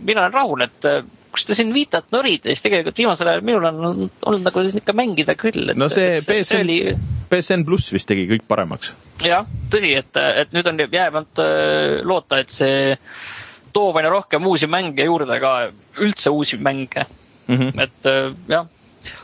[0.00, 3.68] mina olen rahul, et äh, kus te siin Vitat norite, siis tegelikult viimasel ajal minul
[3.68, 5.72] on olnud nagu ikka mängida küll.
[5.78, 6.78] no see see BSN oli,
[7.30, 8.92] BSN pluss vist tegi kõik paremaks.
[9.24, 12.98] jah, tõsi, et, et nüüd on jäänud äh, loota, et see
[13.74, 15.54] toob aina rohkem uusi mänge juurde ka,
[16.02, 17.06] üldse uusi mänge
[17.46, 17.56] mm.
[17.56, 17.82] -hmm.
[17.86, 18.66] et äh, jah,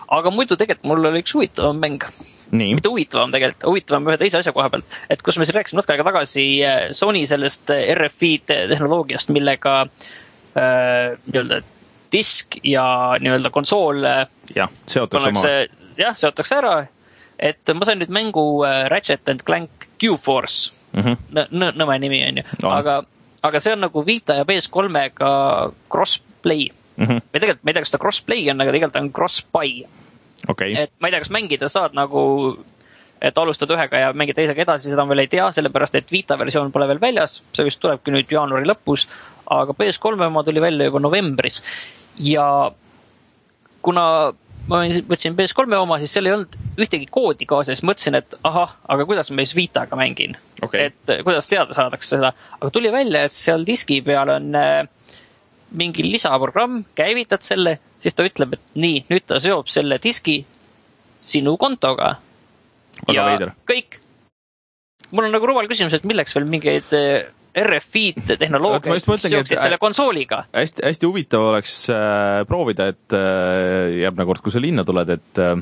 [0.09, 2.07] aga muidu tegelikult mul oli üks huvitavam mäng,
[2.51, 5.83] nii, mitte huvitavam tegelikult, huvitavam ühe teise asja koha pealt, et kus me siin rääkisime
[5.83, 11.65] natuke aega tagasi äh, Sony sellest RFID tehnoloogiast, millega äh, nii-öelda
[12.17, 12.87] disk ja
[13.21, 14.25] nii-öelda konsool äh,
[14.57, 15.45] jah, seotakse oma.
[16.01, 16.77] jah, seotakse ära.
[17.39, 21.17] et ma sain nüüd mängu äh, Ratchet and Clank Q-Force Mm -hmm.
[21.37, 23.03] Nõ-, nõ-, nõme nimi on ju aga,
[23.45, 25.33] aga see on nagu Vita ja PS3-ga
[25.93, 27.21] crossplay Mm -hmm.
[27.33, 29.85] või tegelikult ma ei tea, kas ta crossplay on, aga tegelikult on cross-buy.
[30.49, 32.23] okei, et ma ei tea, kas mängida saad nagu,
[33.21, 36.39] et alustad ühega ja mängid teisega edasi, seda ma veel ei tea, sellepärast et Vita
[36.39, 39.09] versioon pole veel väljas, see vist tulebki nüüd jaanuari lõpus,
[39.51, 41.63] aga PS3 oma tuli välja juba novembris
[42.19, 42.47] ja
[43.83, 44.07] kuna
[44.71, 49.07] ma võtsin PS3 oma, siis seal ei olnud ühtegi koodi kaasas, mõtlesin, et ahah, aga
[49.09, 50.89] kuidas ma siis Vitaga mängin Okei.
[50.91, 54.89] et eh, kuidas teada saadakse seda, aga tuli välja, et seal diski peal on äh,
[55.77, 60.41] mingi lisaprogramm, käivitad selle, siis ta ütleb, et nii, nüüd ta seob selle diski
[61.27, 62.17] sinu kontoga.
[63.07, 63.55] Väga veider.
[63.69, 64.01] kõik.
[65.13, 68.43] mul on nagu rumal küsimus, et milleks veel mingeid äh, RFID et-
[69.07, 70.43] seoksid selle konsooliga.
[70.53, 75.41] hästi, hästi huvitav oleks äh, proovida, et äh, järgmine kord, kui sa linna tuled, et
[75.41, 75.55] äh,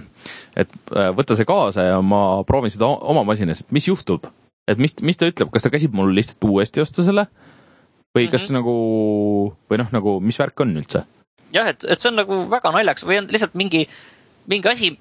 [0.56, 4.26] et äh, võtta see kaasa ja ma proovin seda oma masinas, et mis juhtub.
[4.68, 7.26] et mis, mis ta ütleb, kas ta käsib mul lihtsalt uuesti osta selle
[8.14, 8.58] või kas mm -hmm.
[8.58, 8.74] nagu
[9.70, 11.04] või noh, nagu mis värk on üldse?
[11.52, 13.86] jah, et, et see on nagu väga naljakas või on lihtsalt mingi,
[14.50, 14.94] mingi asi,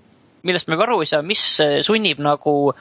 [0.43, 2.73] millest me aru ei saa, mis äh, sunnib nagu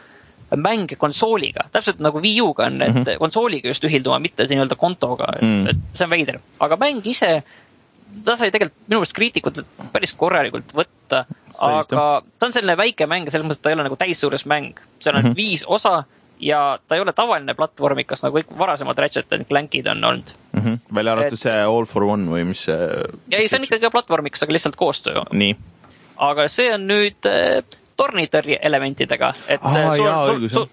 [0.57, 3.03] mänge konsooliga, täpselt nagu Wii U-ga on, et mm.
[3.03, 3.19] -hmm.
[3.19, 5.65] konsooliga just ühilduma, mitte nii-öelda kontoga mm, Mm.
[5.65, 5.71] -hmm.
[5.71, 6.39] et see on veider.
[6.61, 7.43] aga mäng ise,
[8.25, 9.63] ta sai tegelikult minu meelest kriitikut
[9.93, 11.25] päris korralikult võtta,
[11.59, 14.81] aga ta on selline väike mäng, selles mõttes, ta ei ole nagu täissuures mäng.
[15.01, 15.31] seal on mm.
[15.31, 15.37] -hmm.
[15.37, 16.05] viis osa
[16.43, 20.33] ja ta ei ole tavaline platvormikas, nagu kõik varasemad Ratchet and Clankid on olnud.
[20.53, 20.95] Mm -hmm.
[20.95, 22.89] välja arvatud Et- see All for One või mis see
[23.31, 25.23] ja ei, see on ikkagi platvormikas, aga lihtsalt koostöö
[26.17, 27.65] aga see on nüüd äh,
[27.97, 30.67] tornitõrje elementidega, et Aa, sul, jaa, sul, sul,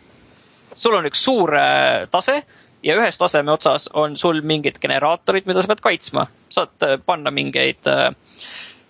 [0.74, 2.42] sul on üks suur äh, tase
[2.84, 6.28] ja ühes taseme otsas on sul mingid generaatorid, mida sa pead kaitsma.
[6.50, 8.10] saad äh, panna mingeid äh,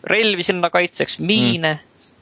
[0.03, 1.79] relvi sinna kaitseks, miine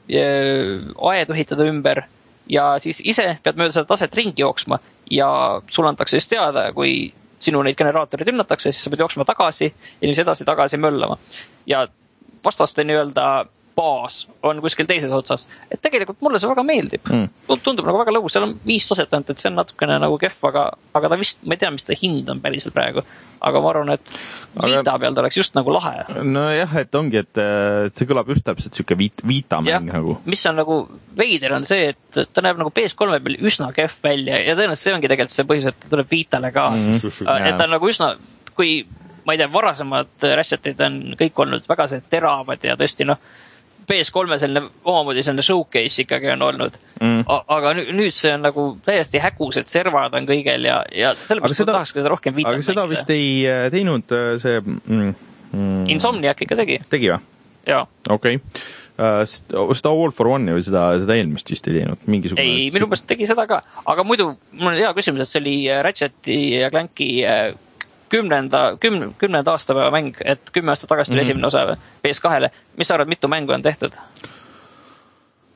[0.08, 2.06] mm., aedu ehitada ümber
[2.48, 4.78] ja siis ise pead mööda seda taset ringi jooksma
[5.12, 5.28] ja
[5.70, 10.00] sulle antakse siis teada, kui sinu neid generaatoreid rünnatakse, siis sa pead jooksma tagasi ja
[10.00, 11.18] niiviisi edasi-tagasi möllama.
[11.66, 11.86] ja
[12.44, 13.46] vastaste nii-öelda
[13.78, 17.28] baas on kuskil teises otsas, et tegelikult mulle see väga meeldib Mm.
[17.62, 20.36] tundub nagu väga lõbus, seal on viis taset ainult, et see on natukene nagu kehv,
[20.50, 20.64] aga,
[20.98, 23.04] aga ta vist, ma ei tea, mis ta hind on päriselt praegu.
[23.40, 24.00] aga ma arvan, et
[24.58, 26.04] Aga- Vita peal ta oleks just nagu lahe.
[26.24, 27.40] nojah, et ongi, et
[27.94, 30.18] see kõlab just täpselt sihuke viit-, viitamäng nagu.
[30.26, 30.78] mis on nagu
[31.16, 34.94] veider, on see, et ta näeb nagu PS3-e peal üsna kehv välja ja tõenäoliselt see
[34.96, 36.98] ongi tegelikult see põhjus, et ta tuleb Vitale ka mm.
[36.98, 37.46] -hmm.
[37.46, 38.16] et ta on nagu üsna,
[38.58, 38.80] kui
[39.24, 43.18] ma ei tea, varasemad Ratchetid on kõik olnud väga see teravad ja tõesti noh,
[43.88, 47.20] PS3-e selline omamoodi selline showcase ikkagi on olnud Mm.
[47.28, 51.92] aga nüüd, see on nagu täiesti hägused servad on kõigel ja, ja sellepärast ma tahaks
[51.94, 55.12] ka seda rohkem Vitat aga seda vist ei äh, teinud äh, see mm,
[55.52, 57.20] mm, Insomniac ikka tegi, tegi või?
[57.70, 57.84] jaa.
[58.10, 59.22] okei okay..
[59.30, 62.48] seda All for One'i või seda, seda eelmist vist ei teinud, mingisugune.
[62.48, 65.56] ei, minu meelest tegi seda ka, aga muidu mul on hea küsimus, et see oli
[65.70, 67.12] äh, Ratcheti ja Clanki
[68.08, 71.24] kümnenda, kümne, kümnenda aastapäeva mäng, et kümme aastat tagasi tuli mm.
[71.24, 71.30] -hmm.
[71.30, 71.76] esimene osa
[72.06, 72.50] PS2-le.
[72.76, 73.92] mis sa arvad, mitu mängu on tehtud?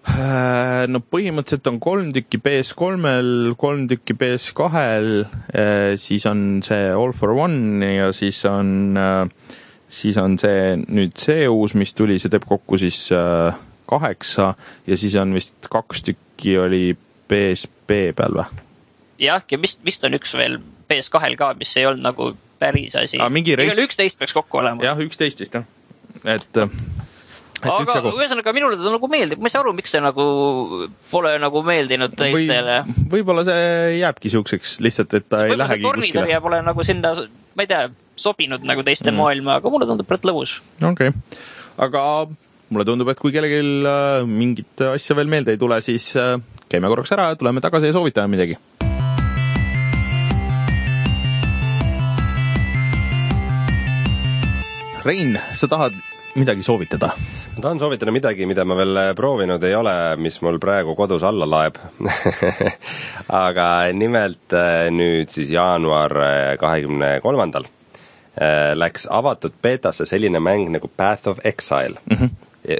[0.02, 5.24] Äh, no põhimõtteliselt on kolm tükki PS3-l, kolm tükki PS2-l,
[5.96, 8.98] siis on see All for One ja siis on,
[9.88, 13.54] siis on see nüüd see uus, mis tuli, see teeb kokku siis äh,
[13.92, 14.54] kaheksa
[14.86, 16.84] ja siis on vist kaks tükki oli
[17.28, 18.62] PSP peal või?
[19.22, 20.58] jah, ja vist, vist on üks veel
[20.92, 22.32] PS2-l ka, mis ei olnud nagu
[22.62, 24.84] päris asi igal üksteist peaks kokku olema.
[24.84, 25.66] jah, üksteist vist jah,
[26.22, 26.84] et, et
[27.70, 30.26] aga ühesõnaga minule ta nagu meeldib, ma ei saa aru, miks see nagu
[31.10, 32.80] pole nagu meeldinud teistele.
[33.12, 36.40] võib-olla see jääbki siukseks lihtsalt, et ta ei see lähegi kuskile.
[36.44, 37.14] pole nagu sinna,
[37.56, 37.82] ma ei tea,
[38.18, 39.20] sobinud nagu teiste mm.
[39.22, 40.58] maailma, aga mulle tundub praegu lõbus.
[40.82, 41.42] okei okay.,
[41.82, 42.04] aga
[42.72, 46.36] mulle tundub, et kui kellelgi äh, mingit asja veel meelde ei tule, siis äh,
[46.72, 48.58] käime korraks ära ja tuleme tagasi ja soovitame midagi.
[55.02, 55.92] Rein, sa tahad
[56.38, 57.10] midagi soovitada?
[57.56, 61.48] ma tahan soovitada midagi, mida ma veel proovinud ei ole, mis mul praegu kodus alla
[61.48, 61.80] laeb.
[63.46, 67.66] aga nimelt eh, nüüd siis jaanuar eh, kahekümne kolmandal
[68.74, 72.16] läks avatud beetasse selline mäng nagu Path of Exile mm.
[72.16, 72.30] -hmm.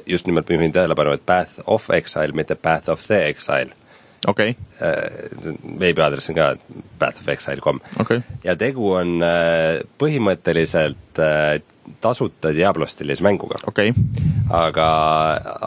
[0.06, 3.74] just nimelt ma juhin tähelepanu, et Path of Exile, mitte Path of the Exile.
[4.28, 4.54] okei,
[5.80, 6.48] veebiaadress on ka
[7.00, 11.58] pathofexile.com okei, ja tegu on eh, põhimõtteliselt eh,
[12.00, 13.58] tasuta Diablo stiilis mänguga.
[13.66, 13.90] Okei,
[14.54, 14.86] aga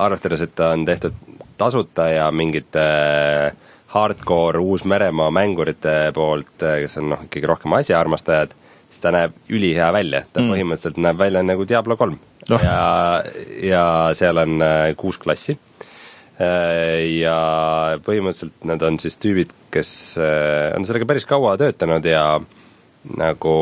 [0.06, 1.16] arvestades, et ta on tehtud
[1.58, 3.66] tasuta ja mingite äh,
[3.96, 8.56] hardcore Uus-Meremaa mängurite poolt, kes on noh, ikkagi rohkem asjaarmastajad,
[8.90, 10.52] siis ta näeb ülihea välja, ta mm.
[10.52, 12.18] põhimõtteliselt näeb välja nagu Diablo kolm.
[12.50, 12.60] No..
[12.62, 13.24] ja,
[13.64, 15.56] ja seal on äh, kuus klassi.
[15.56, 15.75] Äh,
[16.40, 17.36] ja
[18.04, 19.90] põhimõtteliselt need on siis tüübid, kes
[20.20, 22.26] äh, on sellega päris kaua töötanud ja
[23.16, 23.56] nagu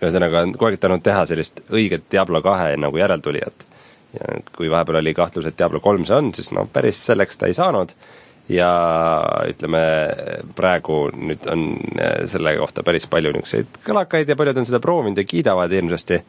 [0.00, 3.66] ühesõnaga on kogu aeg tahtnud teha sellist õiget Diablo kahe nagu järeltulijat.
[4.16, 7.46] ja kui vahepeal oli kahtlus, et Diablo kolm see on, siis no päris selleks ta
[7.46, 7.94] ei saanud
[8.50, 8.70] ja
[9.46, 9.82] ütleme,
[10.58, 15.22] praegu nüüd on äh, selle kohta päris palju niisuguseid kõlakaid ja paljud on seda proovinud
[15.22, 16.24] ja kiidavad hirmsasti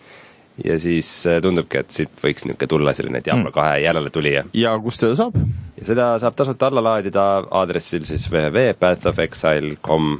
[0.63, 4.43] ja siis äh, tundubki, et siit võiks niisugune tulla selline Diablo kahe järeletulija.
[4.53, 5.37] ja kust seda saab?
[5.77, 7.27] ja seda saab tasuta alla laadida
[7.61, 10.11] aadressil siis www.pathofexile.com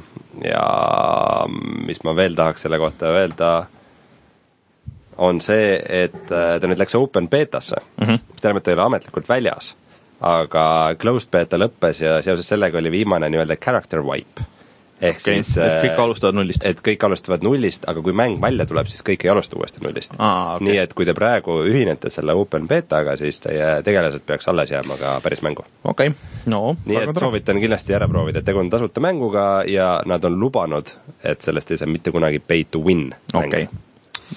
[0.44, 0.64] ja
[1.86, 3.52] mis ma veel tahaks selle kohta öelda,
[5.22, 8.24] on see, et äh, ta nüüd läks open betasse mm, -hmm.
[8.32, 9.74] mis tähendab, et ta ei ole ametlikult väljas,
[10.20, 10.64] aga
[10.98, 14.48] closed beta lõppes ja seoses sellega oli viimane nii-öelda character wipe.
[15.02, 16.64] Ehk okei, siis et kõik äh, alustavad nullist.
[16.68, 20.16] et kõik alustavad nullist, aga kui mäng välja tuleb, siis kõik ei alusta uuesti nullist
[20.18, 20.68] Aa, okei.
[20.68, 24.98] nii et kui te praegu ühinete selle open betaga, siis teie tegelased peaks alles jääma
[25.00, 25.66] ka päris mängu.
[25.84, 26.14] okei,
[26.46, 30.38] no nii et soovitan kindlasti ära proovida, et tegu on tasuta mänguga ja nad on
[30.40, 33.68] lubanud, et sellest ei saa mitte kunagi pay to win mäng okei,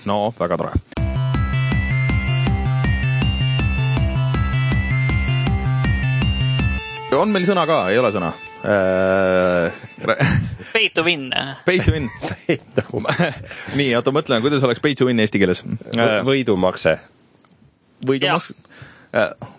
[0.05, 0.83] no väga tore.
[7.15, 8.33] on meil sõna ka, ei ole sõna?
[10.75, 11.29] Pay to win.
[11.65, 12.09] Pay to win.
[13.79, 15.63] nii, oota, mõtlen, kuidas oleks pay to win eesti keeles?
[15.65, 16.97] Võ- võidumakse.
[18.05, 18.51] võidumaks,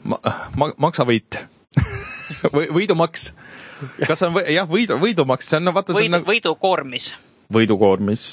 [0.05, 1.41] ma-, maksavõit
[2.53, 3.31] või võidumaks.
[4.07, 7.09] kas on või, jah, võidu, võidumaks, see on no vaata, see on võidu, nagu võidukoormis.
[7.53, 8.29] võidukoormis.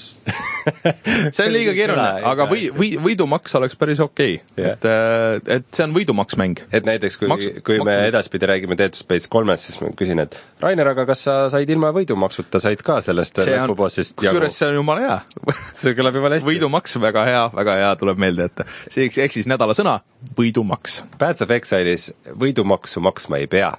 [1.35, 4.63] see on liiga keeruline, aga või, või võidumaks oleks päris okei okay.
[4.63, 4.77] Jah.
[4.77, 6.63] et, et see on võidumaks mäng.
[6.71, 10.21] et näiteks kui Maks- Maks,, kui me edaspidi räägime Dead Space kolmest, siis ma küsin,
[10.23, 14.57] et Rainer, aga kas sa said ilma võidumaksuta, said ka sellest lõpubossist jagu kusjuures?
[14.59, 15.17] see on jumala hea.
[15.79, 16.49] see kõlab jumala hästi.
[16.49, 19.99] võidumaks, väga hea, väga hea, tuleb meelde, et see ehk siis nädala sõna,
[20.37, 21.01] võidumaks.
[21.19, 23.73] Path of Exile'is võidumaksu maksma ei pea.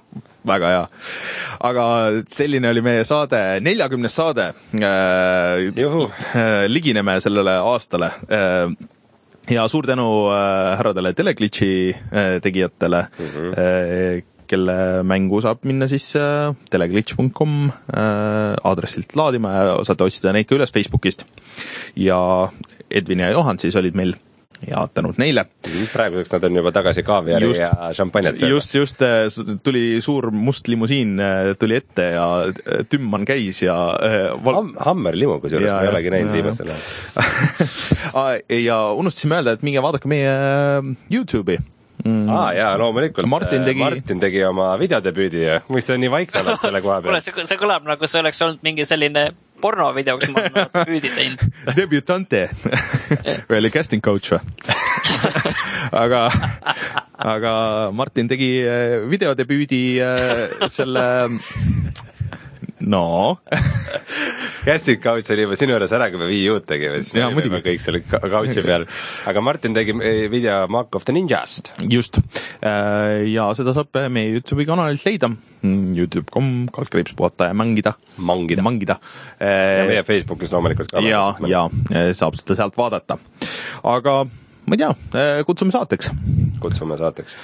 [0.47, 0.83] Väga hea.
[1.69, 1.85] aga
[2.29, 5.71] selline oli meie saade, neljakümnes saade äh,.
[6.67, 8.69] ligineme sellele aastale äh,
[9.49, 13.51] ja suur tänu äh, härradele Teleglitchi äh, tegijatele mm, -hmm.
[13.59, 20.47] äh, kelle mängu saab minna siis äh, teleglitch.com äh, aadressilt laadima ja saate otsida neid
[20.49, 21.25] ka üles Facebookist.
[21.95, 22.51] ja
[22.89, 24.15] Edvin ja Johan siis olid meil
[24.67, 25.45] ja tänud neile.
[25.93, 28.55] Praeguseks nad on juba tagasi kaaviari just, ja šampanjat söömas.
[28.55, 31.19] just, just äh, tuli suur must limusiin
[31.59, 32.25] tuli ette ja
[32.89, 33.75] Tümman käis ja
[34.45, 34.61] val...
[34.61, 34.73] Ham.
[34.85, 36.73] Hammer limu kusjuures, ma ei olegi näinud viimasel
[38.25, 40.35] ajal ja unustasime öelda, et minge vaadake meie
[41.11, 41.59] Youtube'i
[42.03, 42.29] mm..
[42.29, 43.27] aa ah, jaa, loomulikult.
[43.29, 47.09] Martin tegi Martin tegi oma videodebüüdi, mis sa nii vaikne oled selle koha peal.
[47.11, 49.29] kuule, see, see kõlab nagu see oleks olnud mingi selline
[49.61, 51.45] pornovideo, kus ma olen debüüdi teinud.
[51.79, 52.47] Debutante
[53.49, 54.41] või oli casting coach või
[55.95, 56.21] aga,
[57.35, 57.53] aga
[57.95, 61.05] Martin tegi eh, videodebüüdi eh, selle
[62.79, 63.39] no
[64.65, 67.59] Casting couch oli juba sinu juures ära, kui me Wii U-d tegime, siis me olime
[67.65, 68.87] kõik seal couch'i peal.
[69.29, 71.75] aga Martin tegi eh, video Mark of the Ninjast.
[71.91, 72.17] just.
[72.65, 75.29] Äh, ja seda saab meie Youtube'i kanalilt leida.
[75.29, 77.93] Mm, Youtube.com, kaldkriips puhata ja mängida.
[78.17, 78.65] mangida.
[78.65, 78.97] mangida.
[79.39, 81.05] ja meie Facebookis loomulikult ka.
[81.05, 81.67] ja, ja
[82.17, 83.19] saab seda sealt vaadata.
[83.85, 84.23] aga
[84.65, 86.09] ma ei tea, äh, kutsume saateks.
[86.59, 87.37] kutsume saateks.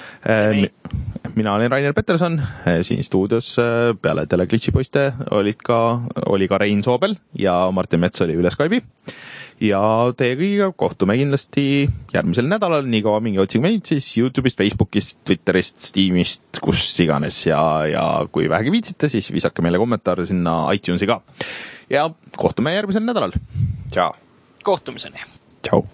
[1.34, 3.54] Mina olen Rainer Peterson, äh, siin stuudios
[4.02, 5.78] peale Teleglitši poiste olid ka,
[6.28, 8.82] oli ka Rein Soobel ja Martin Mets oli üle Skype'i.
[9.62, 9.80] ja
[10.18, 11.64] teie kõigiga kohtume kindlasti
[12.12, 18.04] järgmisel nädalal, niikaua minge otsige meid siis Youtube'ist, Facebookist, Twitterist, Steamist, kus iganes ja, ja
[18.32, 21.22] kui vähegi viitsite, siis visake meile kommentaare sinna iTunesi ka.
[21.88, 23.32] ja kohtume järgmisel nädalal.
[23.88, 24.12] tšau.
[24.68, 25.24] kohtumiseni.
[25.62, 25.86] tšau.